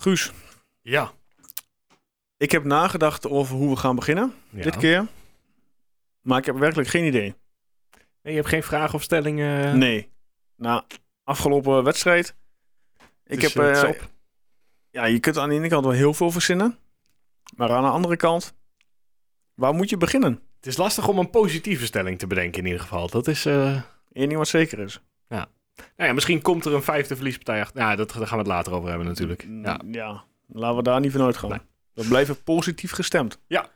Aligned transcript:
Guus, 0.00 0.32
Ja. 0.82 1.12
ik 2.36 2.50
heb 2.50 2.64
nagedacht 2.64 3.26
over 3.28 3.56
hoe 3.56 3.70
we 3.70 3.76
gaan 3.76 3.94
beginnen 3.96 4.34
ja. 4.50 4.62
dit 4.62 4.76
keer. 4.76 5.06
Maar 6.20 6.38
ik 6.38 6.44
heb 6.44 6.56
werkelijk 6.56 6.88
geen 6.88 7.04
idee. 7.04 7.34
Nee, 8.22 8.32
je 8.32 8.38
hebt 8.38 8.48
geen 8.48 8.62
vragen 8.62 8.94
of 8.94 9.02
stellingen? 9.02 9.78
Nee. 9.78 10.10
Na 10.56 10.84
afgelopen 11.24 11.84
wedstrijd. 11.84 12.34
Ik 13.26 13.40
Dus, 13.40 13.52
heb, 13.54 13.88
op. 13.88 14.08
ja, 14.90 15.04
je 15.04 15.20
kunt 15.20 15.36
aan 15.38 15.48
de 15.48 15.54
ene 15.54 15.68
kant 15.68 15.84
wel 15.84 15.94
heel 15.94 16.14
veel 16.14 16.30
verzinnen. 16.30 16.78
Maar 17.56 17.70
aan 17.70 17.82
de 17.82 17.88
andere 17.88 18.16
kant, 18.16 18.54
waar 19.54 19.74
moet 19.74 19.90
je 19.90 19.96
beginnen? 19.96 20.32
Het 20.56 20.66
is 20.66 20.76
lastig 20.76 21.08
om 21.08 21.18
een 21.18 21.30
positieve 21.30 21.86
stelling 21.86 22.18
te 22.18 22.26
bedenken 22.26 22.58
in 22.60 22.66
ieder 22.66 22.80
geval. 22.80 23.08
Dat 23.08 23.26
is... 23.28 23.46
eh, 23.46 23.82
Eén 24.12 24.28
ding 24.28 24.36
wat 24.36 24.48
zeker 24.48 24.78
is. 24.78 25.00
Nou 25.76 26.08
ja, 26.08 26.12
misschien 26.12 26.42
komt 26.42 26.64
er 26.64 26.74
een 26.74 26.82
vijfde 26.82 27.16
verliespartij 27.16 27.60
achter. 27.60 27.80
Ja, 27.80 27.96
dat, 27.96 28.12
daar 28.12 28.26
gaan 28.26 28.38
we 28.38 28.44
het 28.44 28.52
later 28.52 28.72
over 28.72 28.88
hebben 28.88 29.06
natuurlijk. 29.06 29.46
Ja. 29.62 29.80
Mm, 29.84 29.94
ja, 29.94 30.24
laten 30.46 30.76
we 30.76 30.82
daar 30.82 31.00
niet 31.00 31.12
van 31.12 31.22
uitgaan. 31.22 31.50
Nee. 31.50 31.58
We 31.94 32.08
blijven 32.08 32.42
positief 32.42 32.92
gestemd. 32.92 33.38
Ja. 33.46 33.68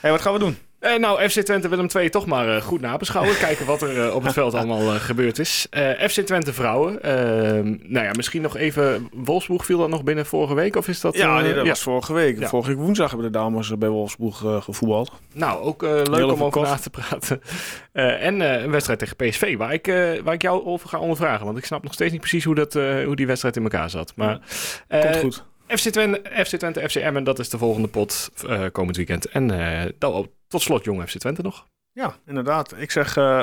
Hey, 0.00 0.10
wat 0.10 0.20
gaan 0.20 0.32
we 0.32 0.38
doen? 0.38 0.56
Eh, 0.86 0.98
nou, 0.98 1.28
FC 1.28 1.40
Twente 1.40 1.68
Willem 1.68 1.86
II 1.96 2.10
toch 2.10 2.26
maar 2.26 2.56
eh, 2.56 2.62
goed 2.62 2.80
nabeschouwen. 2.80 3.38
Kijken 3.46 3.66
wat 3.66 3.82
er 3.82 4.06
eh, 4.06 4.14
op 4.14 4.22
het 4.22 4.32
veld 4.32 4.54
allemaal 4.54 4.98
gebeurd 4.98 5.38
is. 5.38 5.66
FC 6.08 6.20
Twente 6.20 6.52
vrouwen. 6.52 7.02
Ehm, 7.02 7.76
nou 7.82 8.04
ja, 8.04 8.10
misschien 8.16 8.42
nog 8.42 8.56
even... 8.56 9.08
Wolfsburg 9.12 9.64
viel 9.64 9.78
dat 9.78 9.88
nog 9.88 10.02
binnen 10.02 10.26
vorige 10.26 10.54
week? 10.54 10.76
Of 10.76 10.88
is 10.88 11.00
dat... 11.00 11.16
ja, 11.16 11.40
nee, 11.40 11.54
dat 11.54 11.66
was 11.66 11.82
vorige 11.82 12.12
week. 12.12 12.38
Ja. 12.38 12.48
Vorige 12.48 12.68
week 12.68 12.78
woensdag 12.78 13.10
hebben 13.10 13.32
de 13.32 13.38
dames 13.38 13.78
bij 13.78 13.88
Wolfsburg 13.88 14.36
gevoetbald. 14.64 15.12
Nou, 15.32 15.62
ook 15.62 15.82
leuk 15.82 16.14
Heel 16.14 16.30
om 16.30 16.42
over 16.42 16.62
na 16.62 16.76
te 16.76 16.90
praten. 16.90 17.40
En 17.96 18.40
een 18.40 18.70
wedstrijd 18.70 18.98
tegen 18.98 19.16
PSV, 19.16 19.56
waar 19.56 19.72
ik, 19.72 19.86
waar 20.24 20.34
ik 20.34 20.42
jou 20.42 20.64
over 20.64 20.88
ga 20.88 20.98
ondervragen. 20.98 21.46
Want 21.46 21.58
ik 21.58 21.64
snap 21.64 21.82
nog 21.82 21.92
steeds 21.92 22.12
niet 22.12 22.20
precies 22.20 22.44
hoe, 22.44 22.54
dat, 22.54 22.72
hoe 23.04 23.16
die 23.16 23.26
wedstrijd 23.26 23.56
in 23.56 23.62
elkaar 23.62 23.90
zat. 23.90 24.12
Maar 24.16 24.40
Komt 24.88 25.16
goed. 25.16 25.44
FC 25.66 25.88
Twente, 25.88 26.22
FC 26.44 26.56
Twente, 26.56 26.88
FC 26.88 26.94
Emmen, 26.94 27.24
dat 27.24 27.38
is 27.38 27.48
de 27.48 27.58
volgende 27.58 27.88
pot 27.88 28.30
eh, 28.48 28.60
komend 28.72 28.96
weekend. 28.96 29.28
En 29.28 29.50
eh, 29.50 29.92
dan, 29.98 30.30
tot 30.48 30.62
slot 30.62 30.84
jong 30.84 31.08
FC 31.08 31.18
Twente 31.18 31.42
nog. 31.42 31.66
Ja, 31.92 32.14
inderdaad. 32.26 32.74
Ik 32.76 32.90
zeg, 32.90 33.16
eh, 33.16 33.42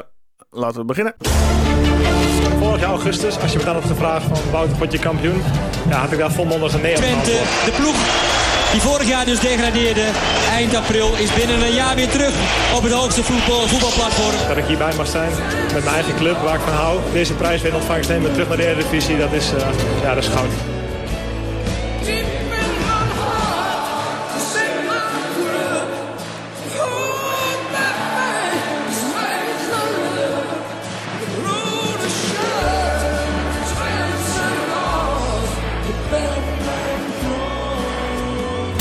laten 0.49 0.80
we 0.80 0.85
beginnen. 0.85 1.15
Vorig 2.59 2.80
jaar 2.80 2.89
augustus, 2.89 3.39
als 3.39 3.52
je 3.52 3.57
me 3.57 3.63
dan 3.63 3.73
had 3.73 3.83
gevraagd 3.83 4.25
van 4.25 4.52
Wouter, 4.52 4.77
word 4.77 4.91
je 4.91 4.99
kampioen? 4.99 5.41
Ja, 5.89 5.97
had 5.97 6.11
ik 6.11 6.17
daar 6.17 6.31
volmondig 6.31 6.73
een 6.73 6.81
nee 6.81 6.95
op 6.95 7.02
Twente, 7.02 7.31
de 7.65 7.73
ploeg 7.77 8.31
die 8.71 8.81
vorig 8.81 9.08
jaar 9.08 9.25
dus 9.25 9.39
degradeerde, 9.39 10.09
eind 10.49 10.75
april, 10.75 11.15
is 11.17 11.33
binnen 11.33 11.61
een 11.61 11.73
jaar 11.73 11.95
weer 11.95 12.09
terug 12.09 12.33
op 12.75 12.83
het 12.83 12.91
hoogste 12.91 13.23
voetbal, 13.23 13.67
voetbalplatform. 13.67 14.47
Dat 14.47 14.58
ik 14.58 14.65
hierbij 14.65 14.93
mag 14.95 15.08
zijn 15.08 15.31
met 15.73 15.83
mijn 15.83 15.95
eigen 15.95 16.15
club 16.15 16.37
waar 16.37 16.55
ik 16.55 16.61
van 16.61 16.73
hou. 16.73 16.99
Deze 17.11 17.33
prijs 17.33 17.61
weer 17.61 17.71
in 17.71 17.77
ontvangst 17.77 18.09
nemen 18.09 18.31
terug 18.31 18.47
naar 18.47 18.58
de 18.58 18.67
Eredivisie, 18.67 19.17
dat 19.17 19.31
is, 19.31 19.53
eh, 19.53 19.67
ja, 20.02 20.13
dat 20.13 20.23
is 20.23 20.30
goud. 20.30 20.72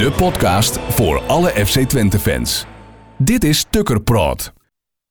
De 0.02 0.10
podcast 0.10 0.78
voor 0.78 1.22
alle 1.26 1.48
FC 1.48 1.78
Twente 1.88 2.18
fans. 2.18 2.64
Dit 3.18 3.44
is 3.44 3.64
Tukker 3.70 4.02
Praat. 4.02 4.52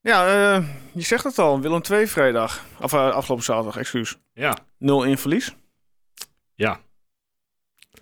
Ja, 0.00 0.26
eh, 0.56 0.64
je 0.92 1.00
zegt 1.02 1.24
het 1.24 1.38
al. 1.38 1.60
Willem 1.60 1.82
2 1.82 2.06
vrijdag. 2.06 2.64
Of 2.80 2.92
eh, 2.92 3.10
afgelopen 3.10 3.44
zaterdag, 3.44 3.76
excuus. 3.76 4.16
Ja. 4.32 4.58
0-1 4.78 5.18
verlies. 5.18 5.54
Ja. 6.54 6.80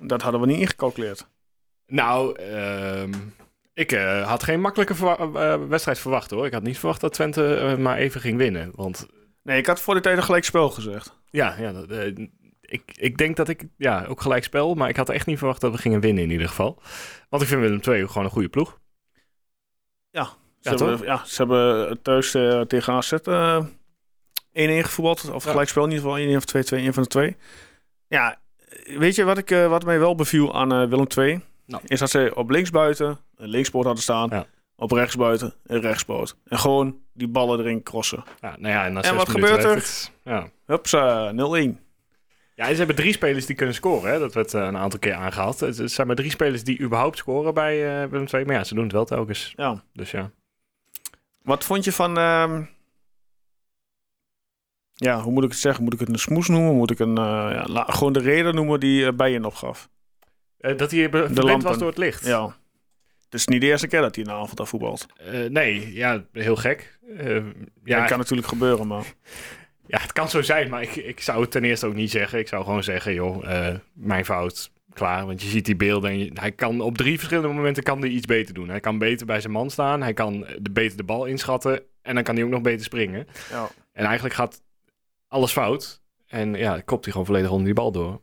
Dat 0.00 0.22
hadden 0.22 0.40
we 0.40 0.46
niet 0.46 0.58
ingecalculeerd. 0.60 1.26
Nou, 1.86 2.36
ehm, 2.40 3.12
ik 3.74 3.92
eh, 3.92 4.28
had 4.28 4.42
geen 4.42 4.60
makkelijke 4.60 4.94
verwa- 4.94 5.58
wedstrijd 5.68 5.98
verwacht 5.98 6.30
hoor. 6.30 6.46
Ik 6.46 6.52
had 6.52 6.62
niet 6.62 6.78
verwacht 6.78 7.00
dat 7.00 7.12
Twente 7.12 7.76
maar 7.78 7.96
even 7.96 8.20
ging 8.20 8.36
winnen. 8.38 8.70
Want 8.74 9.06
Nee, 9.42 9.58
ik 9.58 9.66
had 9.66 9.80
voor 9.80 9.94
de 9.94 10.00
tijd 10.00 10.16
een 10.16 10.22
gelijk 10.22 10.44
spel 10.44 10.70
gezegd. 10.70 11.18
ja, 11.30 11.54
ja 11.58 11.72
dat, 11.72 11.88
ik, 12.70 12.82
ik 12.96 13.16
denk 13.18 13.36
dat 13.36 13.48
ik 13.48 13.64
ja, 13.76 14.04
ook 14.08 14.20
gelijk 14.20 14.44
spel. 14.44 14.74
Maar 14.74 14.88
ik 14.88 14.96
had 14.96 15.08
echt 15.08 15.26
niet 15.26 15.38
verwacht 15.38 15.60
dat 15.60 15.72
we 15.72 15.78
gingen 15.78 16.00
winnen 16.00 16.22
in 16.24 16.30
ieder 16.30 16.48
geval. 16.48 16.82
Want 17.28 17.42
ik 17.42 17.48
vind 17.48 17.60
Willem 17.60 17.80
II 17.88 18.06
gewoon 18.06 18.24
een 18.24 18.30
goede 18.30 18.48
ploeg. 18.48 18.78
Ze, 20.10 20.18
Ja, 20.70 20.76
hebben, 20.76 21.06
ja, 21.06 21.24
ze 21.24 21.36
hebben 21.36 22.02
thuis 22.02 22.34
eh, 22.34 22.60
tegen 22.60 22.92
AZ 22.92 23.12
eh 23.12 23.64
1-1 23.64 23.66
gevoetbald. 24.52 25.30
Of 25.30 25.44
Ja. 25.44 25.50
gelijk 25.50 25.68
spel 25.68 25.84
in 25.84 25.90
ieder 25.90 26.04
geval. 26.04 26.18
1 26.18 26.36
of 26.36 26.44
2-2, 26.44 26.78
een 26.86 26.94
van 26.94 27.02
de 27.02 27.08
twee. 27.08 27.36
Ja, 28.08 28.38
weet 28.84 29.14
je 29.14 29.24
wat, 29.24 29.38
ik, 29.38 29.50
eh, 29.50 29.66
wat 29.68 29.84
mij 29.84 29.98
wel 29.98 30.14
beviel 30.14 30.54
aan 30.54 30.72
eh, 30.72 30.88
Willem 30.88 31.08
2? 31.08 31.40
Nou. 31.66 31.82
Is 31.86 31.98
dat 31.98 32.10
ze 32.10 32.32
op 32.34 32.50
linksbuiten 32.50 33.18
een 33.36 33.48
linkspoort 33.48 33.84
hadden 33.84 34.02
staan. 34.02 34.28
Ja. 34.30 34.46
Op 34.76 34.90
rechtsbuiten 34.92 35.54
een 35.66 35.80
rechtspoort. 35.80 36.36
En 36.44 36.58
gewoon 36.58 36.98
die 37.12 37.28
ballen 37.28 37.58
erin 37.60 37.82
crossen. 37.82 38.24
Ja, 38.40 38.56
nou 38.58 38.74
ja, 38.74 38.84
en, 38.84 39.02
En 39.02 39.14
wat 39.16 39.28
gebeurt 39.28 39.62
werd 39.62 39.74
het- 39.74 40.12
ja. 40.24 40.48
Hupsa, 40.66 41.32
0-1. 41.32 41.78
Ja, 42.60 42.70
ze 42.70 42.74
hebben 42.76 42.96
drie 42.96 43.12
spelers 43.12 43.46
die 43.46 43.56
kunnen 43.56 43.74
scoren. 43.74 44.12
Hè? 44.12 44.18
Dat 44.18 44.34
werd 44.34 44.54
eh, 44.54 44.62
een 44.62 44.76
aantal 44.76 44.98
keer 44.98 45.14
aangehaald. 45.14 45.60
Het 45.60 45.92
zijn 45.92 46.06
maar 46.06 46.16
drie 46.16 46.30
spelers 46.30 46.64
die 46.64 46.80
überhaupt 46.80 47.16
scoren 47.18 47.54
bij 47.54 48.02
eh 48.02 48.08
Willem 48.10 48.26
II. 48.32 48.44
Maar 48.44 48.54
ja, 48.54 48.64
ze 48.64 48.74
doen 48.74 48.82
het 48.84 48.92
wel 48.92 49.04
telkens. 49.04 49.52
Ja. 49.56 49.82
Dus 49.92 50.10
ja. 50.10 50.30
Wat 51.42 51.64
vond 51.64 51.84
je 51.84 51.92
van... 51.92 52.18
ehm, 52.18 52.62
ja, 54.94 55.20
hoe 55.20 55.32
moet 55.32 55.44
ik 55.44 55.50
het 55.50 55.58
zeggen? 55.58 55.84
Moet 55.84 55.92
ik 55.92 55.98
het 56.00 56.08
een 56.08 56.18
smoes 56.18 56.48
noemen? 56.48 56.74
Moet 56.74 56.90
ik 56.90 56.98
een, 56.98 57.18
eh, 57.18 57.24
ja, 57.52 57.64
la- 57.68 57.84
gewoon 57.88 58.12
de 58.12 58.20
reden 58.20 58.54
noemen 58.54 58.80
die 58.80 59.02
uh, 59.04 59.12
Bijen 59.12 59.44
opgaf? 59.44 59.88
Dat 60.58 60.90
hij 60.90 61.08
verblind 61.10 61.62
was 61.62 61.78
door 61.78 61.88
het 61.88 61.98
licht. 61.98 62.26
Ja. 62.26 62.44
Het 63.24 63.34
is 63.34 63.46
niet 63.46 63.60
de 63.60 63.66
eerste 63.66 63.86
keer 63.86 64.00
dat 64.00 64.14
hij 64.14 64.24
een 64.24 64.30
avond 64.30 64.60
aan 64.60 64.66
voetbalt. 64.66 65.06
Nee, 65.48 65.92
ja, 65.92 66.24
heel 66.32 66.56
gek. 66.56 66.98
Ja, 67.16 67.42
ja, 67.84 67.98
dat 68.00 68.08
kan 68.08 68.18
natuurlijk 68.18 68.48
gebeuren, 68.48 68.86
maar... 68.86 69.04
ja, 69.90 70.00
het 70.00 70.12
kan 70.12 70.28
zo 70.28 70.42
zijn, 70.42 70.70
maar 70.70 70.82
ik, 70.82 70.96
ik 70.96 71.20
zou 71.20 71.40
het 71.40 71.50
ten 71.50 71.64
eerste 71.64 71.86
ook 71.86 71.94
niet 71.94 72.10
zeggen. 72.10 72.38
Ik 72.38 72.48
zou 72.48 72.64
gewoon 72.64 72.82
zeggen, 72.82 73.14
joh, 73.14 73.50
eh, 73.68 73.74
mijn 73.92 74.24
fout, 74.24 74.70
klaar. 74.92 75.26
Want 75.26 75.42
je 75.42 75.48
ziet 75.48 75.64
die 75.64 75.76
beelden 75.76 76.10
en 76.10 76.18
je- 76.18 76.30
hij 76.34 76.52
kan 76.52 76.80
op 76.80 76.96
drie 76.96 77.16
verschillende 77.18 77.48
momenten 77.54 77.82
kan 77.82 78.00
hij 78.00 78.08
iets 78.08 78.26
beter 78.26 78.54
doen. 78.54 78.68
Hij 78.68 78.80
kan 78.80 78.98
beter 78.98 79.26
bij 79.26 79.40
zijn 79.40 79.52
man 79.52 79.70
staan, 79.70 80.02
hij 80.02 80.12
kan 80.12 80.40
de, 80.58 80.70
beter 80.70 80.96
de 80.96 81.04
bal 81.04 81.24
inschatten 81.24 81.82
en 82.02 82.14
dan 82.14 82.24
kan 82.24 82.34
hij 82.34 82.44
ook 82.44 82.50
nog 82.50 82.60
beter 82.62 82.84
springen. 82.84 83.26
Ja. 83.50 83.68
En 83.92 84.04
eigenlijk 84.04 84.34
gaat 84.34 84.62
alles 85.28 85.52
fout. 85.52 86.00
En 86.26 86.54
ja, 86.54 86.80
kopt 86.84 87.02
hij 87.04 87.12
gewoon 87.12 87.26
volledig 87.26 87.50
onder 87.50 87.64
die 87.64 87.74
bal 87.74 87.92
door. 87.92 88.20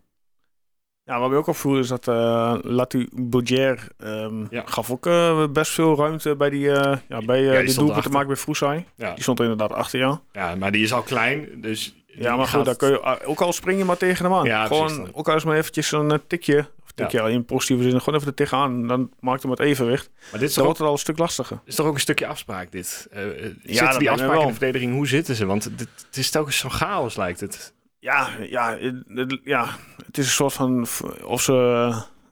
Ja, 1.07 1.19
wat 1.19 1.29
mij 1.29 1.37
ook 1.37 1.47
opviel 1.47 1.77
is 1.77 1.87
dat 1.87 2.07
eh 2.07 2.55
Latu 2.61 3.07
Boudier 3.13 3.87
ehm, 3.97 4.45
Ja. 4.49 4.63
gaf 4.65 4.91
ook 4.91 5.05
eh, 5.05 5.45
best 5.47 5.71
veel 5.71 5.95
ruimte 5.97 6.35
bij 6.35 6.49
die, 6.49 6.71
eh 6.71 6.97
ja, 7.09 7.21
bij 7.25 7.63
die 7.65 7.75
doelpunt 7.75 8.03
te 8.03 8.09
maken 8.09 8.27
bij 8.27 8.35
Froesai. 8.35 8.85
Ja, 8.95 9.13
Die 9.13 9.23
stond 9.23 9.39
er 9.39 9.45
inderdaad 9.45 9.77
achter 9.77 9.99
jou. 9.99 10.17
ja 10.31 10.55
maar 10.55 10.71
die 10.71 10.83
is 10.83 10.93
al 10.93 11.01
klein, 11.01 11.47
dus... 11.55 11.95
Ja, 12.07 12.35
maar 12.35 12.47
goed, 12.47 12.65
dan 12.65 12.75
kun 12.75 12.89
je 12.89 12.99
ah, 12.99 13.29
ook 13.29 13.41
al 13.41 13.53
spring 13.53 13.79
je 13.79 13.85
maar 13.85 13.97
tegen 13.97 14.25
hem 14.25 14.33
aan. 14.33 14.45
Ja, 14.45 14.65
gewoon, 14.65 15.09
ook 15.13 15.29
al 15.29 15.35
is 15.35 15.43
maar 15.43 15.57
eventjes 15.57 15.91
een 15.91 16.21
tikje, 16.27 16.67
of 16.83 16.91
tikje 16.95 17.31
in 17.31 17.45
positieve 17.45 17.83
zin, 17.83 17.99
gewoon 17.99 18.15
even 18.15 18.27
er 18.27 18.33
tegenaan. 18.33 18.87
Dan 18.87 19.09
maakt 19.19 19.41
hem 19.41 19.51
het 19.51 19.59
evenwicht. 19.59 20.09
Maar 20.31 20.39
dit 20.39 20.49
is 20.49 20.55
Dan 20.55 20.63
wordt 20.63 20.79
het 20.79 20.87
al 20.87 20.93
een 20.93 20.99
stuk 20.99 21.17
lastiger. 21.17 21.59
is 21.65 21.75
toch 21.75 21.85
ook 21.85 21.93
een 21.93 21.99
stukje 21.99 22.27
afspraak, 22.27 22.71
dit? 22.71 23.07
Me 23.11 23.55
die 23.63 23.81
afspraken 23.81 24.27
wel. 24.27 24.41
in 24.41 24.47
de 24.47 24.53
verdediging, 24.53 24.93
hoe 24.93 25.07
zitten 25.07 25.35
ze? 25.35 25.45
Want 25.45 25.63
dit, 25.77 25.89
het 26.07 26.17
is 26.17 26.29
telkens 26.29 26.57
zo'n 26.57 26.71
chaos, 26.71 27.15
lijkt 27.15 27.39
het. 27.39 27.73
Ja, 28.07 28.29
ja, 28.49 28.77
het, 29.07 29.39
ja, 29.43 29.75
het 30.05 30.17
is 30.17 30.25
een 30.25 30.31
soort 30.31 30.53
van 30.53 30.87
of 31.23 31.41
ze 31.41 31.53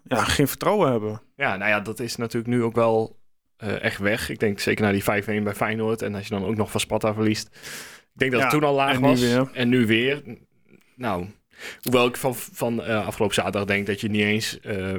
ja, 0.04 0.24
geen 0.24 0.48
vertrouwen 0.48 0.92
hebben. 0.92 1.22
Ja, 1.36 1.58
nou 1.58 1.70
ja, 1.70 1.80
dat 1.80 2.00
is 2.00 2.16
natuurlijk 2.16 2.54
nu 2.54 2.64
ook 2.64 2.76
wel 2.76 3.20
eh, 3.58 3.84
echt 3.84 4.00
weg. 4.00 4.30
Ik 4.30 4.40
denk 4.40 4.60
zeker 4.60 4.84
naar 4.84 4.94
die 4.94 5.04
5-1 5.04 5.44
bij 5.44 5.56
Feyenoord. 5.56 6.02
En 6.02 6.16
als 6.16 6.28
je 6.28 6.34
dan 6.34 6.46
ook 6.46 6.56
nog 6.56 6.72
van 6.72 6.80
Sparta 6.80 7.14
verliest. 7.14 7.48
Ik 8.14 8.20
denk 8.20 8.32
dat 8.32 8.40
Ja, 8.42 8.48
het 8.48 8.56
toen 8.56 8.70
al 8.70 8.76
laag 8.76 8.94
en 8.94 9.02
was. 9.02 9.52
En 9.54 9.70
nu 9.70 9.86
weer. 9.86 10.24
Nou, 10.96 11.26
hoewel 11.82 12.08
ik 12.08 12.18
van, 12.18 12.36
van 12.36 12.84
eh, 12.84 13.08
afgelopen 13.08 13.36
zaterdag 13.36 13.66
denk 13.66 13.88
dat 13.88 14.02
je 14.02 14.10
niet 14.10 14.22
eens 14.22 14.60
eh, 14.60 14.96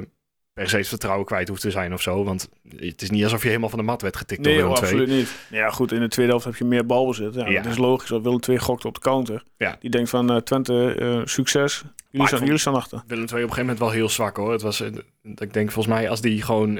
per 0.57 0.69
se 0.69 0.77
het 0.77 0.87
vertrouwen 0.87 1.25
kwijt 1.25 1.47
hoeft 1.47 1.61
te 1.61 1.71
zijn 1.71 1.93
of 1.93 2.01
zo. 2.01 2.23
Want 2.23 2.49
het 2.75 3.01
is 3.01 3.09
niet 3.09 3.23
alsof 3.23 3.41
je 3.41 3.47
helemaal 3.47 3.69
van 3.69 3.79
de 3.79 3.85
mat 3.85 4.01
werd 4.01 4.17
getikt 4.17 4.41
Nee, 4.41 4.53
door 4.53 4.63
Willem 4.63 4.83
II. 4.83 4.89
absoluut 4.89 5.17
niet. 5.17 5.35
Ja, 5.49 5.69
goed, 5.69 5.91
in 5.91 5.99
de 5.99 6.07
tweede 6.07 6.31
helft 6.31 6.45
heb 6.45 6.55
je 6.55 6.65
meer 6.65 6.85
balbezit. 6.85 7.33
Ja, 7.33 7.47
Ja. 7.47 7.57
Het 7.57 7.65
is 7.65 7.77
logisch 7.77 8.09
dat 8.09 8.21
Willem 8.21 8.39
II 8.49 8.59
gokt 8.59 8.85
op 8.85 8.93
de 8.93 8.99
counter. 8.99 9.43
Ja. 9.57 9.77
Die 9.79 9.89
denkt 9.89 10.09
van 10.09 10.31
eh, 10.31 10.37
Twente, 10.37 10.95
eh, 10.99 11.21
succes. 11.25 11.83
Jullie 12.09 12.27
staan, 12.27 12.43
jullie 12.43 12.57
staan 12.57 12.75
achter. 12.75 13.03
Willem 13.07 13.23
II 13.23 13.29
op 13.29 13.33
een 13.33 13.39
gegeven 13.39 13.59
moment 13.61 13.79
wel 13.79 13.89
heel 13.89 14.09
zwak 14.09 14.37
hoor. 14.37 14.51
Het 14.51 14.61
was, 14.61 14.81
eh, 14.81 14.89
dat 15.23 15.41
ik 15.41 15.53
denk 15.53 15.71
volgens 15.71 15.95
mij 15.95 16.09
als 16.09 16.21
die 16.21 16.41
gewoon 16.41 16.73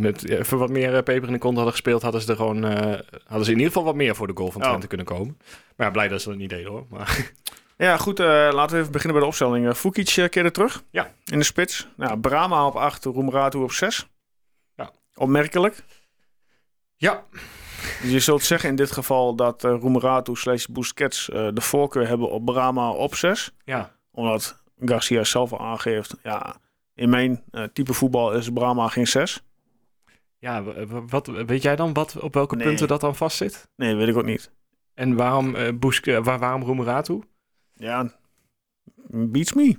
met 0.00 0.28
even 0.28 0.58
wat 0.58 0.70
meer 0.70 1.02
peper 1.02 1.26
in 1.26 1.32
de 1.32 1.38
kont 1.38 1.54
hadden 1.54 1.72
gespeeld, 1.72 2.02
hadden 2.02 2.20
ze 2.20 2.30
er 2.30 2.36
gewoon, 2.36 2.62
hadden 2.62 3.44
ze 3.44 3.50
in 3.50 3.56
ieder 3.56 3.66
geval 3.66 3.84
wat 3.84 3.94
meer 3.94 4.14
voor 4.14 4.26
de 4.26 4.36
goal 4.36 4.50
van. 4.50 4.60
Twente 4.62 4.86
kunnen 4.86 5.06
komen. 5.06 5.36
Maar 5.76 5.86
ja, 5.86 5.92
blij 5.92 6.08
dat 6.08 6.22
ze 6.22 6.28
dat 6.28 6.38
niet 6.38 6.50
deden 6.50 6.70
hoor. 6.70 6.86
Maar, 6.90 7.30
Ja, 7.78 7.96
goed, 7.96 8.20
eh, 8.20 8.26
laten 8.52 8.74
we 8.76 8.80
even 8.80 8.92
beginnen 8.92 9.12
bij 9.12 9.20
de 9.20 9.26
opstelling. 9.26 9.66
Uh, 9.66 9.72
Fukic 9.74 10.08
eh, 10.16 10.28
keerde 10.28 10.50
terug 10.50 10.82
Ja. 10.90 11.12
in 11.24 11.38
de 11.38 11.44
spits. 11.44 11.88
Nou, 11.96 12.18
Brahma 12.20 12.66
op 12.66 12.74
8, 12.76 13.04
Roemeratu 13.04 13.58
op 13.58 13.72
6. 13.72 14.08
Ja. 14.76 14.90
Opmerkelijk. 15.14 15.84
ja, 16.96 17.24
Je 18.02 18.20
zult 18.20 18.42
zeggen 18.42 18.68
in 18.68 18.76
dit 18.76 18.92
geval 18.92 19.34
dat 19.34 19.64
uh, 19.64 19.76
Roemeratu 19.80 20.34
slash 20.36 20.64
Busquets 20.66 21.30
eh, 21.30 21.48
de 21.54 21.60
voorkeur 21.60 22.08
hebben 22.08 22.30
op 22.30 22.44
Brahma 22.44 22.90
op 22.90 23.14
6. 23.14 23.52
ja. 23.64 23.96
Omdat 24.12 24.62
Garcia 24.78 25.24
zelf 25.24 25.52
al 25.52 25.60
aangeeft, 25.60 26.14
ja, 26.22 26.56
In 26.94 27.08
mijn 27.10 27.42
eh, 27.50 27.62
type 27.72 27.92
voetbal 27.92 28.32
is 28.32 28.50
Brahma 28.52 28.88
geen 28.88 29.06
6. 29.06 29.42
Ja, 30.38 30.62
wat, 31.08 31.26
weet 31.26 31.62
jij 31.62 31.76
dan 31.76 31.92
wat, 31.92 32.18
op 32.20 32.34
welke 32.34 32.56
Nee. 32.56 32.66
punten 32.66 32.88
dat 32.88 33.00
dan 33.00 33.16
vastzit? 33.16 33.68
Nee, 33.76 33.94
weet 33.94 34.08
ik 34.08 34.16
ook 34.16 34.24
niet. 34.24 34.50
En 34.94 35.16
waarom, 35.16 35.54
eh 35.54 35.72
Boeske, 35.74 36.22
waar, 36.22 36.38
waarom 36.38 36.62
Roemeratu? 36.62 37.20
Ja, 37.78 38.12
beats 39.10 39.52
me. 39.52 39.76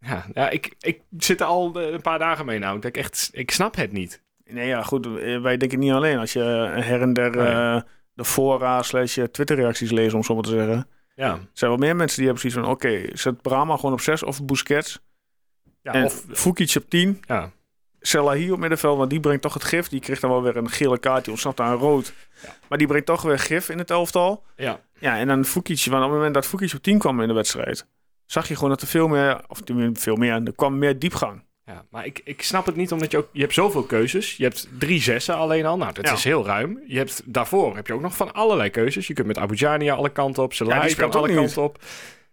Ja, 0.00 0.24
ja 0.34 0.50
ik, 0.50 0.74
ik 0.80 1.00
zit 1.16 1.40
er 1.40 1.46
al 1.46 1.80
eh, 1.80 1.92
een 1.92 2.00
paar 2.00 2.18
dagen 2.18 2.46
mee 2.46 2.58
nou. 2.58 2.76
Ik 2.76 2.82
denk 2.82 2.96
echt, 2.96 3.28
ik 3.32 3.50
snap 3.50 3.76
het 3.76 3.92
niet. 3.92 4.22
Nee, 4.44 4.66
ja, 4.66 4.82
goed. 4.82 5.06
eh, 5.06 5.40
Wij 5.40 5.56
denken 5.56 5.78
niet 5.78 5.92
alleen. 5.92 6.18
Als 6.18 6.32
je 6.32 6.40
her 6.80 7.00
en 7.02 7.12
der 7.12 7.30
Nee. 7.36 7.46
eh, 7.46 7.80
de 8.12 8.24
fora 8.24 8.82
slash 8.82 9.18
Twitter-reacties 9.30 9.90
leest, 9.90 10.14
om 10.14 10.22
zo 10.22 10.34
maar 10.34 10.42
te 10.42 10.50
zeggen. 10.50 10.88
Ja, 11.14 11.32
Er 11.32 11.48
zijn 11.52 11.70
wel 11.70 11.80
meer 11.80 11.96
mensen 11.96 12.16
die 12.16 12.26
hebben 12.26 12.50
zoiets 12.50 12.60
van... 12.60 12.70
Oké, 12.76 13.16
zet 13.16 13.42
Brahma 13.42 13.76
gewoon 13.76 13.92
op 13.92 14.00
6 14.00 14.22
of 14.22 14.44
Busquets. 14.44 15.00
ja 15.82 15.92
en 15.92 16.04
of... 16.04 16.24
Fukic 16.32 16.74
op 16.76 16.90
10. 16.90 17.20
Ja, 17.26 17.50
Selahi 18.00 18.50
op 18.52 18.58
middenveld, 18.58 18.98
want 18.98 19.10
die 19.10 19.20
brengt 19.20 19.42
toch 19.42 19.54
het 19.54 19.64
gif. 19.64 19.88
Die 19.88 20.00
kreeg 20.00 20.20
dan 20.20 20.30
wel 20.30 20.42
weer 20.42 20.56
een 20.56 20.70
gele 20.70 20.98
kaart, 20.98 21.22
die 21.24 21.32
ontsnapt 21.32 21.60
aan 21.60 21.76
rood. 21.76 22.12
Ja. 22.42 22.54
Maar 22.68 22.78
die 22.78 22.86
brengt 22.86 23.06
toch 23.06 23.22
weer 23.22 23.38
gif 23.38 23.68
in 23.68 23.78
het 23.78 23.90
elftal. 23.90 24.44
ja. 24.56 24.80
Ja, 25.00 25.18
en 25.18 25.26
dan 25.28 25.44
Fukic, 25.44 25.84
want 25.84 25.96
op 26.04 26.08
het 26.08 26.16
moment 26.16 26.34
dat 26.34 26.46
Fukic 26.46 26.72
op 26.74 26.82
10 26.82 26.98
kwam 26.98 27.20
in 27.20 27.28
de 27.28 27.34
wedstrijd... 27.34 27.86
zag 28.26 28.48
je 28.48 28.54
gewoon 28.54 28.70
dat 28.70 28.80
er 28.80 28.86
veel 28.86 29.08
meer, 29.08 29.40
of 29.48 29.60
veel 29.92 30.16
meer, 30.16 30.32
er 30.44 30.54
kwam 30.54 30.78
meer 30.78 30.98
diepgang. 30.98 31.46
Ja, 31.64 31.84
maar 31.90 32.06
ik, 32.06 32.20
ik 32.24 32.42
snap 32.42 32.66
het 32.66 32.76
niet, 32.76 32.92
omdat 32.92 33.10
je 33.10 33.16
ook... 33.16 33.28
Je 33.32 33.40
hebt 33.40 33.54
zoveel 33.54 33.82
keuzes. 33.82 34.36
Je 34.36 34.42
hebt 34.44 34.68
drie 34.78 35.00
zessen 35.02 35.34
alleen 35.36 35.66
al. 35.66 35.76
Nou, 35.76 35.92
dat 35.92 36.06
Ja. 36.06 36.12
is 36.12 36.24
heel 36.24 36.46
ruim. 36.46 36.82
Je 36.86 36.96
hebt, 36.96 37.22
daarvoor 37.24 37.76
heb 37.76 37.86
je 37.86 37.92
ook 37.92 38.00
nog 38.00 38.16
van 38.16 38.32
allerlei 38.32 38.70
keuzes. 38.70 39.06
Je 39.06 39.14
kunt 39.14 39.26
met 39.26 39.38
Abu 39.38 39.54
Jania 39.54 39.94
alle 39.94 40.10
kanten 40.10 40.42
op. 40.42 40.50
Ja, 40.50 40.56
Selai 40.56 40.94
kan 40.94 41.06
ook 41.06 41.14
alle 41.14 41.34
kanten 41.34 41.62
op. 41.62 41.78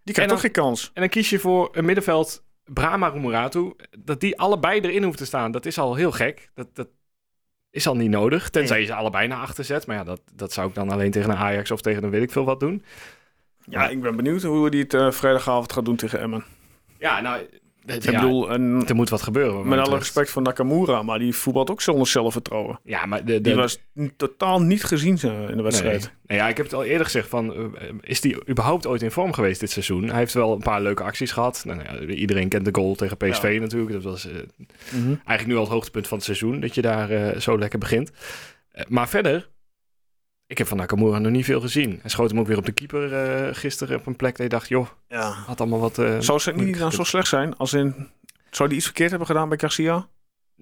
Die 0.04 0.14
krijgt 0.14 0.32
toch 0.32 0.40
geen 0.40 0.50
kans. 0.50 0.90
En 0.94 1.00
dan 1.00 1.10
kies 1.10 1.30
je 1.30 1.38
voor 1.38 1.68
een 1.72 1.84
middenveld, 1.84 2.44
Brahma 2.64 3.08
Roemeratu. 3.08 3.72
Dat 3.98 4.20
die 4.20 4.38
allebei 4.38 4.80
erin 4.80 5.02
hoeven 5.02 5.18
te 5.20 5.26
staan, 5.26 5.50
dat 5.50 5.66
is 5.66 5.78
al 5.78 5.94
heel 5.94 6.12
gek. 6.12 6.50
Dat, 6.54 6.66
dat 6.74 6.88
is 7.76 7.86
al 7.86 7.96
niet 7.96 8.10
nodig. 8.10 8.50
Tenzij 8.50 8.80
je 8.80 8.86
ze 8.86 8.94
allebei 8.94 9.28
naar 9.28 9.38
achter 9.38 9.64
zet. 9.64 9.86
Maar 9.86 9.96
ja, 9.96 10.04
dat, 10.04 10.20
dat 10.34 10.52
zou 10.52 10.68
ik 10.68 10.74
dan 10.74 10.90
alleen 10.90 11.10
tegen 11.10 11.30
een 11.30 11.36
Ajax 11.36 11.70
of 11.70 11.80
tegen 11.80 12.04
een 12.04 12.10
weet 12.10 12.22
ik 12.22 12.30
veel 12.30 12.44
wat 12.44 12.60
doen. 12.60 12.84
Ja, 13.68 13.88
ik 13.88 14.00
ben 14.00 14.16
benieuwd 14.16 14.42
hoe 14.42 14.68
hij 14.68 14.78
het 14.78 14.94
eh, 14.94 15.10
vrijdagavond 15.10 15.72
gaat 15.72 15.84
doen 15.84 15.96
tegen 15.96 16.20
Emmen. 16.20 16.44
Ja, 16.98 17.20
nou... 17.20 17.46
Ik 17.86 18.02
ja, 18.02 18.20
bedoel, 18.20 18.50
er 18.50 18.94
moet 18.94 19.08
wat 19.08 19.22
gebeuren. 19.22 19.68
met 19.68 19.78
alle 19.78 19.98
respect 19.98 20.30
voor 20.30 20.42
Nakamura, 20.42 21.02
maar 21.02 21.18
die 21.18 21.34
voetbalt 21.34 21.70
ook 21.70 21.80
zonder 21.82 22.06
zelfvertrouwen. 22.06 22.80
Ja, 22.84 23.06
maar 23.06 23.24
de, 23.24 23.32
de, 23.32 23.40
Die 23.40 23.54
was 23.54 23.78
totaal 24.16 24.62
niet 24.62 24.84
gezien 24.84 25.18
eh, 25.22 25.48
in 25.50 25.56
de 25.56 25.62
wedstrijd. 25.62 26.00
Nee. 26.00 26.10
Nou 26.26 26.40
ja, 26.40 26.48
ik 26.48 26.56
heb 26.56 26.66
het 26.66 26.74
al 26.74 26.84
eerder 26.84 27.04
gezegd 27.04 27.28
van, 27.28 27.54
eh, 27.54 27.88
is 28.00 28.20
die 28.20 28.48
überhaupt 28.48 28.86
ooit 28.86 29.02
in 29.02 29.10
vorm 29.10 29.32
geweest 29.32 29.60
dit 29.60 29.70
seizoen? 29.70 30.08
Hij 30.08 30.18
heeft 30.18 30.34
wel 30.34 30.52
een 30.52 30.62
paar 30.62 30.80
leuke 30.82 31.02
acties 31.02 31.32
gehad. 31.32 31.62
Nou, 31.66 31.82
ja, 31.82 32.00
iedereen 32.14 32.48
kent 32.48 32.64
de 32.64 32.74
goal 32.74 32.94
tegen 32.94 33.16
PSV 33.16 33.58
natuurlijk. 33.60 33.92
Dat 33.92 34.02
was 34.02 34.26
eh, 34.26 34.32
Mhm. 34.90 35.08
eigenlijk 35.08 35.46
nu 35.46 35.54
al 35.54 35.60
het 35.62 35.72
hoogtepunt 35.72 36.06
van 36.08 36.16
het 36.16 36.26
seizoen, 36.26 36.60
dat 36.60 36.74
je 36.74 36.82
daar 36.82 37.40
zo 37.40 37.58
lekker 37.58 37.78
begint. 37.78 38.10
Maar 38.88 39.08
verder, 39.08 39.48
ik 40.46 40.58
heb 40.58 40.66
van 40.66 40.76
Nakamura 40.76 41.18
nog 41.18 41.32
niet 41.32 41.44
veel 41.44 41.60
gezien. 41.60 41.98
Hij 42.00 42.10
schoot 42.10 42.30
hem 42.30 42.40
ook 42.40 42.46
weer 42.46 42.56
op 42.58 42.66
de 42.66 42.72
keeper 42.72 43.12
eh, 43.12 43.54
gisteren 43.54 43.98
op 43.98 44.06
een 44.06 44.16
plek 44.16 44.32
dat 44.36 44.42
je 44.42 44.48
dacht, 44.48 44.68
joh, 44.68 44.86
Ja. 45.08 45.30
had 45.30 45.60
allemaal 45.60 45.80
wat... 45.80 45.98
eh, 45.98 46.16
Zou 46.18 46.38
ze 46.38 46.52
niet 46.52 46.78
dan 46.78 46.92
zo 46.92 47.02
slecht 47.04 47.28
zijn 47.28 47.56
als 47.56 47.72
in... 47.72 48.08
Zou 48.50 48.68
die 48.68 48.76
iets 48.78 48.86
verkeerd 48.86 49.10
hebben 49.10 49.28
gedaan 49.28 49.48
bij 49.48 49.58
Garcia? 49.58 50.06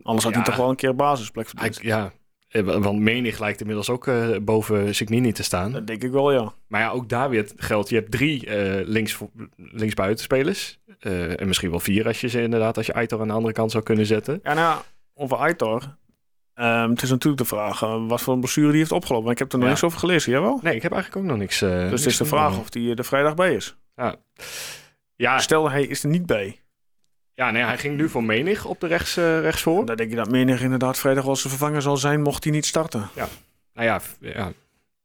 Anders 0.03 0.25
had 0.25 0.33
Ja. 0.35 0.39
hij 0.41 0.49
toch 0.49 0.57
wel 0.59 0.71
een 0.71 0.77
keer 0.77 0.95
basisplek 0.97 1.47
Hij- 1.55 1.73
verdiend. 1.73 1.85
ja, 1.87 2.13
eh, 2.49 2.63
want 2.63 2.99
Menig 3.01 3.39
lijkt 3.39 3.61
inmiddels 3.61 3.91
ook 3.91 4.07
eh, 4.07 4.29
boven 4.43 4.95
Signini 4.95 5.33
te 5.33 5.43
staan. 5.43 5.73
Dat 5.73 5.87
denk 5.87 6.03
ik 6.03 6.11
wel, 6.11 6.33
ja. 6.33 6.53
Maar 6.67 6.81
ja, 6.81 6.91
ook 6.91 7.09
daar 7.09 7.31
weer 7.31 7.51
geldt. 7.57 7.89
Je 7.89 7.95
hebt 7.95 8.11
drie 8.11 8.47
eh 8.47 8.87
links, 8.87 9.19
linksbuitenspelers. 9.57 10.79
Eh, 11.01 11.41
en 11.41 11.47
misschien 11.47 11.71
wel 11.71 11.81
vier 11.81 12.07
als 12.07 12.21
je 12.21 12.29
ze 12.29 12.43
inderdaad, 12.43 12.77
als 12.77 12.87
je 12.87 12.95
Aitor 12.95 13.21
aan 13.21 13.29
de 13.29 13.35
andere 13.35 13.55
kant 13.55 13.71
zou 13.71 13.83
kunnen 13.85 14.07
zetten. 14.07 14.41
Ja, 14.43 14.55
nou 14.55 14.67
ja, 14.77 14.83
over 15.15 15.37
Aitor. 15.37 15.97
Ehm, 16.55 16.91
het 16.91 17.03
is 17.03 17.11
natuurlijk 17.11 17.43
de 17.43 17.49
vraag 17.49 17.83
eh, 17.83 18.07
wat 18.09 18.21
voor 18.21 18.35
een 18.35 18.41
blessure 18.41 18.69
die 18.71 18.79
heeft 18.79 18.93
opgelopen. 18.93 19.31
Ik 19.31 19.39
heb 19.39 19.49
er 19.53 19.59
nog 19.59 19.65
Ja. 19.67 19.71
niks 19.73 19.85
over 19.85 19.99
gelezen, 19.99 20.33
jawel? 20.33 20.61
Nee, 20.63 20.75
ik 20.75 20.83
heb 20.83 20.93
eigenlijk 20.93 21.23
ook 21.25 21.31
nog 21.31 21.41
niks. 21.41 21.63
eh, 21.63 21.71
dus 21.91 22.01
het 22.01 22.11
is 22.11 22.17
de 22.17 22.25
vraag 22.25 22.59
of 22.59 22.73
hij 22.75 22.95
er 22.95 23.05
vrijdag 23.05 23.35
bij 23.35 23.55
is. 23.55 23.77
Ja, 25.17 25.39
Stel, 25.39 25.71
hij 25.71 25.83
is 25.87 26.03
er 26.03 26.09
niet 26.09 26.27
bij. 26.27 26.61
ja 27.35 27.51
nee, 27.51 27.63
hij 27.63 27.79
ging 27.79 27.97
nu 27.97 28.09
voor 28.09 28.25
Menig 28.25 28.65
op 28.65 28.81
de 28.81 28.87
rechts, 28.87 29.17
eh 29.17 29.41
rechtsvoor. 29.41 29.87
Dan 29.87 29.97
denk 29.97 30.11
je 30.11 30.17
dat 30.17 30.31
Menig 30.31 30.61
inderdaad 30.63 30.99
vrijdag 30.99 31.25
wel 31.25 31.37
zijn 31.37 31.49
vervanger 31.53 31.83
zal 31.83 31.97
zijn, 31.97 32.23
mocht 32.23 32.45
hij 32.45 32.53
niet 32.53 32.67
starten. 32.67 33.09
Nou 33.75 33.87
ja, 33.89 34.01
ja. 34.21 34.53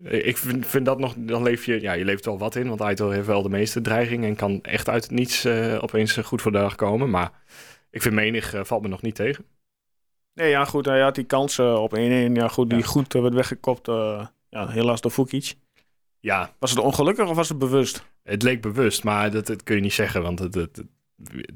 ik 0.03 0.37
vind, 0.37 0.67
vind 0.67 0.85
dat 0.85 0.99
nog, 0.99 1.13
dan 1.17 1.43
leef 1.43 1.65
je, 1.65 1.81
ja, 1.81 1.93
je 1.93 2.05
leeft 2.05 2.25
wel 2.25 2.37
wat 2.37 2.55
in. 2.55 2.67
Want 2.67 2.81
Aitor 2.81 3.13
heeft 3.13 3.27
wel 3.27 3.41
de 3.41 3.49
meeste 3.49 3.81
dreiging 3.81 4.23
en 4.23 4.35
kan 4.35 4.59
echt 4.61 4.89
uit 4.89 5.03
het 5.03 5.11
niets 5.11 5.45
eh, 5.45 5.77
opeens 5.81 6.17
eh, 6.17 6.23
goed 6.23 6.41
voor 6.41 6.51
de 6.51 6.57
dag 6.57 6.75
komen. 6.75 7.09
Maar 7.09 7.31
ik 7.91 8.01
vind 8.01 8.13
Menig 8.13 8.53
eh, 8.53 8.63
valt 8.63 8.81
me 8.81 8.87
nog 8.87 9.01
niet 9.01 9.15
tegen. 9.15 9.45
Nee, 10.39 10.49
ja, 10.49 10.65
goed. 10.65 10.85
Hij 10.85 11.01
had 11.01 11.15
die 11.15 11.23
kansen 11.23 11.79
op 11.81 11.95
1-1. 11.97 11.99
Ja, 12.33 12.47
goed, 12.47 12.69
die 12.69 12.79
Ja. 12.79 12.85
goed 12.85 13.15
eh, 13.15 13.21
werd 13.21 13.33
weggekopt. 13.33 13.87
eh, 13.87 14.25
ja, 14.49 14.67
helaas 14.67 15.01
door 15.01 15.11
Fukic. 15.11 15.55
Ja, 16.19 16.53
Was 16.59 16.69
het 16.69 16.79
ongelukkig 16.79 17.29
of 17.29 17.35
was 17.35 17.49
het 17.49 17.57
bewust? 17.57 18.05
Het 18.23 18.43
leek 18.43 18.61
bewust, 18.61 19.03
maar 19.03 19.31
dat, 19.31 19.47
dat 19.47 19.63
kun 19.63 19.75
je 19.75 19.81
niet 19.81 19.93
zeggen. 19.93 20.21
Want 20.21 20.39
het, 20.39 20.55
het, 20.55 20.75
het- 20.77 20.87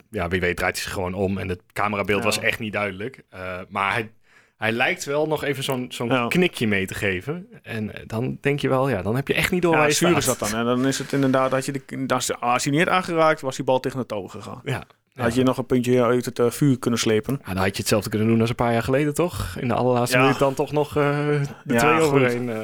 ja, 0.10 0.28
wie 0.28 0.40
weet 0.40 0.56
draait 0.58 0.76
hij 0.76 0.84
zich 0.84 0.94
gewoon 0.94 1.14
om. 1.14 1.38
En 1.38 1.50
het 1.50 1.62
camerabeeld 1.74 2.20
Ja. 2.20 2.26
was 2.26 2.40
echt 2.40 2.60
niet 2.60 2.74
duidelijk. 2.74 3.24
Eh, 3.30 3.60
maar 3.70 3.94
hij, 3.94 4.12
hij 4.58 4.72
lijkt 4.72 5.06
wel 5.06 5.28
nog 5.28 5.44
even 5.44 5.64
zo'n 5.64 5.86
zo'n 5.90 6.08
Ja. 6.10 6.28
knikje 6.28 6.68
mee 6.68 6.86
te 6.86 6.94
geven. 6.94 7.48
En 7.62 7.94
eh, 7.96 8.04
dan 8.08 8.38
denk 8.42 8.60
je 8.60 8.70
wel, 8.70 8.90
ja, 8.90 9.02
dan 9.02 9.16
heb 9.16 9.28
je 9.28 9.34
echt 9.34 9.52
niet 9.52 9.62
door 9.62 9.72
waar 9.72 9.82
Ja, 9.82 9.88
je 9.88 9.94
zuur 9.94 10.18
is 10.18 10.26
dat 10.26 10.40
dan. 10.40 10.54
En 10.56 10.66
dan 10.66 10.86
is 10.88 10.98
het 10.98 11.14
inderdaad 11.14 11.52
dat 11.52 11.66
je 11.66 11.72
de, 11.72 12.06
als, 12.40 12.64
hij 12.64 12.74
niet 12.74 12.84
had 12.84 12.90
aangeraakt, 12.94 13.42
was 13.42 13.56
die 13.56 13.66
bal 13.66 13.80
tegen 13.80 14.00
het 14.00 14.08
touw 14.08 14.28
gegaan. 14.28 14.62
Ja. 14.64 14.84
Dan 15.14 15.26
had 15.26 15.36
je 15.36 15.44
nog 15.44 15.58
een 15.58 15.66
puntje 15.66 16.04
uit 16.04 16.26
het 16.26 16.40
eh, 16.40 16.50
vuur 16.50 16.80
kunnen 16.80 17.00
slepen. 17.00 17.40
Ja, 17.46 17.54
dan 17.54 17.64
had 17.64 17.72
je 17.76 17.78
hetzelfde 17.82 18.10
kunnen 18.10 18.28
doen 18.28 18.42
als 18.42 18.50
een 18.50 18.56
paar 18.56 18.72
jaar 18.74 18.84
geleden, 18.84 19.14
toch? 19.14 19.56
In 19.60 19.68
de 19.68 19.74
allerlaatste 19.74 20.18
minuut 20.18 20.40
dan 20.40 20.54
toch 20.54 20.72
nog 20.72 20.88
eh, 20.98 21.28
de 21.64 21.74
Ja, 21.74 21.80
twee 21.80 22.00
overheen. 22.08 22.50
eh. 22.50 22.58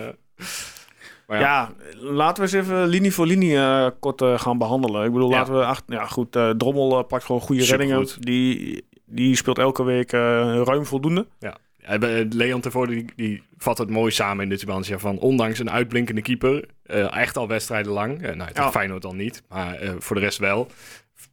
Maar 1.28 1.40
ja, 1.40 1.72
Ja. 1.94 2.00
laten 2.00 2.44
we 2.44 2.50
eens 2.58 2.66
even 2.68 2.88
linie 2.88 3.14
voor 3.14 3.26
linie 3.26 3.56
eh, 3.58 3.88
kort 4.00 4.22
eh, 4.22 4.40
gaan 4.40 4.58
behandelen. 4.58 5.06
Ik 5.06 5.12
bedoel, 5.12 5.30
Ja. 5.30 5.38
laten 5.38 5.54
we... 5.58 5.66
Ach, 5.66 5.82
ja, 5.88 6.06
goed, 6.06 6.36
eh, 6.36 6.50
Drommel 6.50 7.00
eh, 7.00 7.08
pakt 7.08 7.24
gewoon 7.24 7.42
goede 7.42 7.62
Supergoed. 7.64 7.90
reddingen. 7.92 8.22
Die, 8.26 8.86
die 9.06 9.36
speelt 9.36 9.58
elke 9.58 9.84
week 9.84 10.12
eh, 10.14 10.20
ruim 10.64 10.86
voldoende. 10.86 11.28
Ja, 11.40 11.58
Leon 12.30 12.62
Tevoorde 12.62 12.94
die, 12.94 13.06
die 13.16 13.44
vat 13.58 13.78
het 13.78 13.90
mooi 13.90 14.12
samen 14.12 14.44
in 14.44 14.50
de 14.50 14.58
Tubantia 14.58 14.98
van 15.00 15.18
ondanks 15.20 15.60
een 15.60 15.72
uitblinkende 15.72 16.22
keeper, 16.22 16.66
eh, 16.84 17.16
echt 17.18 17.38
al 17.38 17.48
wedstrijden 17.48 17.92
lang, 17.92 18.22
eh, 18.22 18.36
nou 18.36 18.50
Ja. 18.54 18.72
Feyenoord 18.72 19.02
dan 19.02 19.16
niet, 19.16 19.44
maar 19.50 19.76
eh, 19.76 19.92
voor 20.00 20.16
de 20.16 20.22
rest 20.22 20.38
wel, 20.38 20.68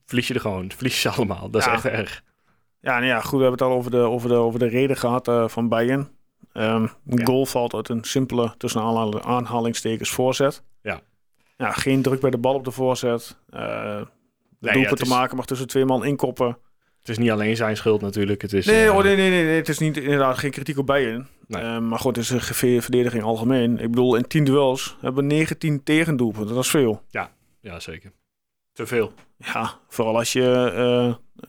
verlies 0.06 0.28
je 0.28 0.34
er 0.34 0.40
gewoon, 0.40 0.70
verlies 0.72 1.02
je 1.02 1.08
ze 1.10 1.16
allemaal. 1.16 1.50
Dat 1.50 1.60
is 1.60 1.66
Ja. 1.66 1.72
echt 1.72 1.84
erg. 1.84 2.22
Ja, 2.80 2.92
nou 2.92 3.04
ja, 3.06 3.20
goed, 3.20 3.38
we 3.38 3.44
hebben 3.46 3.52
het 3.52 3.62
al 3.62 3.76
over 3.78 3.90
de, 3.90 3.96
over 3.96 4.28
de, 4.28 4.34
over 4.34 4.58
de 4.58 4.66
reden 4.68 4.96
gehad 4.96 5.28
eh, 5.28 5.48
van 5.48 5.68
Bayern. 5.68 6.08
Ehm 6.52 6.82
een 6.82 7.18
Ja. 7.18 7.24
goal 7.24 7.46
valt 7.46 7.74
uit 7.74 7.88
een 7.88 8.04
simpele, 8.04 8.54
tussen 8.56 8.80
aanhal- 8.80 9.22
aanhalingstekens, 9.22 10.10
voorzet. 10.10 10.62
Ja. 10.82 11.00
Ja, 11.56 11.70
geen 11.72 12.02
druk 12.02 12.20
bij 12.20 12.30
de 12.30 12.38
bal 12.38 12.54
op 12.54 12.64
de 12.64 12.70
voorzet. 12.70 13.38
Uh, 13.54 14.00
Nee, 14.60 14.72
doelpunt 14.72 14.98
ja, 14.98 15.04
te 15.04 15.10
maken, 15.10 15.36
mag 15.36 15.46
tussen 15.46 15.66
twee 15.66 15.84
man 15.84 16.04
inkoppen. 16.04 16.58
Het 16.98 17.08
is 17.08 17.18
niet 17.18 17.30
alleen 17.30 17.56
zijn 17.56 17.76
schuld 17.76 18.00
natuurlijk, 18.00 18.42
het 18.42 18.52
is... 18.52 18.66
Nee, 18.66 18.84
eh, 18.84 18.96
oh, 18.96 19.02
nee, 19.02 19.16
nee, 19.16 19.30
nee, 19.30 19.44
nee, 19.44 19.56
het 19.56 19.68
is 19.68 19.78
niet, 19.78 19.96
inderdaad 19.96 20.38
geen 20.38 20.50
kritiek 20.50 20.78
op 20.78 20.86
Bayern. 20.86 21.28
Nee. 21.46 21.62
Ehm, 21.62 21.88
maar 21.88 21.98
goed, 21.98 22.16
het 22.16 22.24
is 22.24 22.30
een 22.62 22.82
verdediging 22.82 23.22
algemeen. 23.22 23.78
Ik 23.78 23.90
bedoel, 23.90 24.14
in 24.16 24.26
10 24.26 24.44
duels 24.44 24.96
hebben 25.00 25.28
we 25.28 25.34
19 25.34 25.82
tegendoelpunten. 25.82 26.54
Dat 26.54 26.64
is 26.64 26.70
veel. 26.70 27.02
Ja, 27.60 27.80
zeker. 27.80 28.12
Te 28.72 28.86
veel. 28.86 29.12
Ja, 29.38 29.80
vooral 29.88 30.16
als 30.16 30.32
je 30.32 30.42
eh, 30.74 31.06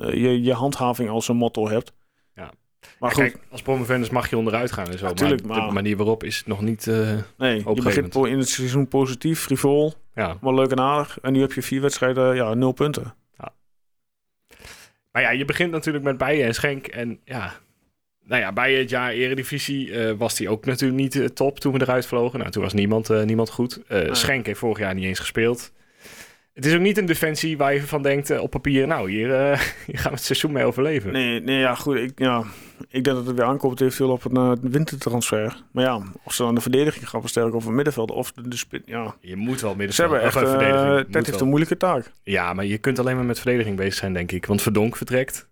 eh, 0.08 0.14
je, 0.14 0.42
je 0.42 0.54
handhaving 0.54 1.10
als 1.10 1.28
een 1.28 1.36
motto 1.36 1.70
hebt. 1.70 1.94
Ja. 2.36 2.52
Maar 3.00 3.10
Ja, 3.10 3.16
goed, 3.16 3.32
Kijk, 3.32 3.40
als 3.52 3.62
promovendus 3.62 4.10
mag 4.10 4.30
je 4.30 4.38
onderuit 4.38 4.72
gaan 4.72 4.88
en 4.88 4.98
zo, 4.98 5.06
Natuurlijk, 5.06 5.46
maar, 5.46 5.68
de 5.68 5.74
manier 5.74 5.98
waarop 5.98 6.24
is 6.24 6.44
nog 6.46 6.62
niet... 6.62 6.88
eh, 6.88 7.14
nee, 7.38 7.58
je 7.58 7.82
begint 7.82 8.16
in 8.16 8.38
het 8.38 8.50
seizoen 8.50 8.88
positief, 8.88 9.40
frivol. 9.40 9.94
ja. 10.16 10.38
Wel 10.42 10.54
leuk 10.54 10.72
en 10.72 10.80
aardig. 10.80 11.20
En 11.22 11.34
nu 11.34 11.42
heb 11.42 11.54
je 11.54 11.62
vier 11.62 11.82
wedstrijden, 11.82 12.36
ja, 12.36 12.54
nul 12.54 12.72
punten. 12.72 13.16
Maar 15.12 15.26
ja, 15.26 15.32
je 15.32 15.46
begint 15.46 15.72
natuurlijk 15.72 16.04
met 16.04 16.18
Bijen 16.18 16.46
en 16.46 16.54
Schenk. 16.54 16.88
En 16.88 17.20
ja, 17.24 17.54
nou 18.24 18.42
ja, 18.42 18.54
bij 18.54 18.74
het 18.74 18.90
jaar 18.90 19.12
Eredivisie 19.12 20.14
was 20.18 20.36
die 20.36 20.50
ook 20.50 20.66
natuurlijk 20.66 21.00
niet 21.00 21.36
top 21.36 21.60
toen 21.60 21.74
we 21.74 21.82
eruit 21.82 22.06
vlogen. 22.06 22.40
Nou, 22.40 22.52
toen 22.52 22.64
was 22.64 22.74
niemand, 22.74 23.26
niemand 23.26 23.50
goed. 23.50 23.82
Schenk 24.12 24.46
heeft 24.46 24.60
vorig 24.60 24.80
jaar 24.80 24.94
niet 24.94 25.04
eens 25.04 25.20
gespeeld. 25.20 25.72
Het 26.58 26.66
is 26.66 26.74
ook 26.74 26.82
niet 26.82 26.98
een 26.98 27.06
defensie 27.06 27.58
waar 27.58 27.74
je 27.74 27.82
van 27.82 28.02
denkt 28.02 28.30
eh, 28.30 28.42
op 28.42 28.50
papier, 28.52 28.88
nou, 28.88 29.12
hier, 29.12 29.34
eh, 29.34 29.60
hier 29.88 29.98
gaan 29.98 30.12
we 30.12 30.18
het 30.18 30.26
seizoen 30.26 30.52
mee 30.52 30.64
overleven. 30.66 31.12
Nee, 31.12 31.42
nee 31.42 31.60
ja, 31.60 31.76
goed. 31.76 31.96
Ik, 31.96 32.12
ja, 32.16 32.44
ik 32.80 33.04
denk 33.04 33.06
dat 33.06 33.26
het 33.26 33.36
weer 33.36 33.46
aankomt 33.46 33.82
eventueel 33.82 34.10
op 34.12 34.26
een 34.26 34.36
eh, 34.36 34.52
wintertransfer. 34.72 35.64
Maar 35.72 35.84
ja, 35.84 36.02
of 36.24 36.34
ze 36.34 36.44
dan 36.44 36.56
de 36.56 36.62
verdediging 36.62 37.10
gaan 37.10 37.22
versterken 37.22 37.54
of 37.56 37.64
het 37.66 37.74
middenveld 37.74 38.12
of 38.12 38.32
de, 38.32 38.48
de 38.48 38.58
spit. 38.58 38.82
Ja, 38.86 39.16
Je 39.20 39.36
moet 39.36 39.62
wel 39.62 39.76
midden 39.76 39.96
ze 39.96 40.02
hebben 40.02 40.22
echt, 40.22 40.36
eh 40.36 40.50
verdediging. 40.50 41.08
Moet 41.08 41.26
heeft 41.26 41.42
een 41.42 41.48
moeilijke 41.48 41.78
taak. 41.78 42.12
Ja, 42.24 42.54
maar 42.54 42.66
je 42.66 42.78
kunt 42.78 43.00
alleen 43.00 43.16
maar 43.16 43.26
met 43.26 43.40
verdediging 43.40 43.76
bezig 43.78 43.94
zijn, 43.94 44.14
denk 44.14 44.32
ik. 44.32 44.46
Want 44.46 44.62
Verdonk 44.62 44.96
vertrekt. 44.96 45.48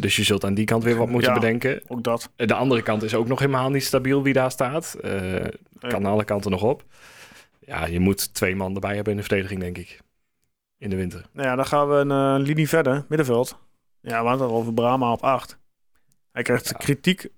Dus 0.00 0.16
je 0.16 0.24
zult 0.24 0.44
aan 0.44 0.54
die 0.54 0.64
kant 0.64 0.84
weer 0.84 0.96
wat 0.96 1.08
moeten 1.08 1.32
Ja. 1.32 1.38
bedenken. 1.38 1.82
Ook 1.86 2.02
dat. 2.04 2.30
De 2.36 2.54
andere 2.54 2.82
kant 2.82 3.02
is 3.02 3.14
ook 3.14 3.28
nog 3.28 3.38
helemaal 3.38 3.70
niet 3.70 3.84
stabiel 3.84 4.22
wie 4.22 4.32
daar 4.32 4.50
staat. 4.50 4.96
Kan 5.80 6.04
alle 6.04 6.24
kanten 6.24 6.50
nog 6.50 6.62
op. 6.62 6.84
Ja, 7.60 7.86
je 7.86 8.00
moet 8.00 8.34
twee 8.34 8.56
man 8.56 8.74
erbij 8.74 8.94
hebben 8.94 9.12
in 9.12 9.18
de 9.18 9.24
verdediging, 9.24 9.60
denk 9.60 9.78
ik. 9.78 10.00
In 10.78 10.90
de 10.90 10.96
winter. 10.96 11.24
Nou 11.32 11.48
ja, 11.48 11.54
dan 11.56 11.66
gaan 11.66 11.88
we 11.88 11.94
een 11.94 12.10
eh, 12.40 12.46
linie 12.46 12.68
verder, 12.68 13.04
middenveld. 13.08 13.58
Ja, 14.00 14.22
we 14.22 14.28
hadden 14.28 14.46
het 14.46 14.56
over 14.56 14.72
Brahma 14.74 15.12
op 15.12 15.22
8. 15.22 15.58
Hij 16.32 16.42
krijgt 16.42 16.68
Ja. 16.68 16.72
kritiek 16.76 17.28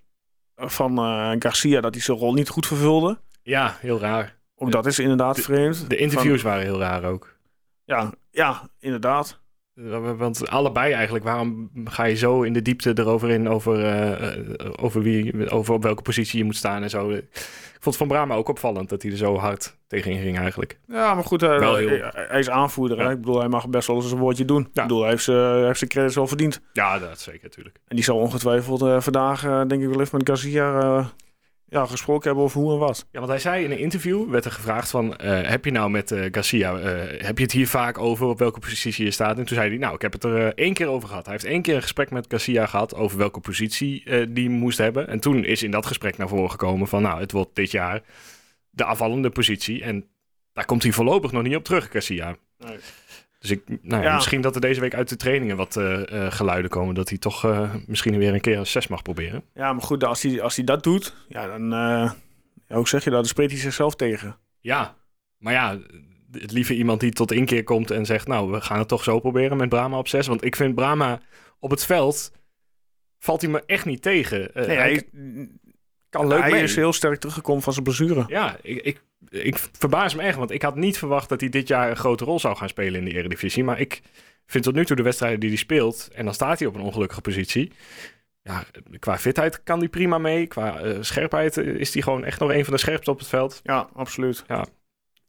van 0.56 0.98
eh, 0.98 1.32
Garcia 1.38 1.80
dat 1.80 1.94
hij 1.94 2.02
zijn 2.02 2.18
rol 2.18 2.32
niet 2.32 2.48
goed 2.48 2.66
vervulde. 2.66 3.18
Ja, 3.42 3.76
heel 3.80 4.00
raar. 4.00 4.36
Ook 4.56 4.72
dat 4.72 4.86
is 4.86 4.98
inderdaad 4.98 5.36
De- 5.36 5.42
vreemd. 5.42 5.90
De 5.90 5.96
interviews 5.96 6.42
waren 6.42 6.62
heel 6.62 6.78
raar 6.78 7.04
ook. 7.04 7.36
Ja, 7.84 8.12
ja, 8.30 8.68
inderdaad. 8.78 9.40
Eh, 9.84 10.10
Want 10.16 10.48
allebei 10.48 10.92
eigenlijk, 10.92 11.24
waarom 11.24 11.70
ga 11.84 12.04
je 12.04 12.14
zo 12.14 12.42
in 12.42 12.52
de 12.52 12.62
diepte 12.62 12.92
erover 12.94 13.30
in, 13.30 13.48
over, 13.48 13.84
eh, 13.84 14.32
eh, 14.32 14.44
over, 14.80 15.02
wie, 15.02 15.50
over 15.50 15.74
op 15.74 15.82
welke 15.82 16.02
positie 16.02 16.38
je 16.38 16.44
moet 16.44 16.56
staan 16.56 16.82
en 16.82 16.90
zo. 16.90 17.10
Ik 17.10 17.84
vond 17.84 17.96
Van 17.96 18.08
Brama 18.08 18.34
ook 18.34 18.48
opvallend 18.48 18.88
dat 18.88 19.02
hij 19.02 19.10
er 19.10 19.16
zo 19.16 19.36
hard 19.36 19.76
tegen 19.86 20.18
ging 20.18 20.38
eigenlijk. 20.38 20.78
Ja, 20.88 21.14
maar 21.14 21.24
goed, 21.24 21.40
heel- 21.40 21.50
hij, 21.88 22.10
hij 22.12 22.38
is 22.38 22.50
aanvoerder. 22.50 22.98
Ja. 22.98 23.10
Ik 23.10 23.20
bedoel, 23.20 23.38
hij 23.38 23.48
mag 23.48 23.68
best 23.68 23.86
wel 23.86 23.96
eens 23.96 24.12
een 24.12 24.18
woordje 24.18 24.44
doen. 24.44 24.60
Ja. 24.72 24.82
Ik 24.82 24.88
bedoel, 24.88 25.00
hij 25.00 25.10
heeft 25.10 25.26
hij 25.26 25.64
heeft 25.64 25.78
zijn 25.78 25.90
credits 25.90 26.14
wel 26.14 26.26
verdiend. 26.26 26.60
Ja, 26.72 26.98
dat 26.98 27.20
zeker 27.20 27.42
natuurlijk. 27.42 27.76
En 27.88 27.96
die 27.96 28.04
zal 28.04 28.18
ongetwijfeld 28.18 29.02
vandaag, 29.04 29.40
denk 29.66 29.82
ik 29.82 29.88
wel 29.88 30.00
even 30.00 30.18
met 30.18 30.28
Garcia 30.28 31.10
ja, 31.70 31.86
gesproken 31.86 32.26
hebben 32.26 32.44
over 32.44 32.60
hoe 32.60 32.72
en 32.72 32.78
wat. 32.78 33.06
Ja, 33.10 33.18
want 33.18 33.30
hij 33.30 33.40
zei 33.40 33.64
in 33.64 33.70
een 33.70 33.78
interview, 33.78 34.30
werd 34.30 34.44
er 34.44 34.52
gevraagd 34.52 34.90
van, 34.90 35.16
eh, 35.16 35.48
heb 35.48 35.64
je 35.64 35.70
nou 35.70 35.90
met 35.90 36.10
eh, 36.10 36.24
Garcia, 36.30 36.78
eh, 36.78 37.24
heb 37.26 37.38
je 37.38 37.44
het 37.44 37.52
hier 37.52 37.68
vaak 37.68 37.98
over 37.98 38.26
op 38.26 38.38
welke 38.38 38.60
positie 38.60 39.04
je 39.04 39.10
staat? 39.10 39.38
En 39.38 39.44
toen 39.44 39.56
zei 39.56 39.68
hij, 39.68 39.78
nou, 39.78 39.94
ik 39.94 40.02
heb 40.02 40.12
het 40.12 40.24
er 40.24 40.54
één 40.54 40.72
keer 40.72 40.88
over 40.88 41.08
gehad. 41.08 41.24
Hij 41.24 41.32
heeft 41.32 41.46
één 41.46 41.62
keer 41.62 41.74
een 41.74 41.82
gesprek 41.82 42.10
met 42.10 42.26
Garcia 42.28 42.66
gehad 42.66 42.94
over 42.94 43.18
welke 43.18 43.40
positie 43.40 44.30
die 44.32 44.50
moest 44.50 44.78
hebben. 44.78 45.08
En 45.08 45.20
toen 45.20 45.44
is 45.44 45.62
in 45.62 45.70
dat 45.70 45.86
gesprek 45.86 46.16
naar 46.16 46.28
voren 46.28 46.50
gekomen 46.50 46.88
van, 46.88 47.02
nou, 47.02 47.20
het 47.20 47.32
wordt 47.32 47.54
dit 47.54 47.70
jaar 47.70 48.02
de 48.70 48.84
aanvallende 48.84 49.30
positie. 49.30 49.82
En 49.82 50.08
daar 50.52 50.64
komt 50.64 50.82
hij 50.82 50.92
voorlopig 50.92 51.32
nog 51.32 51.42
niet 51.42 51.56
op 51.56 51.64
terug, 51.64 51.90
Garcia. 51.90 52.36
Nee. 52.58 52.76
Dus 53.38 53.50
ik, 53.50 53.62
nou 53.66 54.02
ja, 54.02 54.08
Ja. 54.08 54.14
misschien 54.14 54.40
dat 54.40 54.54
er 54.54 54.60
deze 54.60 54.80
week 54.80 54.94
uit 54.94 55.08
de 55.08 55.16
trainingen 55.16 55.56
wat 55.56 55.76
eh, 55.76 56.12
eh, 56.26 56.32
geluiden 56.32 56.70
komen 56.70 56.94
dat 56.94 57.08
hij 57.08 57.18
toch 57.18 57.44
eh, 57.44 57.74
misschien 57.86 58.18
weer 58.18 58.34
een 58.34 58.40
keer 58.40 58.58
een 58.58 58.66
6 58.66 58.86
mag 58.86 59.02
proberen. 59.02 59.44
Ja, 59.54 59.72
maar 59.72 59.82
goed, 59.82 60.04
als 60.04 60.22
hij, 60.22 60.42
als 60.42 60.56
hij 60.56 60.64
dat 60.64 60.82
doet, 60.82 61.14
ja, 61.28 61.46
dan, 61.46 61.72
hoe 62.66 62.88
zeg 62.88 63.04
je 63.04 63.10
dat? 63.10 63.18
Dan 63.18 63.28
spreekt 63.28 63.50
hij 63.50 63.60
zichzelf 63.60 63.96
tegen. 63.96 64.36
Ja, 64.60 64.96
maar 65.38 65.52
ja, 65.52 65.78
het 66.32 66.52
liever 66.52 66.74
iemand 66.74 67.00
die 67.00 67.12
tot 67.12 67.32
inkeer 67.32 67.64
komt 67.64 67.90
en 67.90 68.06
zegt... 68.06 68.26
nou, 68.26 68.50
we 68.50 68.60
gaan 68.60 68.78
het 68.78 68.88
toch 68.88 69.02
zo 69.02 69.20
proberen 69.20 69.56
met 69.56 69.68
Brahma 69.68 69.98
op 69.98 70.08
6. 70.08 70.26
Want 70.26 70.44
ik 70.44 70.56
vind 70.56 70.74
Brahma 70.74 71.20
op 71.58 71.70
het 71.70 71.84
veld... 71.84 72.32
valt 73.18 73.40
hij 73.42 73.50
me 73.50 73.62
echt 73.66 73.84
niet 73.84 74.02
tegen. 74.02 74.50
Nee, 74.54 74.66
hij 74.66 74.76
hij, 74.76 75.08
kan 76.10 76.26
leuk 76.26 76.40
hij 76.40 76.50
mee. 76.50 76.62
is 76.62 76.76
heel 76.76 76.92
sterk 76.92 77.20
teruggekomen 77.20 77.62
van 77.62 77.72
zijn 77.72 77.84
blessure. 77.84 78.24
Ja, 78.26 78.56
ik, 78.62 78.82
ik, 78.82 79.02
ik 79.28 79.58
verbaas 79.72 80.14
me 80.14 80.22
echt. 80.22 80.36
Want 80.36 80.50
ik 80.50 80.62
had 80.62 80.76
niet 80.76 80.98
verwacht 80.98 81.28
dat 81.28 81.40
hij 81.40 81.48
dit 81.48 81.68
jaar 81.68 81.90
een 81.90 81.96
grote 81.96 82.24
rol 82.24 82.40
zou 82.40 82.56
gaan 82.56 82.68
spelen 82.68 82.98
in 82.98 83.04
de 83.04 83.12
Eredivisie. 83.14 83.64
Maar 83.64 83.80
ik 83.80 84.02
vind 84.46 84.64
tot 84.64 84.74
nu 84.74 84.84
toe 84.84 84.96
de 84.96 85.02
wedstrijden 85.02 85.40
die 85.40 85.48
hij 85.48 85.58
speelt... 85.58 86.08
en 86.14 86.24
dan 86.24 86.34
staat 86.34 86.58
hij 86.58 86.68
op 86.68 86.74
een 86.74 86.80
ongelukkige 86.80 87.20
positie... 87.20 87.72
Ja, 88.42 88.64
qua 88.98 89.18
fitheid 89.18 89.62
kan 89.62 89.78
hij 89.78 89.88
prima 89.88 90.18
mee. 90.18 90.46
Qua 90.46 90.78
eh, 90.80 90.96
scherpheid 91.00 91.56
eh, 91.56 91.66
is 91.66 91.92
hij 91.92 92.02
gewoon 92.02 92.24
echt 92.24 92.40
nog 92.40 92.50
een 92.52 92.64
van 92.64 92.72
de 92.72 92.78
scherpste 92.78 93.10
op 93.10 93.18
het 93.18 93.28
veld. 93.28 93.60
Ja, 93.62 93.88
absoluut. 93.94 94.44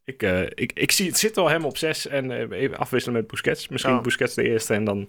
Ik, 0.04 0.22
eh, 0.22 0.42
ik, 0.42 0.72
ik 0.72 0.90
zie 0.90 1.06
het 1.06 1.18
zit 1.18 1.36
wel 1.36 1.48
hem 1.48 1.64
op 1.64 1.76
zes 1.76 2.06
en 2.06 2.52
even 2.52 2.76
afwisselen 2.78 3.16
met 3.16 3.26
Busquets. 3.26 3.68
Misschien 3.68 3.94
Ja. 3.94 4.00
Busquets 4.00 4.34
de 4.34 4.42
eerste 4.42 4.74
en 4.74 4.84
dan 4.84 5.08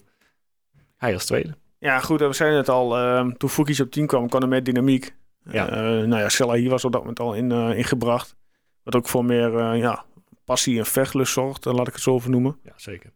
hij 0.97 1.13
als 1.13 1.25
tweede. 1.25 1.55
Ja, 1.79 1.99
goed, 1.99 2.19
we 2.19 2.33
zeiden 2.33 2.59
het 2.59 2.69
al. 2.69 2.97
eh, 2.97 3.27
toen 3.27 3.49
Fukic 3.49 3.79
op 3.79 3.91
10 3.91 4.07
kwam, 4.07 4.29
kwam 4.29 4.41
hij 4.41 4.49
met 4.49 4.65
dynamiek. 4.65 5.15
Ja. 5.43 5.69
Nou 5.81 6.17
ja, 6.17 6.29
Selahi 6.29 6.69
was 6.69 6.85
op 6.85 6.91
dat 6.91 7.01
moment 7.01 7.19
al 7.19 7.33
in, 7.33 7.51
ingebracht. 7.51 8.35
Wat 8.83 8.95
ook 8.95 9.07
voor 9.07 9.25
meer 9.25 9.57
eh, 9.57 9.79
ja, 9.79 10.05
passie 10.45 10.77
en 10.77 10.85
vechtlust 10.85 11.33
zorgt, 11.33 11.65
eh, 11.65 11.73
laat 11.73 11.87
ik 11.87 11.93
het 11.93 12.01
zo 12.01 12.15
even 12.15 12.31
noemen. 12.31 12.57
Ja, 12.63 12.73
zeker. 12.75 13.11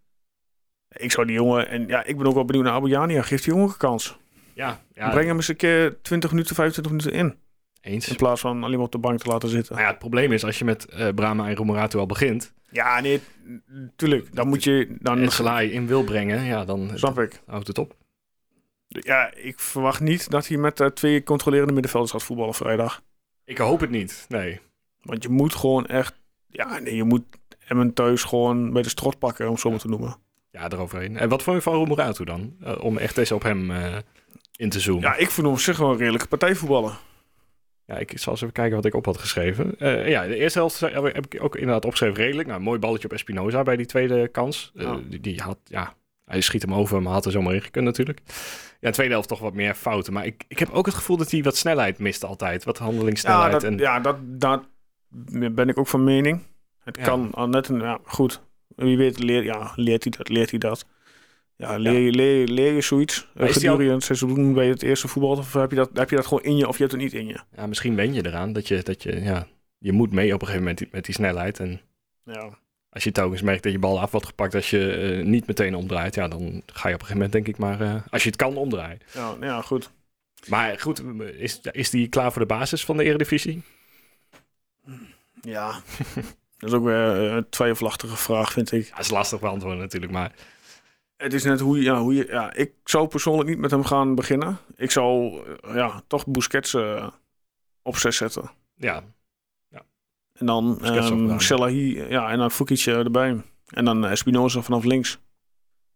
Ik 0.89 1.11
zou 1.11 1.27
die 1.27 1.35
jongen, 1.35 1.67
en 1.67 1.87
ja, 1.87 2.03
ik 2.03 2.17
ben 2.17 2.27
ook 2.27 2.33
wel 2.33 2.45
benieuwd 2.45 2.63
naar 2.65 2.73
Abuyania. 2.73 3.21
Geeft 3.21 3.43
die 3.43 3.53
jongen 3.53 3.69
een 3.69 3.77
kans. 3.77 4.17
Ja, 4.53 4.81
ja 4.93 5.09
Breng 5.09 5.27
hem 5.27 5.35
eens 5.35 5.47
een 5.47 5.55
keer 5.55 6.01
20 6.01 6.31
minuten, 6.31 6.55
25 6.55 6.93
minuten 6.93 7.19
in. 7.19 7.35
eens. 7.81 8.07
In 8.07 8.15
plaats 8.15 8.41
van 8.41 8.63
alleen 8.63 8.75
maar 8.75 8.85
op 8.85 8.91
de 8.91 8.97
bank 8.97 9.19
te 9.19 9.29
laten 9.29 9.49
zitten. 9.49 9.73
Maar 9.75 9.83
ja, 9.83 9.89
het 9.89 9.99
probleem 9.99 10.31
is 10.31 10.43
als 10.45 10.59
je 10.59 10.65
met 10.65 10.85
eh 10.85 11.07
Brahma 11.13 11.47
en 11.47 11.55
Romeratu 11.55 11.97
al 11.97 12.05
begint... 12.05 12.53
Ja, 12.71 12.99
nee, 12.99 13.21
tuurlijk. 13.95 14.35
Dan 14.35 14.47
moet 14.47 14.63
je... 14.63 14.95
Dan, 14.99 15.19
en 15.19 15.31
Gelaai 15.31 15.71
in 15.71 15.87
wil 15.87 16.03
brengen, 16.03 16.43
ja, 16.43 16.65
dan 16.65 16.91
Snap 16.93 17.19
ik. 17.19 17.41
houdt 17.45 17.67
het 17.67 17.77
op. 17.77 17.95
Ja, 18.87 19.33
ik 19.33 19.59
verwacht 19.59 19.99
niet 19.99 20.29
dat 20.29 20.47
hij 20.47 20.57
met 20.57 20.91
twee 20.93 21.23
controlerende 21.23 21.73
middenvelders 21.73 22.11
gaat 22.11 22.23
voetballen 22.23 22.53
vrijdag. 22.53 23.01
Ik 23.45 23.57
hoop 23.57 23.79
het 23.79 23.89
niet, 23.89 24.25
nee. 24.29 24.59
Want 25.05 25.23
je 25.23 25.29
moet 25.29 25.55
gewoon 25.55 25.85
echt... 25.85 26.13
Ja, 26.47 26.79
nee, 26.79 26.95
je 26.95 27.03
moet 27.03 27.23
Emmen 27.67 27.93
thuis 27.93 28.23
gewoon 28.23 28.73
bij 28.73 28.81
de 28.81 28.89
strot 28.89 29.19
pakken, 29.19 29.45
om 29.45 29.51
het 29.51 29.61
zo 29.61 29.69
maar 29.69 29.79
te 29.79 29.87
noemen. 29.87 30.17
Ja, 30.51 30.69
eroverheen. 30.69 31.17
En 31.17 31.29
wat 31.29 31.43
vond 31.43 31.55
je 31.55 31.61
van 31.61 31.73
Romeratu 31.73 32.23
dan? 32.23 32.55
Eh, 32.61 32.83
om 32.83 32.97
echt 32.97 33.17
eens 33.17 33.31
op 33.31 33.43
hem 33.43 33.71
eh, 33.71 33.95
in 34.55 34.69
te 34.69 34.79
zoomen. 34.79 35.03
Ja, 35.03 35.15
ik 35.15 35.29
vind 35.29 35.45
hem 35.45 35.55
op 35.55 35.59
zich 35.59 35.77
wel 35.77 35.91
een 35.91 35.97
redelijke 35.97 36.27
partijvoetballer. 36.27 36.97
Ja, 37.85 37.95
ik 37.95 38.17
zal 38.19 38.31
eens 38.31 38.41
even 38.41 38.53
kijken 38.53 38.75
wat 38.75 38.85
ik 38.85 38.93
op 38.93 39.05
had 39.05 39.17
geschreven. 39.17 39.79
Eh, 39.79 40.09
ja, 40.09 40.27
de 40.27 40.35
eerste 40.35 40.59
helft 40.59 40.79
heb 40.79 41.25
ik 41.25 41.43
ook 41.43 41.55
inderdaad 41.55 41.85
opgeschreven 41.85 42.23
redelijk. 42.23 42.47
Nou, 42.47 42.61
mooi 42.61 42.79
balletje 42.79 43.07
op 43.07 43.13
Espinoza 43.13 43.63
bij 43.63 43.75
die 43.75 43.85
tweede 43.85 44.27
kans. 44.27 44.71
Ja. 44.73 44.99
die, 45.09 45.19
die 45.19 45.41
had, 45.41 45.57
ja, 45.63 45.93
hij 46.25 46.41
schiet 46.41 46.61
hem 46.61 46.73
over, 46.73 47.01
maar 47.01 47.13
had 47.13 47.25
er 47.25 47.31
zomaar 47.31 47.53
in 47.53 47.61
gekund 47.61 47.85
natuurlijk. 47.85 48.21
Ja, 48.79 48.87
de 48.87 48.91
tweede 48.91 49.13
helft 49.13 49.27
toch 49.27 49.39
wat 49.39 49.53
meer 49.53 49.75
fouten. 49.75 50.13
Maar 50.13 50.25
ik, 50.25 50.43
ik 50.47 50.59
heb 50.59 50.69
ook 50.69 50.85
het 50.85 50.95
gevoel 50.95 51.17
dat 51.17 51.31
hij 51.31 51.43
wat 51.43 51.57
snelheid 51.57 51.99
mist 51.99 52.23
altijd. 52.23 52.63
Wat 52.63 52.77
Ja, 52.77 52.83
handelingssnelheid. 52.83 53.51
dat, 53.51 53.63
en, 53.63 53.77
ja 53.77 53.99
dat, 53.99 54.17
dat 54.21 54.63
ben 55.51 55.69
ik 55.69 55.77
ook 55.79 55.87
van 55.87 56.03
mening. 56.03 56.41
Het 56.83 56.97
Ja. 56.97 57.03
kan 57.03 57.31
al 57.33 57.47
net 57.47 57.67
een... 57.67 57.79
Ja, 57.79 57.99
goed. 58.03 58.41
Wie 58.75 58.97
weet 58.97 59.19
leer, 59.23 59.43
ja, 59.43 59.71
leert 59.75 60.03
hij 60.03 60.13
dat, 60.17 60.29
leert 60.29 60.49
hij 60.49 60.59
dat. 60.59 60.85
Ja, 61.57 61.77
leer, 61.77 61.99
je 61.99 62.11
leer, 62.11 62.47
leer 62.47 62.73
je 62.73 62.81
zoiets 62.81 63.27
Maar 63.33 63.49
gedurende 63.49 63.93
het 63.93 64.03
seizoen 64.03 64.53
bij 64.53 64.67
het 64.67 64.83
eerste 64.83 65.07
voetbal? 65.07 65.31
Of 65.31 65.53
heb 65.53 65.69
je, 65.69 65.75
dat, 65.75 65.89
heb 65.93 66.09
je 66.09 66.15
dat 66.15 66.25
gewoon 66.27 66.43
in 66.43 66.57
je 66.57 66.67
of 66.67 66.75
je 66.77 66.83
hebt 66.83 66.93
het 66.95 67.01
niet 67.01 67.13
in 67.13 67.27
je? 67.27 67.39
ja, 67.55 67.67
misschien 67.67 67.95
wen 67.95 68.13
je 68.13 68.25
eraan 68.25 68.53
dat 68.53 68.67
je, 68.67 68.83
dat 68.83 69.03
je, 69.03 69.21
ja, 69.21 69.47
je 69.77 69.91
moet 69.91 70.11
mee 70.11 70.33
op 70.33 70.41
een 70.41 70.47
gegeven 70.47 70.67
moment 70.67 70.79
met 70.79 70.89
die, 70.89 70.95
met 70.97 71.05
die 71.05 71.13
snelheid. 71.15 71.59
En 71.59 71.81
Ja. 72.23 72.57
als 72.89 73.03
je 73.03 73.11
telkens 73.11 73.41
merkt 73.41 73.63
dat 73.63 73.71
je 73.71 73.79
bal 73.79 73.99
af 73.99 74.11
wordt 74.11 74.25
gepakt 74.25 74.55
als 74.55 74.69
je 74.69 74.91
eh, 74.91 75.25
niet 75.25 75.47
meteen 75.47 75.75
omdraait, 75.75 76.15
ja, 76.15 76.27
dan 76.27 76.39
ga 76.65 76.87
je 76.89 76.95
op 76.95 77.01
een 77.01 77.07
gegeven 77.07 77.13
moment 77.13 77.31
denk 77.31 77.47
ik 77.47 77.57
maar, 77.57 77.81
eh, 77.81 78.01
als 78.09 78.23
je 78.23 78.29
het 78.29 78.37
kan, 78.37 78.55
omdraaien. 78.57 78.99
Ja, 79.13 79.35
ja, 79.41 79.61
goed. 79.61 79.91
Maar 80.47 80.79
goed, 80.79 81.01
is, 81.37 81.59
is 81.71 81.89
die 81.89 82.07
klaar 82.07 82.31
voor 82.31 82.41
de 82.41 82.47
basis 82.47 82.85
van 82.85 82.97
de 82.97 83.03
Eredivisie? 83.03 83.61
Ja. 85.41 85.71
dat 86.57 86.69
is 86.69 86.73
ook 86.73 86.83
weer 86.83 86.97
een 86.97 87.49
twijfelachtige 87.49 88.15
vraag, 88.15 88.51
vind 88.51 88.71
ik. 88.71 88.87
Ja, 88.87 88.99
is 88.99 89.09
lastig 89.09 89.39
beantwoorden 89.39 89.79
natuurlijk, 89.79 90.11
maar 90.11 90.31
Het 91.17 91.33
is 91.33 91.43
net 91.43 91.59
hoe 91.59 91.77
je, 91.77 91.83
ja, 91.83 91.99
hoe 91.99 92.15
je, 92.15 92.27
ja, 92.27 92.53
ik 92.53 92.73
zou 92.83 93.07
persoonlijk 93.07 93.49
niet 93.49 93.57
met 93.57 93.71
hem 93.71 93.83
gaan 93.83 94.15
beginnen. 94.15 94.57
Ik 94.75 94.91
zou, 94.91 95.41
eh, 95.61 95.75
ja, 95.75 96.01
toch 96.07 96.27
Busquets 96.27 96.73
eh, 96.73 97.07
op 97.81 97.97
zes 97.97 98.17
zetten. 98.17 98.51
ja, 98.75 99.03
En 100.33 100.45
dan 100.45 100.79
um. 100.85 101.39
Selahi, 101.39 102.03
ja, 102.09 102.29
en 102.29 102.37
dan 102.37 102.51
Fukic 102.51 102.85
eh, 102.85 102.97
erbij. 102.97 103.41
En 103.65 103.85
dan 103.85 104.05
Espinoza 104.05 104.61
vanaf 104.61 104.83
links. 104.83 105.19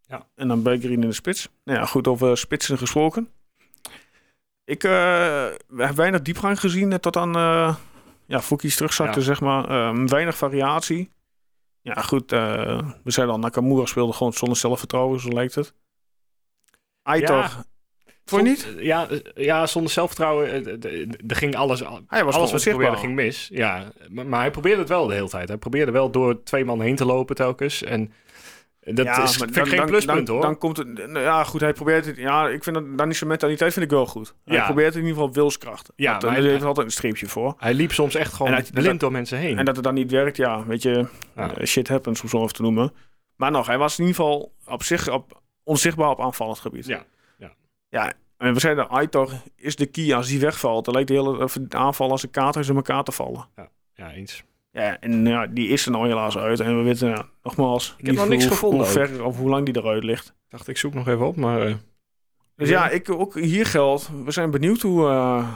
Ja. 0.01 0.27
En 0.36 0.48
dan 0.48 0.63
Bellerin 0.63 1.01
in 1.01 1.10
de 1.10 1.13
spits. 1.13 1.50
Nou 1.63 1.79
ja, 1.79 1.86
goed, 1.86 2.08
over 2.08 2.38
spitsen 2.38 2.77
gesproken. 2.77 3.29
Ik 4.69 4.84
uh, 4.84 5.46
heb 5.75 5.96
weinig 5.96 6.22
diepgang 6.22 6.60
gezien 6.60 6.91
eh, 6.91 6.98
tot 6.98 7.17
aan 7.17 7.38
uh, 7.38 7.75
ja, 8.29 8.41
Fukic 8.41 8.71
terugzakte, 8.74 9.19
Ja. 9.19 9.25
zeg 9.25 9.41
maar. 9.41 9.88
Um, 9.88 10.07
weinig 10.09 10.38
variatie. 10.38 11.09
Ja, 11.81 11.93
goed, 11.93 12.31
uh, 12.33 12.39
we 13.03 13.12
zeiden 13.12 13.36
al, 13.36 13.41
Nakamura 13.41 13.86
speelde 13.86 14.13
gewoon 14.13 14.33
zonder 14.33 14.57
zelfvertrouwen, 14.57 15.19
zo 15.19 15.29
lijkt 15.29 15.55
het. 15.55 15.74
Aitor, 17.03 17.36
Ja. 17.36 17.65
Vond 18.25 18.41
je 18.43 18.50
niet? 18.50 18.75
Ja, 18.79 19.07
eh, 19.09 19.19
ja, 19.45 19.65
zonder 19.67 19.91
zelfvertrouwen. 19.91 20.65
eh, 20.81 21.01
Er 21.27 21.36
ging 21.36 21.55
alles, 21.55 21.79
Hij 22.07 22.24
was 22.25 22.36
alles 22.36 22.51
wat 22.51 22.63
hij 22.63 22.74
probeerde 22.74 22.98
ging 22.98 23.15
mis. 23.15 23.50
Ja, 23.51 23.91
maar, 24.09 24.25
maar 24.25 24.39
hij 24.39 24.51
probeerde 24.51 24.79
het 24.79 24.89
wel 24.89 25.07
de 25.07 25.13
hele 25.13 25.29
tijd. 25.29 25.48
Hij 25.48 25.57
probeerde 25.57 25.91
wel 25.91 26.12
door 26.12 26.43
twee 26.43 26.65
man 26.65 26.81
heen 26.81 26.95
te 26.95 27.05
lopen 27.05 27.36
telkens. 27.36 27.83
En 27.83 28.13
dat 28.96 29.05
ja, 29.05 29.24
is 29.24 29.36
vind 29.36 29.55
ik 29.58 29.65
geen 29.67 29.77
dan, 29.77 29.86
pluspunt 29.86 30.25
dan, 30.27 30.36
hoor. 30.36 30.43
Dan 30.46 30.58
komt 30.58 30.77
het, 30.77 30.88
nou 30.88 31.19
ja, 31.19 31.43
goed, 31.43 31.62
hij 31.62 31.74
probeert 31.74 32.05
het. 32.05 32.17
Ja, 32.17 32.48
ik 32.48 32.63
vind 32.63 32.75
dat, 32.75 32.98
dan 32.98 33.10
is 33.10 33.17
zijn 33.17 33.29
mentaliteit 33.29 33.74
vind 33.74 33.86
ik 33.86 33.91
wel 33.91 34.05
goed. 34.05 34.34
Hij 34.46 34.55
Ja. 34.55 34.65
probeert 34.65 34.93
in 34.96 35.00
ieder 35.01 35.13
geval 35.15 35.34
wilskracht. 35.34 35.91
Ja, 35.96 36.12
dat, 36.13 36.22
maar 36.22 36.31
daar 36.31 36.41
hij- 36.41 36.51
heeft 36.51 36.63
altijd 36.63 36.86
een 36.86 36.91
streepje 36.91 37.27
voor. 37.27 37.53
hij 37.58 37.74
liep 37.74 37.91
soms 37.91 38.15
echt 38.15 38.34
gewoon 38.34 38.51
dat- 38.51 38.72
blind 38.72 38.86
dat- 38.88 39.00
door 39.00 39.12
mensen 39.12 39.38
heen. 39.38 39.58
En 39.58 39.65
dat 39.65 39.75
het 39.75 39.84
dan 39.86 39.93
niet 39.93 40.12
werkt, 40.12 40.38
ja, 40.38 40.65
weet 40.65 40.81
je, 40.81 41.05
Ja. 41.36 41.55
eh, 41.55 41.65
shit 41.65 41.88
happens, 41.88 42.22
om 42.22 42.29
zo 42.29 42.41
even 42.41 42.53
te 42.53 42.62
noemen. 42.62 42.93
Maar 43.36 43.51
nog, 43.51 43.67
hij 43.67 43.77
was 43.77 44.00
in 44.00 44.05
ieder 44.05 44.22
geval 44.22 44.53
op 44.65 44.84
zich 44.84 45.10
op, 45.10 45.41
onzichtbaar 45.63 46.10
op 46.10 46.22
aanvallend 46.22 46.60
gebied. 46.60 46.86
Ja, 46.86 47.03
ja. 47.38 47.53
Ja, 47.89 48.13
en 48.38 48.53
we 48.53 48.60
zeiden, 48.60 48.89
Aitor 48.89 49.31
is 49.55 49.75
de 49.75 49.86
key. 49.86 50.15
Als 50.15 50.27
die 50.27 50.39
wegvalt, 50.39 50.86
dan 50.86 50.93
lijkt 50.93 51.10
de 51.10 51.15
hele 51.15 51.65
aanval 51.69 52.12
als 52.12 52.24
een 52.24 52.31
kater 52.31 52.69
in 52.69 52.75
elkaar 52.75 53.03
te 53.03 53.12
vallen. 53.12 53.46
ja, 53.93 54.12
eens. 54.12 54.43
Ja, 54.71 54.99
en 54.99 55.25
ja, 55.25 55.47
die 55.47 55.67
is 55.67 55.85
er 55.85 55.91
nou 55.91 56.07
helaas 56.07 56.38
uit. 56.38 56.59
En 56.59 56.77
we 56.77 56.83
weten, 56.83 57.09
ja, 57.09 57.25
nogmaals, 57.43 57.95
Ik 57.97 58.05
heb 58.05 58.15
nog 58.15 58.27
niks 58.27 58.43
hoe, 58.43 58.51
gevonden 58.51 58.79
hoe 58.79 58.88
ver 58.88 59.23
of 59.23 59.38
hoe 59.38 59.49
lang 59.49 59.65
die 59.65 59.77
eruit 59.77 60.03
ligt. 60.03 60.27
Ik 60.27 60.33
dacht, 60.49 60.67
ik 60.67 60.77
zoek 60.77 60.93
nog 60.93 61.07
even 61.07 61.27
op, 61.27 61.35
maar... 61.35 61.61
eh, 61.67 61.73
Dus 62.55 62.69
ja, 62.69 62.89
ik, 62.89 63.09
ook 63.09 63.39
hier 63.39 63.65
geldt, 63.65 64.09
we 64.25 64.31
zijn 64.31 64.51
benieuwd 64.51 64.81
hoe 64.81 65.07
eh, 65.09 65.47